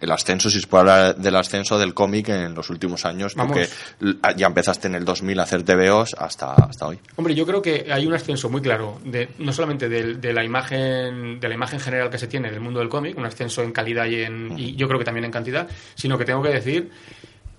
el 0.01 0.11
ascenso, 0.13 0.49
si 0.49 0.61
se 0.61 0.67
puede 0.67 0.81
hablar 0.81 1.17
del 1.17 1.37
ascenso 1.37 1.79
del 1.79 1.93
cómic 1.93 2.31
en 2.31 2.55
los 2.55 2.71
últimos 2.71 3.05
años? 3.05 3.35
Porque 3.35 3.69
l- 4.01 4.17
ya 4.37 4.47
empezaste 4.47 4.89
en 4.89 4.95
el 4.95 5.05
2000 5.05 5.39
a 5.41 5.43
hacer 5.43 5.63
TVOs 5.63 6.15
hasta, 6.19 6.55
hasta 6.55 6.87
hoy. 6.87 6.99
Hombre, 7.17 7.35
yo 7.35 7.45
creo 7.45 7.61
que 7.61 7.87
hay 7.93 8.07
un 8.07 8.15
ascenso 8.15 8.49
muy 8.49 8.63
claro, 8.63 8.99
de, 9.05 9.29
no 9.39 9.53
solamente 9.53 9.91
del- 9.91 10.19
de, 10.21 10.33
la 10.33 10.43
imagen, 10.43 11.39
de 11.39 11.49
la 11.49 11.55
imagen 11.55 11.81
general 11.81 12.09
que 12.09 12.17
se 12.19 12.29
tiene 12.29 12.51
del 12.51 12.61
mundo 12.61 12.81
del 12.81 12.89
cómic, 12.89 13.19
un 13.19 13.27
ascenso 13.27 13.63
en 13.63 13.73
calidad 13.73 14.07
y, 14.07 14.23
en, 14.23 14.59
y 14.59 14.75
yo 14.75 14.87
creo 14.89 14.99
que 14.99 15.05
también 15.05 15.27
en 15.27 15.31
cantidad, 15.33 15.69
sino 15.95 16.17
que 16.17 16.25
tengo 16.25 16.43
que 16.43 16.49
decir 16.49 16.91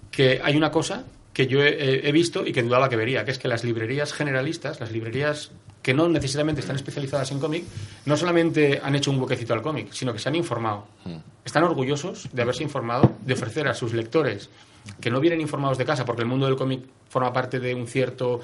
que 0.09 0.41
hay 0.43 0.57
una 0.57 0.71
cosa 0.71 1.03
que 1.33 1.47
yo 1.47 1.61
he, 1.63 2.07
he 2.07 2.11
visto 2.11 2.45
y 2.45 2.51
que 2.51 2.63
dudaba 2.63 2.89
que 2.89 2.95
vería, 2.95 3.23
que 3.25 3.31
es 3.31 3.37
que 3.39 3.47
las 3.47 3.63
librerías 3.63 4.13
generalistas, 4.13 4.79
las 4.79 4.91
librerías 4.91 5.51
que 5.81 5.93
no 5.93 6.07
necesariamente 6.09 6.61
están 6.61 6.75
especializadas 6.75 7.31
en 7.31 7.39
cómic, 7.39 7.63
no 8.05 8.15
solamente 8.15 8.79
han 8.83 8.95
hecho 8.95 9.09
un 9.11 9.19
huequecito 9.19 9.53
al 9.53 9.61
cómic, 9.63 9.91
sino 9.91 10.13
que 10.13 10.19
se 10.19 10.29
han 10.29 10.35
informado. 10.35 10.85
Están 11.43 11.63
orgullosos 11.63 12.29
de 12.31 12.41
haberse 12.43 12.61
informado, 12.63 13.15
de 13.25 13.33
ofrecer 13.33 13.67
a 13.67 13.73
sus 13.73 13.93
lectores 13.93 14.49
que 14.99 15.09
no 15.09 15.19
vienen 15.19 15.41
informados 15.41 15.77
de 15.77 15.85
casa, 15.85 16.05
porque 16.05 16.21
el 16.21 16.27
mundo 16.27 16.45
del 16.45 16.55
cómic 16.55 16.81
forma 17.09 17.31
parte 17.33 17.59
de 17.59 17.73
un 17.73 17.87
cierto... 17.87 18.41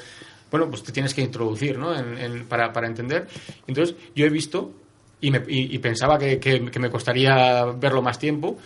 Bueno, 0.49 0.69
pues 0.69 0.81
te 0.81 0.91
tienes 0.93 1.13
que 1.13 1.21
introducir, 1.21 1.77
¿no? 1.77 1.93
En- 1.93 2.17
en- 2.17 2.45
para, 2.45 2.71
para 2.71 2.87
entender. 2.87 3.27
Entonces, 3.67 3.95
yo 4.15 4.25
he 4.25 4.29
visto, 4.29 4.71
y, 5.19 5.29
me- 5.29 5.43
y- 5.47 5.75
y 5.75 5.79
pensaba 5.79 6.17
que, 6.17 6.39
que- 6.39 6.71
que 6.71 6.79
me 6.79 6.89
costaría 6.89 7.65
verlo 7.65 8.01
más 8.01 8.17
tiempo, 8.17 8.57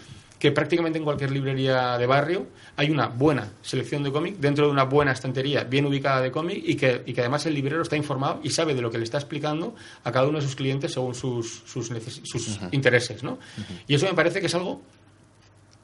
que 0.42 0.52
prácticamente 0.52 0.98
en 0.98 1.06
cualquier 1.06 1.30
librería 1.30 2.00
de 2.00 2.08
barrio 2.08 2.48
hay 2.76 2.90
una 2.90 3.06
buena 3.06 3.52
selección 3.62 4.02
de 4.02 4.12
cómic 4.12 4.38
dentro 4.38 4.66
de 4.66 4.72
una 4.72 4.86
buena 4.86 5.12
estantería 5.12 5.64
bien 5.66 5.86
ubicada 5.86 6.20
de 6.20 6.32
cómic 6.32 6.64
y 6.66 6.76
que, 6.76 7.04
y 7.06 7.14
que 7.14 7.22
además 7.22 7.46
el 7.46 7.54
librero 7.54 7.84
está 7.84 7.96
informado 7.96 8.40
y 8.44 8.50
sabe 8.50 8.74
de 8.74 8.82
lo 8.82 8.90
que 8.90 8.98
le 8.98 9.04
está 9.04 9.20
explicando 9.20 9.76
a 10.04 10.12
cada 10.12 10.28
uno 10.28 10.40
de 10.40 10.44
sus 10.44 10.56
clientes 10.56 10.94
según 10.94 11.14
sus, 11.14 11.62
sus, 11.68 11.92
neces- 11.92 12.22
sus 12.26 12.60
intereses, 12.72 13.22
¿no? 13.24 13.38
Y 13.88 13.94
eso 13.94 14.08
me 14.08 14.14
parece 14.16 14.40
que 14.40 14.48
es 14.48 14.56
algo 14.56 14.82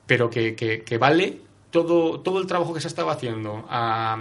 pero 0.07 0.29
que, 0.29 0.55
que- 0.55 0.81
que 0.81 0.97
vale 0.97 1.41
todo, 1.69 2.21
todo 2.21 2.39
el 2.39 2.47
trabajo 2.47 2.73
que 2.73 2.79
se 2.81 2.87
estaba 2.87 3.11
haciendo 3.11 3.65
ah, 3.69 4.19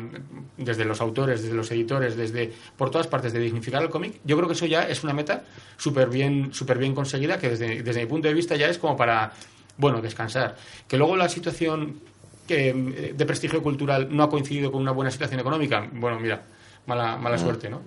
desde 0.59 0.85
los 0.85 1.01
autores, 1.01 1.43
desde 1.43 1.55
los 1.55 1.71
editores, 1.71 2.17
desde 2.17 2.53
por 2.77 2.91
todas 2.91 3.07
partes 3.07 3.33
de 3.33 3.39
dignificar 3.39 3.83
el 3.83 3.89
cómic, 3.89 4.21
yo 4.25 4.37
creo 4.37 4.49
que 4.49 4.55
eso 4.55 4.67
ya 4.67 4.83
es 4.83 5.03
una 5.05 5.15
meta 5.15 5.45
súper 5.77 6.11
bien, 6.11 6.53
súper 6.53 6.77
bien 6.77 6.95
conseguida, 6.95 7.39
que 7.39 7.51
desde, 7.51 7.83
desde 7.83 8.01
mi 8.01 8.07
punto 8.07 8.29
de 8.29 8.35
vista 8.35 8.57
ya 8.57 8.69
es 8.69 8.79
como 8.79 8.97
para 8.97 9.33
bueno, 9.77 10.01
descansar. 10.01 10.57
Que 10.89 10.97
luego 10.97 11.17
la 11.17 11.29
situación 11.29 12.01
que, 12.47 12.71
eh, 12.71 13.15
de 13.17 13.27
prestigio 13.27 13.63
cultural 13.63 14.09
no 14.11 14.23
ha 14.23 14.31
coincidido 14.31 14.71
con 14.73 14.81
una 14.83 14.93
buena 14.93 15.11
situación 15.11 15.41
económica, 15.41 15.89
bueno, 15.93 16.19
mira, 16.21 16.43
mala, 16.87 17.17
mala 17.17 17.39
suerte, 17.39 17.69
¿no? 17.69 17.83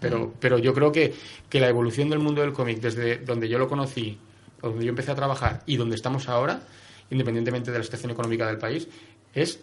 Pero, 0.00 0.32
pero 0.38 0.58
yo 0.58 0.72
creo 0.72 0.92
que, 0.92 1.14
que 1.48 1.60
la 1.60 1.68
evolución 1.68 2.08
del 2.10 2.20
mundo 2.20 2.40
del 2.40 2.52
cómic, 2.52 2.80
desde 2.80 3.18
donde 3.18 3.48
yo 3.48 3.58
lo 3.58 3.68
conocí, 3.68 4.18
o 4.60 4.68
donde 4.68 4.84
yo 4.84 4.90
empecé 4.90 5.10
a 5.10 5.14
trabajar 5.14 5.62
y 5.66 5.76
donde 5.76 5.96
estamos 5.96 6.28
ahora, 6.28 6.62
independientemente 7.10 7.70
de 7.70 7.78
la 7.78 7.84
situación 7.84 8.12
económica 8.12 8.46
del 8.46 8.58
país, 8.58 8.88
es 9.34 9.60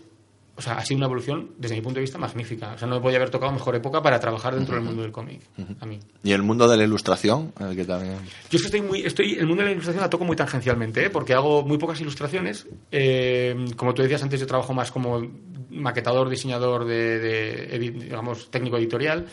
o 0.55 0.61
sea, 0.61 0.73
ha 0.73 0.85
sido 0.85 0.97
una 0.97 1.05
evolución, 1.05 1.51
desde 1.57 1.75
mi 1.75 1.81
punto 1.81 1.95
de 1.95 2.01
vista, 2.01 2.17
magnífica. 2.17 2.73
O 2.73 2.77
sea, 2.77 2.87
no 2.87 2.95
me 2.95 3.01
podía 3.01 3.17
haber 3.17 3.29
tocado 3.29 3.51
mejor 3.51 3.75
época 3.75 4.01
para 4.01 4.19
trabajar 4.19 4.53
dentro 4.53 4.75
del 4.75 4.83
mundo 4.83 5.01
del 5.01 5.11
cómic, 5.11 5.41
a 5.79 5.85
mí. 5.85 5.99
Y 6.23 6.33
el 6.33 6.43
mundo 6.43 6.67
de 6.67 6.77
la 6.77 6.83
ilustración, 6.83 7.53
el 7.59 7.75
que 7.75 7.85
también... 7.85 8.17
Yo 8.49 8.57
es 8.57 8.61
que 8.61 8.67
estoy 8.67 8.81
muy, 8.81 9.01
estoy, 9.01 9.33
el 9.33 9.47
mundo 9.47 9.63
de 9.63 9.69
la 9.69 9.71
ilustración 9.71 10.01
la 10.01 10.09
toco 10.09 10.25
muy 10.25 10.35
tangencialmente, 10.35 11.05
¿eh? 11.05 11.09
porque 11.09 11.33
hago 11.33 11.63
muy 11.63 11.77
pocas 11.77 11.99
ilustraciones. 12.01 12.67
Eh, 12.91 13.65
como 13.75 13.93
tú 13.93 14.01
decías 14.01 14.21
antes, 14.23 14.39
yo 14.39 14.47
trabajo 14.47 14.73
más 14.73 14.91
como 14.91 15.25
maquetador, 15.69 16.29
diseñador 16.29 16.85
de, 16.85 17.19
de 17.19 17.79
digamos, 17.79 18.51
técnico 18.51 18.77
editorial. 18.77 19.27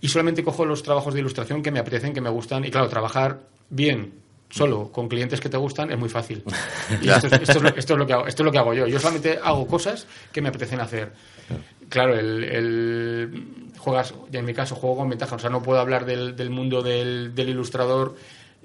Y 0.00 0.08
solamente 0.08 0.42
cojo 0.42 0.64
los 0.64 0.82
trabajos 0.82 1.12
de 1.12 1.20
ilustración 1.20 1.62
que 1.62 1.70
me 1.70 1.80
apetecen, 1.80 2.14
que 2.14 2.20
me 2.20 2.30
gustan. 2.30 2.64
Y 2.64 2.70
claro, 2.70 2.88
trabajar 2.88 3.40
bien 3.68 4.27
solo 4.50 4.90
con 4.90 5.08
clientes 5.08 5.40
que 5.40 5.48
te 5.48 5.56
gustan 5.56 5.90
es 5.90 5.98
muy 5.98 6.08
fácil. 6.08 6.42
Y 7.02 7.08
esto, 7.10 7.26
es, 7.26 7.32
esto 7.34 7.52
es 7.58 7.62
lo, 7.62 7.68
esto 7.76 7.92
es 7.94 7.98
lo 7.98 8.06
que 8.06 8.12
hago, 8.14 8.26
esto 8.26 8.42
es 8.42 8.44
lo 8.44 8.52
que 8.52 8.58
hago 8.58 8.74
yo. 8.74 8.86
Yo 8.86 8.98
solamente 8.98 9.38
hago 9.42 9.66
cosas 9.66 10.06
que 10.32 10.40
me 10.40 10.48
apetecen 10.48 10.80
hacer. 10.80 11.12
Claro, 11.88 12.18
el, 12.18 12.44
el- 12.44 13.44
juegas, 13.78 14.14
ya 14.30 14.40
en 14.40 14.44
mi 14.46 14.52
caso 14.54 14.74
juego 14.74 14.96
con 14.98 15.08
ventaja, 15.08 15.36
o 15.36 15.38
sea, 15.38 15.50
no 15.50 15.62
puedo 15.62 15.78
hablar 15.80 16.04
del, 16.04 16.34
del 16.36 16.50
mundo 16.50 16.82
del, 16.82 17.34
del 17.34 17.48
ilustrador 17.50 18.16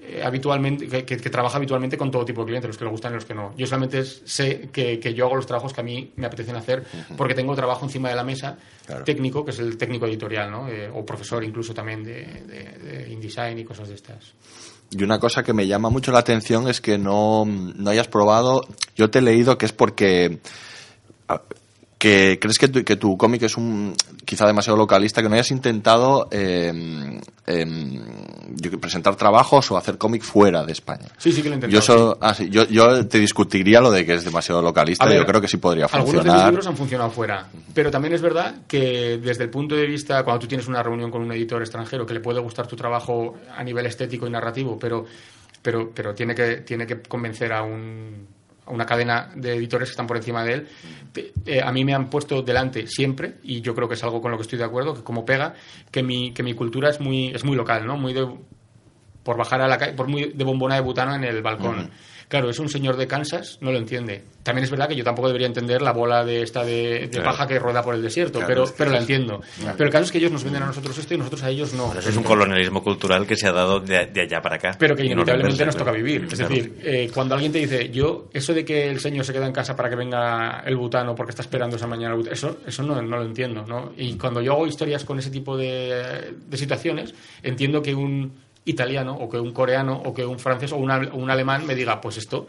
eh, 0.01 0.21
habitualmente, 0.23 0.87
que, 0.89 1.05
que- 1.05 1.15
que 1.17 1.29
trabaja 1.29 1.55
habitualmente 1.57 1.97
con 1.97 2.11
todo 2.11 2.25
tipo 2.25 2.41
de 2.41 2.47
clientes, 2.47 2.67
los 2.67 2.77
que 2.77 2.83
le 2.83 2.91
gustan 2.91 3.13
y 3.13 3.15
los 3.15 3.25
que 3.25 3.33
no. 3.33 3.53
Yo 3.55 3.65
solamente 3.67 4.03
sé 4.03 4.69
que, 4.73 4.99
que 4.99 5.13
yo 5.13 5.25
hago 5.27 5.35
los 5.37 5.45
trabajos 5.45 5.71
que 5.73 5.79
a 5.79 5.83
mí 5.83 6.11
me 6.17 6.25
apetecen 6.25 6.55
hacer 6.57 6.83
porque 7.15 7.33
tengo 7.33 7.55
trabajo 7.55 7.85
encima 7.85 8.09
de 8.09 8.15
la 8.15 8.23
mesa 8.25 8.57
técnico, 9.05 9.45
que 9.45 9.51
es 9.51 9.59
el 9.59 9.77
técnico 9.77 10.05
editorial, 10.07 10.51
¿no? 10.51 10.67
Eh, 10.67 10.89
o 10.93 11.05
profesor 11.05 11.43
incluso 11.43 11.73
también 11.73 12.03
de, 12.03 12.25
de- 12.25 13.03
de 13.05 13.09
InDesign 13.13 13.59
y 13.59 13.63
cosas 13.63 13.87
de 13.87 13.95
estas. 13.95 14.33
Y 14.95 15.03
una 15.03 15.19
cosa 15.19 15.43
que 15.43 15.53
me 15.53 15.67
llama 15.67 15.89
mucho 15.89 16.11
la 16.11 16.19
atención 16.19 16.67
es 16.67 16.81
que 16.81 16.97
no, 16.97 17.45
no 17.45 17.89
hayas 17.89 18.07
probado. 18.07 18.67
Yo 18.95 19.09
te 19.09 19.19
he 19.19 19.21
leído 19.21 19.57
que 19.57 19.65
es 19.65 19.73
porque. 19.73 20.39
Que 22.03 22.37
crees 22.37 22.59
que 22.59 22.67
tu, 22.67 22.83
que 22.83 22.97
tu 22.97 23.15
cómic 23.17 23.43
es 23.43 23.55
un 23.55 23.93
quizá 24.25 24.45
demasiado 24.45 24.75
localista, 24.75 25.21
que 25.21 25.29
no 25.29 25.35
hayas 25.35 25.51
intentado 25.51 26.27
eh, 26.31 26.67
em, 27.47 28.01
que- 28.61 28.77
presentar 28.77 29.15
trabajos 29.15 29.71
o 29.71 29.77
hacer 29.77 29.97
cómic 29.97 30.21
fuera 30.21 30.65
de 30.65 30.73
España. 30.73 31.07
Sí, 31.17 31.31
sí 31.31 31.41
que 31.41 31.47
lo 31.47 31.55
he 31.55 31.57
intentado. 31.59 31.81
Yo, 31.95 32.17
ah, 32.19 32.33
sí, 32.33 32.49
yo, 32.49 32.67
yo 32.67 33.07
te 33.07 33.19
discutiría 33.19 33.79
lo 33.79 33.89
de 33.89 34.05
que 34.05 34.15
es 34.15 34.25
demasiado 34.25 34.61
localista. 34.61 35.05
Ver, 35.05 35.19
yo 35.19 35.25
creo 35.25 35.39
que 35.39 35.47
sí 35.47 35.55
podría 35.55 35.85
Algunos 35.85 36.07
de 36.11 36.11
mis 36.17 36.23
funcionar. 36.23 36.47
libros 36.49 36.67
han 36.67 36.75
funcionado 36.75 37.09
fuera, 37.09 37.47
pero 37.73 37.89
también 37.89 38.13
es 38.13 38.21
verdad 38.21 38.55
que 38.67 39.17
desde 39.23 39.45
el 39.45 39.49
punto 39.49 39.73
de 39.75 39.85
vista, 39.85 40.23
cuando 40.23 40.41
tú 40.41 40.47
tienes 40.47 40.67
una 40.67 40.83
reunión 40.83 41.09
con 41.09 41.21
un 41.21 41.31
editor 41.31 41.61
extranjero 41.61 42.05
que 42.05 42.13
le 42.15 42.19
puede 42.19 42.41
gustar 42.41 42.67
tu 42.67 42.75
trabajo 42.75 43.35
a 43.55 43.63
nivel 43.63 43.85
estético 43.85 44.27
y 44.27 44.29
narrativo, 44.29 44.77
pero, 44.77 45.05
pero, 45.61 45.89
pero 45.95 46.13
tiene, 46.13 46.35
que, 46.35 46.57
tiene 46.57 46.85
que 46.85 47.01
convencer 47.01 47.53
a, 47.53 47.63
un, 47.63 48.27
a 48.65 48.71
una 48.71 48.85
cadena 48.85 49.29
de 49.35 49.55
editores 49.55 49.89
que 49.89 49.91
están 49.91 50.07
por 50.07 50.17
encima 50.17 50.43
de 50.43 50.53
él, 50.53 50.67
eh, 51.45 51.61
a 51.61 51.71
mí 51.71 51.83
me 51.85 51.93
han 51.93 52.09
puesto 52.09 52.41
delante 52.41 52.87
siempre, 52.87 53.35
y 53.43 53.61
yo 53.61 53.75
creo 53.75 53.87
que 53.87 53.95
es 53.95 54.03
algo 54.03 54.21
con 54.21 54.31
lo 54.31 54.37
que 54.37 54.43
estoy 54.43 54.59
de 54.59 54.65
acuerdo, 54.65 54.93
que 54.93 55.03
como 55.03 55.25
pega, 55.25 55.53
que 55.91 56.03
mi, 56.03 56.31
que 56.31 56.43
mi 56.43 56.53
cultura 56.53 56.89
es 56.89 56.99
muy, 56.99 57.27
es 57.27 57.43
muy 57.43 57.55
local, 57.55 57.85
¿no? 57.85 57.97
Muy 57.97 58.13
de, 58.13 58.27
por 59.23 59.37
bajar 59.37 59.61
a 59.61 59.67
la 59.67 59.77
calle, 59.77 59.93
por 59.93 60.07
muy 60.07 60.31
de 60.33 60.43
bombona 60.43 60.75
de 60.75 60.81
butano 60.81 61.15
en 61.15 61.23
el 61.23 61.41
balcón. 61.41 61.91
Claro, 62.33 62.49
es 62.49 62.57
un 62.57 62.67
señor 62.67 62.97
de 62.97 63.05
Kansas, 63.05 63.59
no 63.61 63.71
lo 63.71 63.77
entiende. 63.77 64.23
También 64.41 64.63
es 64.63 64.71
verdad 64.71 64.87
que 64.87 64.95
yo 64.95 65.03
tampoco 65.03 65.27
debería 65.27 65.45
entender 65.45 65.83
la 65.83 65.93
bola 65.93 66.25
de 66.25 66.41
esta 66.41 66.65
de, 66.65 67.01
de 67.01 67.09
Claro. 67.09 67.25
paja 67.29 67.45
que 67.45 67.59
rueda 67.59 67.83
por 67.83 67.93
el 67.93 68.01
desierto, 68.01 68.39
Claro, 68.39 68.47
pero, 68.47 68.63
es 68.63 68.71
que 68.71 68.77
pero 68.79 68.89
la 68.89 68.97
entiendo. 68.97 69.41
Pero 69.77 69.83
el 69.85 69.91
caso 69.91 70.05
es 70.05 70.11
que 70.11 70.17
ellos 70.17 70.31
nos 70.31 70.43
venden 70.43 70.63
a 70.63 70.65
nosotros 70.65 70.97
esto 70.97 71.13
y 71.13 71.17
nosotros 71.19 71.43
a 71.43 71.51
ellos 71.51 71.75
no. 71.75 71.89
Pero 71.89 71.99
eso 71.99 72.09
es 72.09 72.17
un 72.17 72.23
colonialismo 72.23 72.81
cultural 72.83 73.27
que 73.27 73.35
se 73.35 73.47
ha 73.47 73.51
dado 73.51 73.79
de, 73.81 74.07
de 74.07 74.21
allá 74.21 74.41
para 74.41 74.55
acá. 74.55 74.75
Pero 74.79 74.95
que 74.95 75.03
no 75.03 75.11
inevitablemente 75.11 75.63
nos 75.63 75.77
toca 75.77 75.91
vivir. 75.91 76.27
Es 76.31 76.39
decir, 76.39 76.75
eh, 76.83 77.11
cuando 77.13 77.35
alguien 77.35 77.51
te 77.51 77.59
dice, 77.59 77.89
yo, 77.91 78.29
eso 78.33 78.51
de 78.55 78.65
que 78.65 78.89
el 78.89 78.99
señor 78.99 79.25
se 79.25 79.31
queda 79.33 79.45
en 79.45 79.53
casa 79.53 79.75
para 79.75 79.91
que 79.91 79.95
venga 79.95 80.63
el 80.65 80.75
butano 80.75 81.13
porque 81.13 81.29
está 81.29 81.43
esperando 81.43 81.75
esa 81.75 81.85
mañana, 81.85 82.15
eso, 82.31 82.57
eso 82.65 82.81
no, 82.81 82.99
no 82.99 83.17
lo 83.17 83.25
entiendo. 83.25 83.63
¿no? 83.67 83.93
Y 83.95 84.15
cuando 84.17 84.41
yo 84.41 84.53
hago 84.53 84.65
historias 84.65 85.05
con 85.05 85.19
ese 85.19 85.29
tipo 85.29 85.55
de, 85.55 86.33
de 86.47 86.57
situaciones, 86.57 87.13
entiendo 87.43 87.79
que 87.83 87.93
un 87.93 88.41
italiano 88.65 89.13
o 89.15 89.29
que 89.29 89.37
un 89.39 89.51
coreano 89.53 89.93
o 90.05 90.13
que 90.13 90.25
un 90.25 90.39
francés 90.39 90.71
o 90.71 90.77
una- 90.77 91.09
un 91.13 91.29
alemán 91.29 91.65
me 91.65 91.75
diga, 91.75 91.99
pues 92.01 92.17
esto 92.17 92.47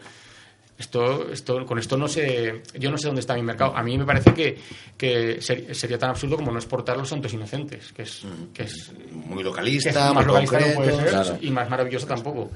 esto, 0.77 1.31
esto, 1.31 1.65
con 1.65 1.79
esto 1.79 1.95
no 1.95 2.05
sé, 2.09 2.61
yo 2.77 2.91
no 2.91 2.97
sé 2.97 3.07
dónde 3.07 3.21
está 3.21 3.33
mi 3.33 3.41
mercado. 3.43 3.73
A 3.77 3.81
mí 3.81 3.97
me 3.97 4.03
parece 4.03 4.33
que, 4.33 4.57
que 4.97 5.41
ser- 5.41 5.73
sería 5.73 5.97
tan 5.97 6.09
absurdo 6.09 6.35
como 6.35 6.51
no 6.51 6.57
exportar 6.57 6.97
los 6.97 7.07
santos 7.07 7.31
inocentes, 7.33 7.93
que 7.93 8.01
es, 8.01 8.25
que 8.53 8.63
es 8.63 8.91
Muy 9.09 9.35
que 9.35 9.39
es 9.39 9.45
localista, 9.45 10.13
más 10.13 10.15
muy 10.15 10.25
localista 10.25 10.59
no 10.59 10.75
puede 10.75 10.91
ser 10.91 11.37
y 11.41 11.51
más 11.51 11.69
maravilloso 11.69 12.05
tampoco. 12.07 12.51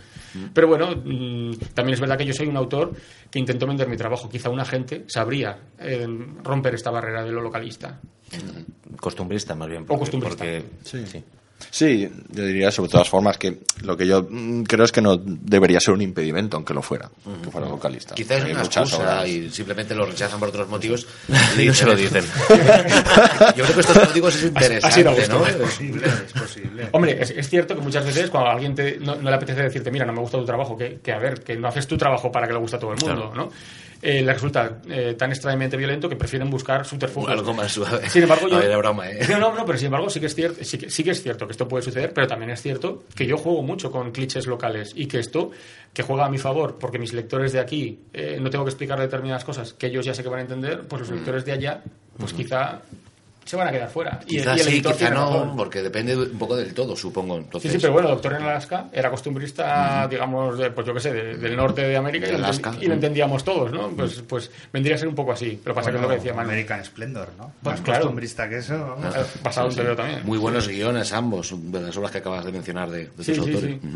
Pero 0.53 0.67
bueno, 0.67 0.87
mm, 1.01 1.53
también 1.73 1.93
es 1.93 2.01
verdad 2.01 2.17
que 2.17 2.25
yo 2.25 2.33
soy 2.33 2.47
un 2.47 2.57
autor 2.57 2.91
que 3.31 3.39
intento 3.39 3.65
vender 3.65 3.87
mi 3.87 3.95
trabajo. 3.95 4.27
Quizá 4.27 4.49
una 4.49 4.65
gente 4.65 5.05
sabría 5.07 5.57
eh, 5.79 6.05
romper 6.43 6.75
esta 6.75 6.91
barrera 6.91 7.23
de 7.23 7.31
lo 7.31 7.39
localista. 7.41 8.01
Costumbrista, 8.99 9.55
más 9.55 9.69
bien. 9.69 9.85
O 9.87 9.97
costumbrista. 9.97 10.43
Porque, 10.43 10.63
Sí. 10.83 11.05
Sí, 11.05 11.23
yo 11.71 12.09
diría 12.45 12.71
sobre 12.71 12.89
todas 12.89 13.07
formas 13.09 13.37
que 13.37 13.59
lo 13.83 13.95
que 13.95 14.07
yo 14.07 14.25
mm, 14.29 14.63
creo 14.63 14.85
es 14.85 14.91
que 14.91 15.01
no 15.01 15.17
debería 15.17 15.79
ser 15.79 15.93
un 15.93 16.01
impedimento, 16.01 16.57
aunque 16.57 16.73
lo 16.73 16.81
fuera, 16.81 17.09
que 17.43 17.49
fuera 17.51 17.67
localista. 17.67 18.15
Quizás 18.15 18.37
es 18.39 18.43
Hay 18.45 18.51
una 18.51 18.63
excusa 18.63 19.27
y 19.27 19.49
simplemente 19.49 19.93
lo 19.95 20.05
rechazan 20.05 20.39
por 20.39 20.49
otros 20.49 20.67
motivos. 20.69 21.07
Y 21.57 21.65
no 21.65 21.73
se 21.73 21.85
lo 21.85 21.95
dicen. 21.95 22.23
Yo 23.55 23.63
creo 23.63 23.75
que 23.75 23.81
estos 23.81 23.99
códigos 24.07 24.35
es 24.35 24.43
interesante, 24.49 25.03
gusto. 25.13 25.39
¿no? 25.39 25.45
Es 25.49 25.55
posible, 25.55 26.07
es 26.07 26.33
posible. 26.33 26.89
Hombre, 26.91 27.21
es, 27.21 27.31
es 27.31 27.49
cierto 27.49 27.75
que 27.75 27.81
muchas 27.81 28.05
veces 28.05 28.29
cuando 28.29 28.49
a 28.49 28.53
alguien 28.53 28.73
te- 28.75 28.97
no, 28.99 29.15
no 29.15 29.29
le 29.29 29.35
apetece 29.35 29.61
decirte, 29.63 29.91
mira, 29.91 30.05
no 30.05 30.13
me 30.13 30.19
gusta 30.21 30.37
tu 30.37 30.45
trabajo, 30.45 30.77
que, 30.77 30.99
que 31.03 31.11
a 31.11 31.19
ver, 31.19 31.41
que 31.43 31.55
no 31.55 31.67
haces 31.67 31.87
tu 31.87 31.97
trabajo 31.97 32.31
para 32.31 32.47
que 32.47 32.53
le 32.53 32.59
guste 32.59 32.77
a 32.77 32.79
todo 32.79 32.93
el 32.93 32.99
mundo, 32.99 33.31
¿no? 33.35 33.49
Eh, 34.01 34.21
le 34.21 34.33
resulta 34.33 34.79
eh, 34.89 35.15
tan 35.17 35.31
extrañamente 35.31 35.75
violento 35.75 36.07
que 36.07 36.15
prefieren 36.15 36.49
buscar 36.49 36.85
subterfugios. 36.85 37.31
Algo 37.31 37.53
más 37.53 37.71
suave. 37.71 38.09
Sin 38.09 38.23
embargo, 38.23 38.47
yo... 38.47 38.57
No, 38.57 38.61
era 38.61 38.77
broma, 38.77 39.09
¿eh? 39.09 39.19
No, 39.29 39.53
no, 39.53 39.65
pero 39.65 39.77
sin 39.77 39.87
embargo 39.87 40.09
sí 40.09 40.19
que, 40.19 40.27
es 40.27 40.35
cierto, 40.35 40.63
sí, 40.63 40.77
que, 40.77 40.89
sí 40.89 41.03
que 41.03 41.11
es 41.11 41.21
cierto 41.21 41.45
que 41.45 41.51
esto 41.51 41.67
puede 41.67 41.83
suceder, 41.83 42.13
pero 42.13 42.25
también 42.25 42.51
es 42.51 42.61
cierto 42.61 43.03
que 43.13 43.25
yo 43.25 43.37
juego 43.37 43.61
mucho 43.61 43.91
con 43.91 44.11
clichés 44.11 44.47
locales 44.47 44.93
y 44.95 45.07
que 45.07 45.19
esto, 45.19 45.51
que 45.93 46.01
juega 46.01 46.25
a 46.25 46.29
mi 46.29 46.37
favor, 46.37 46.77
porque 46.79 46.97
mis 46.97 47.11
lectores 47.11 47.51
de 47.51 47.59
aquí 47.59 47.99
eh, 48.13 48.37
no 48.39 48.49
tengo 48.49 48.63
que 48.63 48.69
explicar 48.69 48.99
determinadas 48.99 49.43
cosas 49.43 49.73
que 49.73 49.87
ellos 49.87 50.05
ya 50.05 50.13
sé 50.13 50.23
que 50.23 50.29
van 50.29 50.39
a 50.39 50.43
entender, 50.43 50.87
pues 50.87 51.01
los 51.01 51.11
lectores 51.11 51.43
de 51.43 51.51
allá, 51.51 51.83
pues 52.17 52.31
quizá 52.31 52.81
se 53.45 53.55
van 53.55 53.67
a 53.67 53.71
quedar 53.71 53.89
fuera. 53.89 54.19
Y, 54.27 54.37
Quizás 54.37 54.57
y 54.57 54.59
el 54.61 54.65
sí, 54.67 54.71
editor 54.73 54.91
quizá 54.93 55.05
tiene 55.07 55.15
no, 55.21 55.31
razón. 55.33 55.57
porque 55.57 55.81
depende 55.81 56.15
un 56.15 56.37
poco 56.37 56.55
del 56.55 56.73
todo, 56.73 56.95
supongo. 56.95 57.35
Sí, 57.37 57.41
Entonces, 57.45 57.71
sí, 57.71 57.77
pero 57.81 57.93
bueno, 57.93 58.09
Doctor 58.09 58.33
en 58.33 58.43
Alaska 58.43 58.85
era 58.93 59.09
costumbrista, 59.09 60.07
digamos, 60.07 60.57
de, 60.59 60.69
pues 60.71 60.85
yo 60.85 60.93
qué 60.93 60.99
sé, 60.99 61.13
de- 61.13 61.37
del 61.37 61.55
norte 61.55 61.81
de 61.81 61.97
América 61.97 62.27
y, 62.27 62.31
De 62.31 62.37
lo 62.37 62.43
enten- 62.43 62.45
Alaska. 62.45 62.73
y 62.79 62.85
lo 62.85 62.93
entendíamos 62.93 63.43
todos, 63.43 63.71
¿no? 63.71 63.89
Pues, 63.89 64.21
pues 64.27 64.51
vendría 64.71 64.95
a 64.95 64.99
ser 64.99 65.07
un 65.07 65.15
poco 65.15 65.31
así. 65.31 65.59
Pero 65.63 65.73
pasa 65.73 65.89
que 65.89 65.95
es 65.97 66.01
lo 66.01 66.07
que 66.09 66.15
decía 66.15 66.33
Manu. 66.33 66.49
American 66.49 66.83
Splendor, 66.85 67.29
¿no? 67.37 67.51
Pues 67.63 67.75
Más 67.75 67.81
claro. 67.81 68.01
costumbrista 68.01 68.47
que 68.49 68.57
eso. 68.59 68.77
vamos. 68.97 69.15
Eh, 69.15 69.19
Basado 69.43 69.69
en 69.69 69.75
TVO 69.75 69.95
también. 69.95 70.21
Muy 70.25 70.37
buenos 70.37 70.67
guiones 70.67 71.11
ambos, 71.13 71.53
de 71.55 71.81
las 71.81 71.97
obras 71.97 72.11
que 72.11 72.17
acabas 72.19 72.45
de 72.45 72.51
mencionar 72.51 72.89
de, 72.91 73.05
de 73.15 73.23
Sí, 73.23 73.33
tus 73.33 73.45
sí, 73.45 73.51
autores. 73.53 73.77
sí. 73.81 73.89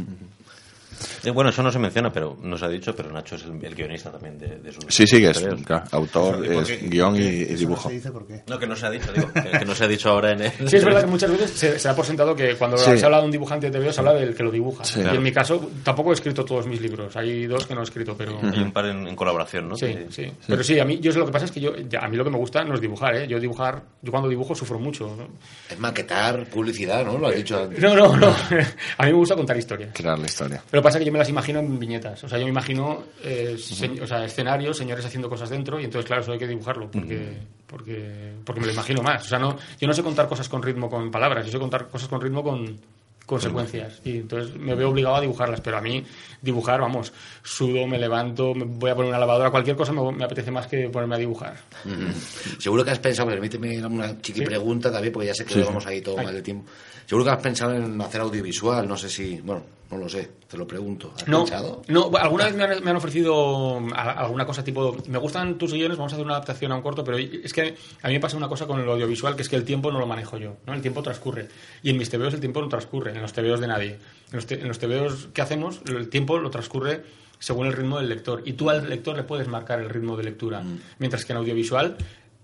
Eh, 1.23 1.32
bueno, 1.32 1.49
eso 1.49 1.63
no 1.63 1.71
se 1.71 1.79
menciona, 1.79 2.12
pero 2.12 2.38
no 2.41 2.58
se 2.58 2.65
ha 2.65 2.69
dicho, 2.69 2.95
pero 2.95 3.12
Nacho 3.12 3.36
es 3.36 3.43
el, 3.43 3.63
el 3.63 3.75
guionista 3.75 4.12
también 4.12 4.38
de, 4.38 4.58
de 4.60 4.71
sus 4.71 4.84
Sí, 4.88 5.06
sí, 5.08 5.19
que 5.21 5.29
es 5.29 5.39
claro, 5.65 5.84
autor, 5.91 6.41
guion 6.41 7.15
y, 7.15 7.19
¿Por 7.19 7.23
qué? 7.23 7.23
y 7.23 7.41
Eso 7.43 7.51
no 7.53 7.58
dibujo. 7.60 7.89
se 7.89 7.95
dice 7.95 8.12
por 8.12 8.27
qué. 8.27 8.43
No, 8.47 8.60
que 8.60 8.67
no 8.67 8.75
se 8.75 8.86
ha 8.86 8.89
dicho, 8.89 9.12
digo, 9.13 9.32
que, 9.34 9.60
que 9.60 9.65
no 9.65 9.75
se 9.75 9.84
ha 9.84 9.88
dicho 9.88 10.10
ahora 10.10 10.32
en 10.32 10.41
el... 10.41 10.51
Sí, 10.69 10.75
es 10.77 10.86
verdad 10.86 11.01
que 11.01 11.08
muchas 11.08 11.32
veces 11.32 11.51
se, 11.51 11.79
se 11.79 11.88
da 11.88 11.95
por 11.95 12.06
sentado 12.06 12.36
que 12.36 12.56
cuando 12.56 12.77
Sí. 12.77 12.97
se 12.97 13.06
habla 13.06 13.19
de 13.19 13.25
un 13.25 13.32
dibujante 13.32 13.69
de 13.69 13.79
TVO 13.79 13.93
se 13.93 13.99
habla 14.01 14.13
del 14.13 14.36
que 14.36 14.43
lo 14.43 14.51
dibuja. 14.51 14.84
Sí. 14.84 14.99
y 14.99 15.03
Claro. 15.03 15.17
en 15.17 15.23
mi 15.23 15.32
caso 15.32 15.69
tampoco 15.84 16.12
he 16.12 16.13
escrito 16.13 16.43
todos 16.45 16.67
mis 16.67 16.82
libros. 16.82 17.15
Hay 17.15 17.45
dos 17.45 17.65
que 17.67 17.73
no 17.75 17.82
he 17.82 17.84
escrito, 17.84 18.15
pero... 18.17 18.39
Hay 18.41 18.60
un 18.62 18.71
par 18.71 18.86
en, 18.88 19.08
en 19.08 19.15
colaboración, 19.15 19.69
¿no? 19.69 19.75
Sí, 19.77 19.95
sí. 20.10 20.32
Pero 20.47 20.63
sí, 20.63 20.79
a 20.79 20.86
mí 20.86 20.99
yo 20.99 21.12
lo 21.13 21.25
que 21.25 21.32
pasa 21.32 21.45
es 21.45 21.51
que 21.51 21.60
yo 21.62 21.75
ya, 21.77 21.99
a 21.99 22.08
mí 22.08 22.17
lo 22.17 22.23
que 22.23 22.29
me 22.32 22.38
gusta 22.38 22.63
no 22.63 22.75
es 22.75 22.82
dibujar, 22.82 23.15
¿eh? 23.15 23.27
Yo 23.27 23.39
dibujar, 23.39 23.82
yo 24.01 24.12
cuando 24.12 24.29
dibujo 24.29 24.53
sufro 24.56 24.79
mucho. 24.79 25.15
¿no? 25.17 25.27
Es 25.69 25.79
maquetar, 25.79 26.45
publicidad, 26.47 27.06
¿no? 27.06 27.17
Lo 27.17 27.27
has 27.27 27.36
dicho 27.36 27.58
antes. 27.62 27.79
No, 27.79 27.95
no, 27.95 28.15
no. 28.17 28.27
a 28.97 29.06
mí 29.06 29.12
me 29.12 29.13
gusta 29.13 29.36
contar 29.36 29.58
historias. 29.58 29.91
Crear 29.93 30.17
la 30.19 30.25
historia. 30.25 30.62
Pero 30.69 30.82
pasa 30.93 30.99
que 30.99 31.06
yo 31.06 31.12
me 31.12 31.19
las 31.19 31.29
imagino 31.29 31.60
en 31.60 31.80
viñetas. 31.80 32.24
O 32.24 32.30
sea, 32.30 32.38
yo 32.38 32.45
me 32.45 32.51
imagino 32.51 33.03
eh, 33.24 33.55
se- 33.59 34.01
o 34.01 34.07
sea, 34.07 34.24
escenarios, 34.26 34.78
señores 34.78 35.03
haciendo 35.05 35.30
cosas 35.30 35.49
dentro, 35.49 35.80
y 35.80 35.86
entonces, 35.86 36.05
claro, 36.07 36.22
eso 36.22 36.32
hay 36.32 36.39
que 36.39 36.47
dibujarlo, 36.47 36.89
porque, 36.91 37.38
porque, 37.67 38.34
porque 38.45 38.61
me 38.61 38.67
lo 38.67 38.74
imagino 38.74 39.01
más. 39.01 39.26
O 39.26 39.30
sea, 39.30 39.39
no, 39.39 39.57
yo 39.80 39.88
no 39.88 39.93
sé 39.93 40.03
contar 40.03 40.28
cosas 40.28 40.47
con 40.47 40.61
ritmo 40.63 40.89
con 40.89 41.09
palabras, 41.11 41.45
yo 41.45 41.51
sé 41.51 41.59
contar 41.59 41.88
cosas 41.89 42.07
con 42.07 42.22
ritmo 42.22 42.43
con 42.43 42.80
consecuencias. 43.26 44.01
Y 44.03 44.17
entonces 44.17 44.53
me 44.57 44.76
veo 44.76 44.89
obligado 44.89 45.15
a 45.15 45.22
dibujarlas, 45.22 45.61
pero 45.61 45.78
a 45.78 45.82
mí 45.82 46.03
dibujar, 46.41 46.82
vamos, 46.82 47.13
sudo, 47.41 47.88
me 47.88 47.97
levanto, 47.97 48.53
me 48.53 48.65
voy 48.65 48.89
a 48.91 48.95
poner 48.95 49.09
una 49.09 49.17
lavadora, 49.20 49.49
cualquier 49.49 49.78
cosa 49.78 49.93
me, 49.93 50.11
me 50.11 50.26
apetece 50.26 50.51
más 50.51 50.67
que 50.67 50.89
ponerme 50.89 51.15
a 51.15 51.20
dibujar. 51.20 51.55
Mm. 51.86 52.59
Seguro 52.59 52.84
que 52.84 52.91
has 52.91 52.99
pensado, 52.99 53.30
permíteme 53.30 53.84
una 53.86 54.22
chiqui 54.22 54.39
Sí. 54.41 54.45
pregunta 54.45 54.91
también, 54.91 55.13
porque 55.13 55.28
ya 55.28 55.34
sé 55.34 55.45
que 55.45 55.53
Sí, 55.53 55.61
vamos 55.61 55.86
ahí 55.86 56.01
todo 56.01 56.17
mal 56.17 56.34
de 56.34 56.41
tiempo. 56.41 56.70
Seguro 57.05 57.24
que 57.26 57.32
has 57.32 57.41
pensado 57.41 57.74
en 57.74 57.99
hacer 58.01 58.22
audiovisual, 58.22 58.88
no 58.88 58.97
sé 58.97 59.09
si, 59.09 59.39
bueno, 59.41 59.63
No 59.93 59.99
lo 59.99 60.09
sé, 60.09 60.29
te 60.47 60.57
lo 60.57 60.65
pregunto. 60.65 61.13
¿Has 61.15 61.27
No, 61.27 61.39
pensado? 61.45 61.81
no, 61.87 62.09
alguna 62.17 62.45
vez 62.45 62.55
me 62.55 62.63
han, 62.63 62.83
me 62.83 62.89
han 62.89 62.95
ofrecido 62.97 63.79
alguna 63.95 64.45
cosa 64.45 64.63
tipo, 64.63 64.97
me 65.07 65.17
gustan 65.19 65.57
tus 65.57 65.71
guiones, 65.73 65.97
vamos 65.97 66.13
a 66.13 66.15
hacer 66.15 66.25
una 66.25 66.35
adaptación 66.35 66.71
a 66.71 66.75
un 66.75 66.81
corto, 66.81 67.03
pero 67.03 67.17
es 67.17 67.53
que 67.53 67.75
a 68.01 68.07
mí 68.07 68.13
me 68.15 68.19
pasa 68.19 68.35
una 68.37 68.47
cosa 68.47 68.65
con 68.65 68.79
el 68.79 68.89
audiovisual, 68.89 69.35
que 69.35 69.43
es 69.43 69.49
que 69.49 69.55
el 69.55 69.63
tiempo 69.65 69.91
no 69.91 69.99
lo 69.99 70.07
manejo 70.07 70.37
yo, 70.37 70.55
¿no? 70.65 70.73
El 70.73 70.81
tiempo 70.81 71.03
transcurre. 71.03 71.47
Y 71.83 71.91
en 71.91 71.97
mis 71.97 72.09
TVOs 72.09 72.33
el 72.33 72.39
tiempo 72.39 72.61
no 72.61 72.69
transcurre, 72.69 73.11
en 73.11 73.21
los 73.21 73.33
TVOs 73.33 73.59
de 73.59 73.67
nadie. 73.67 73.89
En 74.31 74.35
los, 74.37 74.45
te- 74.47 74.59
en 74.59 74.67
los 74.67 74.79
TVOs 74.79 75.27
que 75.33 75.41
hacemos, 75.41 75.81
el 75.87 76.09
tiempo 76.09 76.39
lo 76.39 76.49
transcurre 76.49 77.03
según 77.39 77.67
el 77.67 77.73
ritmo 77.73 77.97
del 77.99 78.09
lector. 78.09 78.41
Y 78.45 78.53
tú 78.53 78.69
al 78.69 78.89
lector 78.89 79.15
le 79.17 79.23
puedes 79.23 79.47
marcar 79.47 79.79
el 79.79 79.89
ritmo 79.89 80.15
de 80.17 80.23
lectura. 80.23 80.63
Mientras 80.97 81.25
que 81.25 81.33
en 81.33 81.37
audiovisual, 81.39 81.97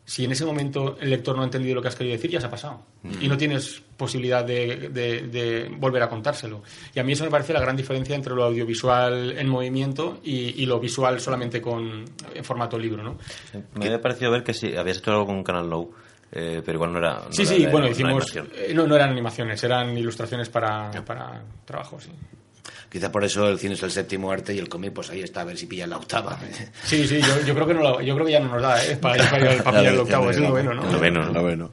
si 0.10 0.26
en 0.26 0.32
ese 0.32 0.44
momento 0.44 0.98
el 1.00 1.12
lector 1.12 1.36
no 1.36 1.44
ha 1.44 1.46
entendido 1.46 1.76
lo 1.76 1.82
que 1.84 1.88
has 1.90 1.96
querido 1.96 2.16
decir, 2.16 2.32
ya 2.32 2.40
se 2.42 2.48
ha 2.48 2.50
pasado. 2.50 2.82
Y 3.22 3.28
no 3.28 3.38
tienes 3.38 3.84
posibilidad 3.96 4.44
de, 4.44 4.90
de- 4.90 5.28
de 5.28 5.70
volver 5.78 6.02
a 6.02 6.10
contárselo. 6.10 6.64
Y 6.96 7.00
a 7.00 7.04
mí 7.04 7.14
eso 7.14 7.24
me 7.26 7.30
parece 7.30 7.54
la 7.54 7.60
gran 7.60 7.76
diferencia 7.78 8.16
entre 8.16 8.34
lo 8.34 8.44
audiovisual 8.46 9.36
en 9.38 9.48
movimiento 9.48 10.20
y, 10.24 10.62
y 10.64 10.66
lo 10.66 10.80
visual 10.80 11.20
solamente 11.20 11.62
con 11.62 12.06
en 12.34 12.44
formato 12.44 12.80
libro, 12.80 13.04
¿no? 13.04 13.18
Me 13.76 13.86
había 13.86 14.02
parecido 14.02 14.32
ver 14.32 14.44
que 14.44 14.54
sí, 14.56 14.76
habías 14.76 14.98
hecho 14.98 15.12
algo 15.12 15.28
con 15.28 15.44
Canal 15.44 15.70
Now, 15.70 15.92
eh, 16.32 16.62
pero 16.66 16.78
igual 16.78 16.92
no 16.94 16.98
era. 16.98 17.14
no 17.26 17.32
Sí, 17.32 17.44
era 17.44 17.52
sí, 17.52 17.66
bueno, 17.68 17.88
hicimos... 17.88 18.36
eh, 18.36 18.72
no, 18.74 18.88
no 18.88 18.96
eran 18.96 19.12
animaciones, 19.12 19.64
eran 19.64 19.96
ilustraciones 19.96 20.50
para, 20.50 20.90
para 21.06 21.44
trabajo, 21.66 22.00
sí. 22.00 22.10
Quizá 22.92 23.12
por 23.12 23.24
eso 23.24 23.48
el 23.48 23.60
cine 23.60 23.76
es 23.76 23.84
el 23.84 23.92
séptimo 23.92 24.32
arte 24.32 24.54
y 24.54 24.58
el 24.60 24.68
cómic, 24.68 24.94
pues 24.94 25.10
ahí 25.12 25.22
está, 25.22 25.42
a 25.42 25.44
ver 25.44 25.58
si 25.58 25.68
pillan 25.68 25.92
la 25.92 25.98
octava. 25.98 26.40
Sí, 26.84 27.08
sí, 27.08 27.22
yo, 27.22 27.42
yo 27.46 27.54
creo 27.54 27.68
que 27.68 27.74
no 27.76 27.82
lo- 27.82 28.02
yo 28.02 28.14
creo 28.16 28.26
que 28.26 28.32
ya 28.32 28.40
no 28.40 28.48
nos 28.54 28.62
da, 28.62 28.84
¿eh? 28.84 28.96
Para, 28.98 29.30
para, 29.30 29.64
para 29.64 29.80
pillar 29.80 29.94
el 29.94 30.00
octavo, 30.00 30.30
es 30.32 30.38
el 30.38 30.44
noveno, 30.44 30.74
¿no? 30.74 30.84
El 30.86 30.92
noveno, 30.92 31.26
¿no? 31.26 31.32
Noveno. 31.34 31.72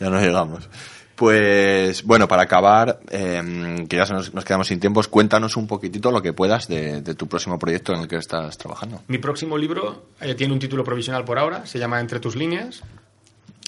Ya 0.00 0.08
no 0.10 0.20
llegamos. 0.20 0.68
Pues 1.16 2.02
bueno, 2.02 2.26
para 2.26 2.42
acabar, 2.42 2.98
eh, 3.10 3.84
que 3.88 3.96
ya 3.96 4.04
nos, 4.06 4.34
nos 4.34 4.44
quedamos 4.44 4.66
sin 4.66 4.80
tiempos, 4.80 5.06
cuéntanos 5.06 5.56
un 5.56 5.66
poquitito 5.68 6.10
lo 6.10 6.20
que 6.20 6.32
puedas 6.32 6.66
de, 6.66 7.02
de 7.02 7.14
tu 7.14 7.28
próximo 7.28 7.58
proyecto 7.58 7.92
en 7.94 8.00
el 8.00 8.08
que 8.08 8.16
estás 8.16 8.58
trabajando. 8.58 9.00
Mi 9.06 9.18
próximo 9.18 9.56
libro 9.56 10.06
eh, 10.20 10.34
tiene 10.34 10.52
un 10.52 10.58
título 10.58 10.82
provisional 10.82 11.24
por 11.24 11.38
ahora, 11.38 11.66
se 11.66 11.78
llama 11.78 12.00
Entre 12.00 12.18
tus 12.18 12.34
líneas. 12.34 12.82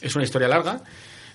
Es 0.03 0.15
una 0.17 0.25
historia 0.25 0.49
larga, 0.49 0.81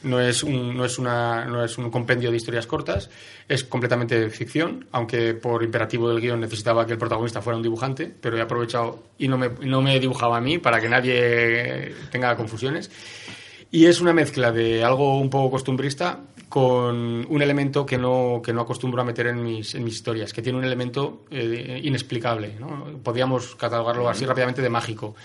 no 0.04 0.20
es 0.20 0.44
un, 0.44 0.76
no 0.76 0.86
es 0.86 0.98
una, 0.98 1.46
no 1.46 1.64
es 1.64 1.78
un 1.78 1.90
compendio 1.90 2.32
de 2.32 2.38
historias 2.38 2.68
cortas, 2.68 3.10
es 3.48 3.64
completamente 3.64 4.30
ficción, 4.30 4.88
aunque 4.92 5.34
por 5.34 5.64
imperativo 5.64 6.10
del 6.10 6.22
guion 6.22 6.40
necesitaba 6.40 6.86
que 6.86 6.94
el 6.94 6.98
protagonista 6.98 7.42
fuera 7.42 7.58
un 7.58 7.64
dibujante, 7.64 8.12
pero 8.20 8.38
he 8.38 8.42
aprovechado 8.42 9.04
y 9.18 9.28
no 9.28 9.38
me, 9.38 9.50
no 9.62 9.82
me 9.82 9.96
he 9.96 10.00
dibujado 10.00 10.34
a 10.34 10.42
mí 10.42 10.58
para 10.58 10.80
que 10.80 10.90
nadie 10.90 11.94
tenga 12.12 12.36
confusiones. 12.36 12.90
Y 13.72 13.86
es 13.86 14.02
una 14.02 14.12
mezcla 14.12 14.52
de 14.52 14.84
algo 14.84 15.18
un 15.18 15.30
poco 15.30 15.52
costumbrista 15.52 16.20
con 16.50 17.26
un 17.30 17.42
elemento 17.42 17.86
que 17.86 17.98
no, 17.98 18.42
que 18.44 18.52
no 18.52 18.62
acostumbro 18.62 19.02
a 19.02 19.06
meter 19.06 19.28
en 19.28 19.42
mis, 19.42 19.74
en 19.74 19.86
mis 19.86 19.94
historias, 19.94 20.34
que 20.34 20.42
tiene 20.42 20.60
un 20.60 20.66
elemento 20.66 21.24
eh, 21.32 21.80
inexplicable. 21.82 22.56
¿no? 22.60 23.00
Podríamos 23.02 23.56
catalogarlo 23.56 24.10
así 24.10 24.26
rápidamente 24.26 24.62
de 24.62 24.70
mágico. 24.70 25.16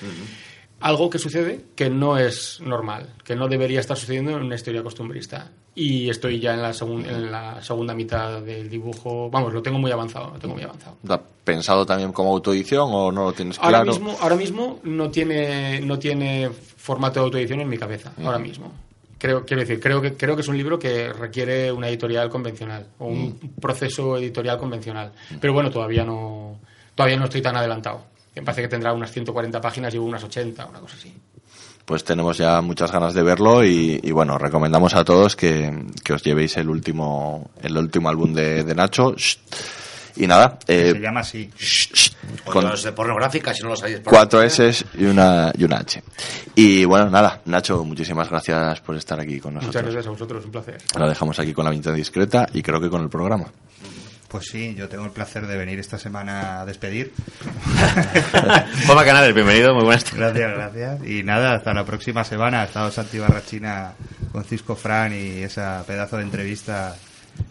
Algo 0.80 1.08
que 1.08 1.18
sucede 1.18 1.64
que 1.74 1.88
no 1.88 2.18
es 2.18 2.60
normal, 2.60 3.14
que 3.24 3.34
no 3.34 3.48
debería 3.48 3.80
estar 3.80 3.96
sucediendo 3.96 4.32
en 4.32 4.42
una 4.42 4.56
historia 4.56 4.82
costumbrista. 4.82 5.50
Y 5.74 6.08
estoy 6.10 6.38
ya 6.38 6.54
en 6.54 6.62
la, 6.62 6.70
en 6.70 7.30
la 7.30 7.62
segunda 7.62 7.94
mitad 7.94 8.40
del 8.42 8.68
dibujo. 8.68 9.30
Vamos, 9.30 9.52
lo 9.52 9.62
tengo 9.62 9.78
muy 9.78 9.90
avanzado, 9.90 10.32
lo 10.32 10.38
tengo 10.38 10.54
muy 10.54 10.64
avanzado. 10.64 10.96
¿Lo 11.02 11.14
has 11.14 11.20
pensado 11.44 11.86
también 11.86 12.12
como 12.12 12.32
autoedición 12.32 12.88
o 12.92 13.10
no 13.10 13.24
lo 13.24 13.32
tienes 13.32 13.58
Ahora 13.58 13.82
claro? 13.82 13.92
mismo, 13.92 14.16
ahora 14.20 14.36
mismo 14.36 14.80
no 14.84 15.10
tiene, 15.10 15.80
no 15.80 15.98
tiene 15.98 16.50
formato 16.50 17.20
de 17.20 17.24
autoedición 17.24 17.60
en 17.60 17.68
mi 17.68 17.78
cabeza, 17.78 18.12
ahora 18.22 18.38
mismo. 18.38 18.72
Creo, 19.18 19.46
quiero 19.46 19.62
decir, 19.62 19.80
creo 19.80 20.02
que, 20.02 20.14
creo 20.14 20.36
que 20.36 20.42
es 20.42 20.48
un 20.48 20.58
libro 20.58 20.78
que 20.78 21.10
requiere 21.10 21.72
una 21.72 21.88
editorial 21.88 22.28
convencional 22.28 22.86
o 22.98 23.06
un 23.06 23.38
proceso 23.60 24.18
editorial 24.18 24.58
convencional. 24.58 25.12
Pero 25.40 25.54
bueno, 25.54 25.70
todavía 25.70 26.04
no, 26.04 26.60
todavía 26.94 27.16
no 27.16 27.24
estoy 27.24 27.40
tan 27.40 27.56
adelantado. 27.56 28.15
Me 28.36 28.42
parece 28.42 28.62
que 28.62 28.68
tendrá 28.68 28.92
unas 28.92 29.10
140 29.10 29.60
páginas, 29.60 29.92
llevo 29.92 30.06
unas 30.06 30.22
80, 30.22 30.66
una 30.66 30.78
cosa 30.78 30.96
así. 30.96 31.12
Pues 31.84 32.04
tenemos 32.04 32.36
ya 32.36 32.60
muchas 32.60 32.90
ganas 32.92 33.14
de 33.14 33.22
verlo 33.22 33.64
y, 33.64 34.00
y 34.02 34.10
bueno, 34.10 34.38
recomendamos 34.38 34.94
a 34.94 35.04
todos 35.04 35.36
que, 35.36 35.72
que 36.04 36.12
os 36.12 36.22
llevéis 36.22 36.56
el 36.56 36.68
último, 36.68 37.50
el 37.62 37.76
último 37.78 38.08
álbum 38.08 38.34
de, 38.34 38.64
de 38.64 38.74
Nacho. 38.74 39.14
Shh. 39.16 39.36
Y 40.18 40.26
nada, 40.26 40.58
Que 40.66 40.88
eh, 40.88 40.92
se 40.92 40.98
llama 41.00 41.20
así. 41.20 41.50
O 42.46 42.50
Con- 42.50 42.64
los 42.68 42.82
de 42.82 42.92
pornográfica, 42.92 43.52
si 43.54 43.62
no 43.62 43.68
lo 43.68 43.76
sabéis. 43.76 44.00
cuatro 44.04 44.40
S 44.42 44.72
y 44.98 45.04
una, 45.04 45.52
y 45.56 45.62
una 45.64 45.76
H. 45.76 46.02
Y 46.54 46.84
bueno, 46.86 47.10
nada, 47.10 47.42
Nacho, 47.44 47.84
muchísimas 47.84 48.28
gracias 48.30 48.80
por 48.80 48.96
estar 48.96 49.20
aquí 49.20 49.38
con 49.38 49.54
Muchas 49.54 49.66
nosotros. 49.68 49.84
gracias 49.94 50.06
a 50.06 50.10
vosotros, 50.10 50.44
un 50.46 50.50
placer. 50.50 50.78
La 50.98 51.06
dejamos 51.06 51.38
aquí 51.38 51.52
con 51.52 51.66
la 51.66 51.70
mitad 51.70 51.92
discreta 51.92 52.46
y 52.52 52.62
creo 52.62 52.80
que 52.80 52.88
con 52.90 53.02
el 53.02 53.10
programa. 53.10 53.44
Pues 54.28 54.46
sí, 54.50 54.74
yo 54.76 54.88
tengo 54.88 55.04
el 55.04 55.12
placer 55.12 55.46
de 55.46 55.56
venir 55.56 55.78
esta 55.78 55.98
semana 55.98 56.60
a 56.60 56.66
despedir. 56.66 57.12
Juanma 58.86 59.04
Canales, 59.04 59.34
bienvenido, 59.34 59.72
muy 59.74 59.84
buenas 59.84 60.04
tardes. 60.04 60.18
Gracias, 60.18 60.52
gracias. 60.52 61.08
Y 61.08 61.22
nada, 61.22 61.54
hasta 61.54 61.72
la 61.72 61.84
próxima 61.84 62.24
semana. 62.24 62.62
Ha 62.62 62.64
estado 62.64 62.90
Santi 62.90 63.18
Barrachina 63.18 63.92
con 64.32 64.44
Cisco 64.44 64.74
Fran 64.74 65.12
y 65.12 65.42
esa 65.42 65.84
pedazo 65.86 66.16
de 66.16 66.24
entrevista 66.24 66.96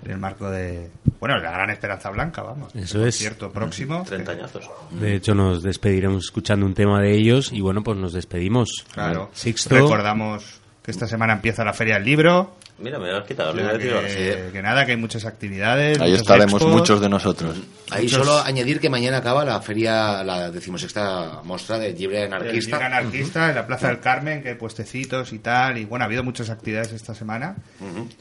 en 0.03 0.11
el 0.11 0.17
marco 0.17 0.49
de, 0.49 0.89
bueno, 1.19 1.38
la 1.38 1.51
gran 1.51 1.69
Esperanza 1.69 2.09
Blanca, 2.09 2.41
vamos. 2.41 2.76
Eso 2.76 3.05
es. 3.05 3.15
concierto 3.15 3.51
próximo. 3.51 4.03
Treinta 4.05 4.34
añazos. 4.34 4.69
De 4.91 5.15
hecho, 5.15 5.34
nos 5.34 5.63
despediremos 5.63 6.26
escuchando 6.26 6.65
un 6.65 6.73
tema 6.73 7.01
de 7.01 7.13
ellos 7.13 7.51
y 7.53 7.61
bueno, 7.61 7.84
pues 7.84 7.97
nos 7.97 8.13
despedimos. 8.13 8.86
Claro. 8.91 9.30
Sixto. 9.34 9.76
Recordamos 9.76 10.61
que 10.86 10.91
esta 10.91 11.07
semana 11.07 11.33
empieza 11.33 11.63
la 11.63 11.73
Feria 11.73 11.95
del 11.95 12.05
Libro. 12.05 12.57
Mira, 12.77 12.99
me 12.99 13.09
lo 13.09 13.17
has 13.17 13.25
quitado, 13.25 13.53
decir 13.53 13.91
ahora. 13.93 14.07
que, 14.07 14.49
que 14.53 14.61
nada, 14.61 14.86
que 14.86 14.91
hay 14.91 14.97
muchas 14.97 15.25
actividades. 15.25 15.99
Ahí 15.99 16.11
muchos 16.11 16.21
estaremos 16.21 16.53
expos. 16.61 16.71
muchos 16.71 17.01
de 17.01 17.09
nosotros. 17.09 17.57
Ahí 17.89 18.03
Muchos- 18.03 18.19
solo 18.27 18.39
añadir 18.41 18.79
que 18.79 18.89
mañana 18.89 19.17
acaba 19.17 19.43
la 19.45 19.59
feria, 19.61 20.23
la 20.23 20.51
decimosexta 20.51 21.41
muestra 21.43 21.79
de 21.79 21.93
Libre 21.93 22.19
El 22.25 22.33
Anarquista. 22.33 22.75
Liga 22.77 22.86
anarquista 22.86 23.49
en 23.49 23.55
la 23.55 23.65
Plaza 23.65 23.88
del 23.88 23.99
Carmen, 23.99 24.43
que 24.43 24.49
hay 24.49 24.55
puestecitos 24.55 25.33
y 25.33 25.39
tal. 25.39 25.77
Y 25.77 25.86
bueno, 25.86 26.03
ha 26.03 26.07
habido 26.07 26.23
muchas 26.23 26.49
actividades 26.49 26.91
esta 26.91 27.15
semana. 27.15 27.55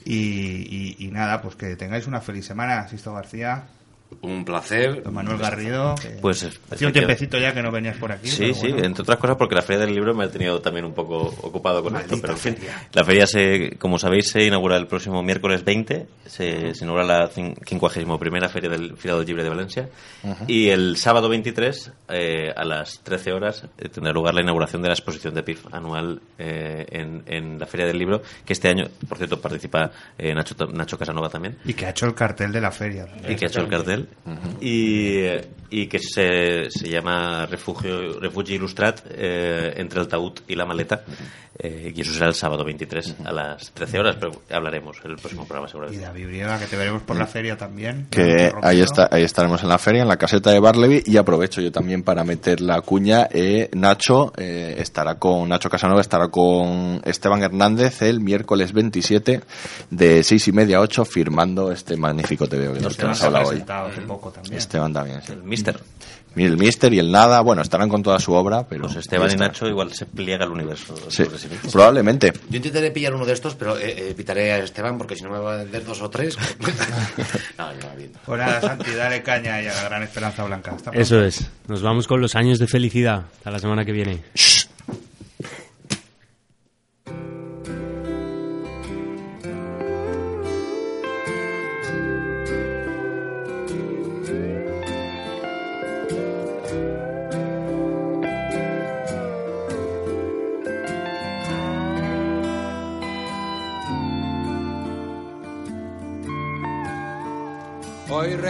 y, 0.04 0.14
y- 0.14 0.96
y 1.00 1.08
nada, 1.08 1.42
pues 1.42 1.56
que 1.56 1.76
tengáis 1.76 2.06
una 2.06 2.20
feliz 2.20 2.46
semana, 2.46 2.88
Sisto 2.88 3.12
García, 3.12 3.64
Un 4.22 4.44
placer. 4.44 5.02
don 5.02 5.14
Manuel 5.14 5.38
Garrido. 5.38 5.94
Pues, 6.20 6.44
hacía 6.70 6.86
un 6.86 6.92
tiempecito 6.92 7.38
ya 7.38 7.52
que 7.52 7.62
no 7.62 7.70
venías 7.70 7.96
por 7.96 8.12
aquí. 8.12 8.28
Sí, 8.28 8.38
pero 8.42 8.54
sí, 8.54 8.68
bueno. 8.72 8.86
entre 8.86 9.02
otras 9.02 9.18
cosas 9.18 9.36
porque 9.36 9.54
la 9.54 9.62
Feria 9.62 9.84
del 9.86 9.94
Libro 9.94 10.14
me 10.14 10.24
ha 10.24 10.30
tenido 10.30 10.60
también 10.60 10.84
un 10.84 10.94
poco 10.94 11.16
ocupado 11.42 11.82
con 11.82 11.96
esto, 11.96 12.16
Maldita 12.16 12.20
pero 12.22 12.32
en 12.34 12.38
fin. 12.38 12.54
feria. 12.56 12.88
La 12.92 13.04
feria, 13.04 13.26
se, 13.26 13.76
como 13.78 13.98
sabéis, 13.98 14.30
se 14.30 14.44
inaugura 14.44 14.76
el 14.76 14.86
próximo 14.86 15.22
miércoles 15.22 15.64
20, 15.64 16.06
se, 16.26 16.74
se 16.74 16.84
inaugura 16.84 17.04
la 17.04 17.30
cin- 17.30 17.54
51 17.66 18.48
Feria 18.48 18.70
del 18.70 18.96
Filado 18.96 19.22
Libre 19.22 19.42
de 19.42 19.48
Valencia 19.48 19.88
y 20.46 20.68
el 20.68 20.96
sábado 20.96 21.28
23 21.28 21.92
eh, 22.08 22.52
a 22.56 22.64
las 22.64 23.00
13 23.00 23.32
horas 23.32 23.64
eh, 23.78 23.88
tendrá 23.88 24.12
lugar 24.12 24.34
la 24.34 24.42
inauguración 24.42 24.82
de 24.82 24.88
la 24.88 24.94
exposición 24.94 25.34
de 25.34 25.42
PIF 25.42 25.66
anual 25.72 26.20
eh, 26.38 26.86
en, 26.90 27.22
en 27.26 27.58
la 27.58 27.66
Feria 27.66 27.86
del 27.86 27.98
Libro, 27.98 28.22
que 28.44 28.52
este 28.52 28.68
año, 28.68 28.86
por 29.08 29.18
cierto, 29.18 29.40
participa 29.40 29.90
eh, 30.18 30.34
Nacho, 30.34 30.54
Nacho 30.72 30.98
Casanova 30.98 31.28
también 31.28 31.56
Y 31.64 31.74
que 31.74 31.86
ha 31.86 31.90
hecho 31.90 32.06
el 32.06 32.14
cartel 32.14 32.52
de 32.52 32.60
la 32.60 32.70
feria. 32.70 33.06
y 33.28 33.34
que 33.34 33.44
ha 33.46 33.48
hecho 33.48 33.60
el 33.60 33.68
cartel 33.68 34.03
y, 34.60 35.26
y 35.74 35.88
que 35.88 35.98
se, 35.98 36.70
se 36.70 36.88
llama 36.88 37.46
Refugio, 37.46 38.20
Refugio 38.20 38.54
Ilustrat 38.54 39.00
eh, 39.10 39.74
entre 39.76 40.00
el 40.00 40.06
taúd 40.06 40.34
y 40.46 40.54
la 40.54 40.64
maleta 40.64 41.02
eh, 41.58 41.92
y 41.94 42.00
eso 42.00 42.12
será 42.12 42.28
el 42.28 42.34
sábado 42.34 42.64
23 42.64 43.16
a 43.24 43.32
las 43.32 43.72
13 43.72 43.98
horas 43.98 44.16
pero 44.20 44.42
hablaremos 44.50 44.98
en 45.04 45.12
el 45.12 45.16
próximo 45.16 45.44
programa 45.46 45.68
Y 45.68 45.70
seguramente 45.70 46.04
David 46.04 46.26
Brieva, 46.26 46.58
que 46.58 46.66
te 46.66 46.76
veremos 46.76 47.02
por 47.02 47.16
la 47.16 47.26
feria 47.26 47.56
también. 47.56 48.06
que 48.10 48.52
ahí 48.62 48.80
está 48.80 49.08
ahí 49.10 49.22
estaremos 49.22 49.62
en 49.62 49.68
la 49.68 49.78
feria 49.78 50.02
en 50.02 50.08
la 50.08 50.16
caseta 50.16 50.50
de 50.50 50.60
Barleby 50.60 51.02
y 51.06 51.16
aprovecho 51.16 51.60
yo 51.60 51.72
también 51.72 52.04
para 52.04 52.22
meter 52.22 52.60
la 52.60 52.80
cuña 52.80 53.28
eh, 53.32 53.68
Nacho 53.72 54.32
eh, 54.36 54.76
estará 54.78 55.16
con 55.16 55.48
Nacho 55.48 55.68
Casanova 55.68 56.00
estará 56.00 56.28
con 56.28 57.00
Esteban 57.04 57.42
Hernández 57.42 58.02
el 58.02 58.20
miércoles 58.20 58.72
27 58.72 59.40
de 59.90 60.22
seis 60.22 60.46
y 60.46 60.52
media 60.52 60.78
a 60.78 60.80
8 60.80 61.04
firmando 61.04 61.72
este 61.72 61.96
magnífico 61.96 62.46
TVO 62.46 62.74
que 62.74 62.80
nos 62.80 62.92
Esteban 62.92 63.16
hablado 63.20 63.48
hoy 63.48 63.64
poco 64.06 64.30
también. 64.30 64.56
Esteban 64.56 64.92
también 64.92 65.22
sí. 65.22 65.32
el 65.32 65.42
Mister 65.64 65.80
el 66.36 66.58
Mister 66.58 66.92
y 66.92 66.98
el 66.98 67.12
Nada 67.12 67.40
bueno 67.40 67.62
estarán 67.62 67.88
con 67.88 68.02
toda 68.02 68.18
su 68.18 68.32
obra 68.32 68.66
pero 68.66 68.82
pues 68.82 68.96
Esteban 68.96 69.30
y. 69.30 69.36
Nacho 69.36 69.66
igual 69.66 69.92
se 69.92 70.06
pliega 70.06 70.44
al 70.44 70.50
universo 70.50 70.94
sí, 71.08 71.22
progresivamente. 71.22 71.68
probablemente 71.70 72.32
Yo 72.48 72.56
intentaré 72.56 72.90
pillar 72.90 73.14
uno 73.14 73.24
de 73.24 73.32
estos, 73.32 73.54
pero 73.54 73.78
eh, 73.78 73.90
eh, 73.90 74.08
evitaré 74.10 74.52
a 74.52 74.58
Esteban 74.58 74.98
porque 74.98 75.16
si 75.16 75.22
no 75.22 75.30
me 75.30 75.38
va 75.38 75.54
a 75.54 75.56
vender 75.58 75.84
dos 75.84 76.02
o 76.02 76.10
tres. 76.10 76.36
no, 77.58 77.72
ya 77.80 77.88
va 77.88 77.94
bien. 77.94 78.12
Pues 78.24 78.40
nada, 78.40 78.60
Santi, 78.60 78.90
dale 78.92 79.22
caña 79.22 79.62
y 79.62 79.66
a 79.66 79.74
la 79.74 79.84
gran 79.84 80.02
Esperanza 80.02 80.44
Blanca. 80.44 80.76
Eso 80.92 81.22
es. 81.22 81.48
Nos 81.68 81.82
vamos 81.82 82.06
con 82.06 82.20
los 82.20 82.34
años 82.34 82.58
de 82.58 82.66
felicidad. 82.66 83.24
Hasta 83.36 83.50
la 83.50 83.58
semana 83.58 83.84
que 83.84 83.92
viene. 83.92 84.12
Hoy 84.12 84.63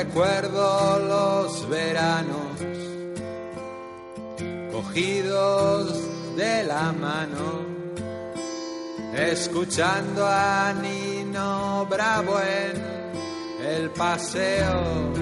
recuerdo 0.05 0.99
los 0.99 1.69
veranos 1.69 2.61
cogidos 4.71 6.37
de 6.37 6.65
la 6.65 6.93
mano, 6.93 7.65
escuchando 9.15 10.27
a 10.27 10.75
Nino 10.75 11.87
Bravo 11.87 12.39
en 12.41 13.67
el 13.67 13.91
paseo 13.91 15.13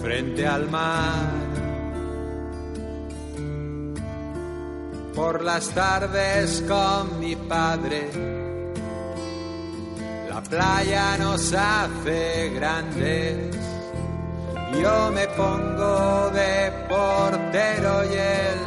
frente 0.00 0.46
al 0.46 0.68
mar. 0.68 1.30
Por 5.14 5.42
las 5.44 5.68
tardes 5.68 6.64
con 6.66 7.20
mi 7.20 7.36
padre, 7.36 8.10
la 10.28 10.42
playa 10.42 11.18
nos 11.18 11.52
hace 11.52 12.50
grandes. 12.54 13.61
Yo 14.80 15.10
me 15.12 15.26
pongo 15.28 16.30
de 16.30 16.72
portero 16.88 18.04
y 18.04 18.14
él 18.14 18.58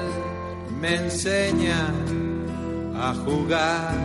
me 0.79 0.95
enseña 0.95 1.91
a 2.97 3.13
jugar. 3.25 3.95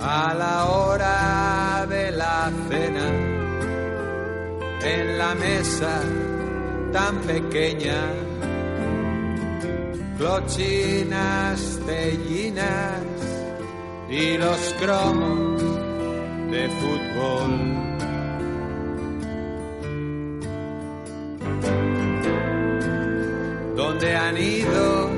A 0.00 0.34
la 0.34 0.64
hora 0.66 1.86
de 1.88 2.10
la 2.12 2.50
cena, 2.68 3.08
en 4.82 5.18
la 5.18 5.34
mesa 5.34 6.00
tan 6.92 7.18
pequeña, 7.22 8.00
clochinas, 10.16 11.80
tellinas 11.84 13.02
y 14.08 14.38
los 14.38 14.74
cromos 14.80 15.62
de 16.50 16.68
fútbol. 16.80 17.87
Han 24.28 24.36
ido 24.36 25.10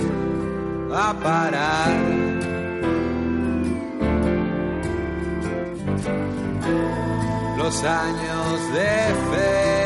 a 0.94 1.12
parar? 1.14 1.90
Los 7.58 7.84
años 7.84 8.72
de 8.72 8.90
felicidad. 9.30 9.79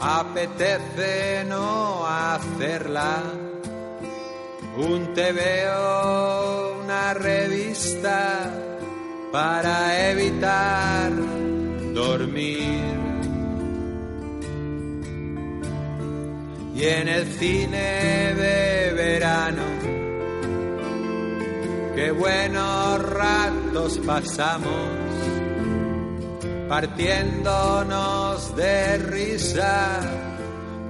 Apetece 0.00 1.44
no 1.46 2.06
hacerla. 2.06 3.22
Un 4.76 5.14
veo 5.14 6.80
una 6.82 7.14
revista 7.14 8.50
para 9.32 10.10
evitar 10.10 11.12
dormir. 11.94 12.96
Y 16.74 16.84
en 16.84 17.08
el 17.08 17.26
cine 17.26 18.34
de 18.34 18.92
verano 18.94 19.62
qué 21.96 22.12
buenos 22.12 23.02
ratos 23.02 23.98
pasamos 24.06 24.97
partiéndonos 26.68 28.54
de 28.54 28.98
risa 28.98 30.00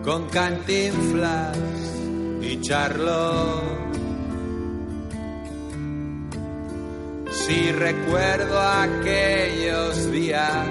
con 0.05 0.29
cantinflas 0.29 1.57
y 2.43 2.61
charlo. 2.61 3.63
Si 7.31 7.71
recuerdo 7.73 8.61
aquellos 8.61 10.11
días, 10.11 10.67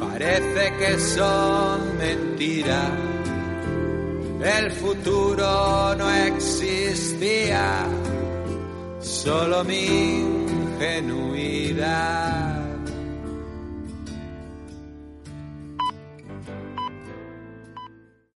parece 0.00 0.72
que 0.78 0.98
son 0.98 1.98
mentiras. 1.98 2.90
El 4.42 4.72
futuro 4.72 5.94
no 5.94 6.10
existía, 6.10 7.86
solo 9.00 9.62
mi 9.62 10.18
ingenuidad. 10.80 12.41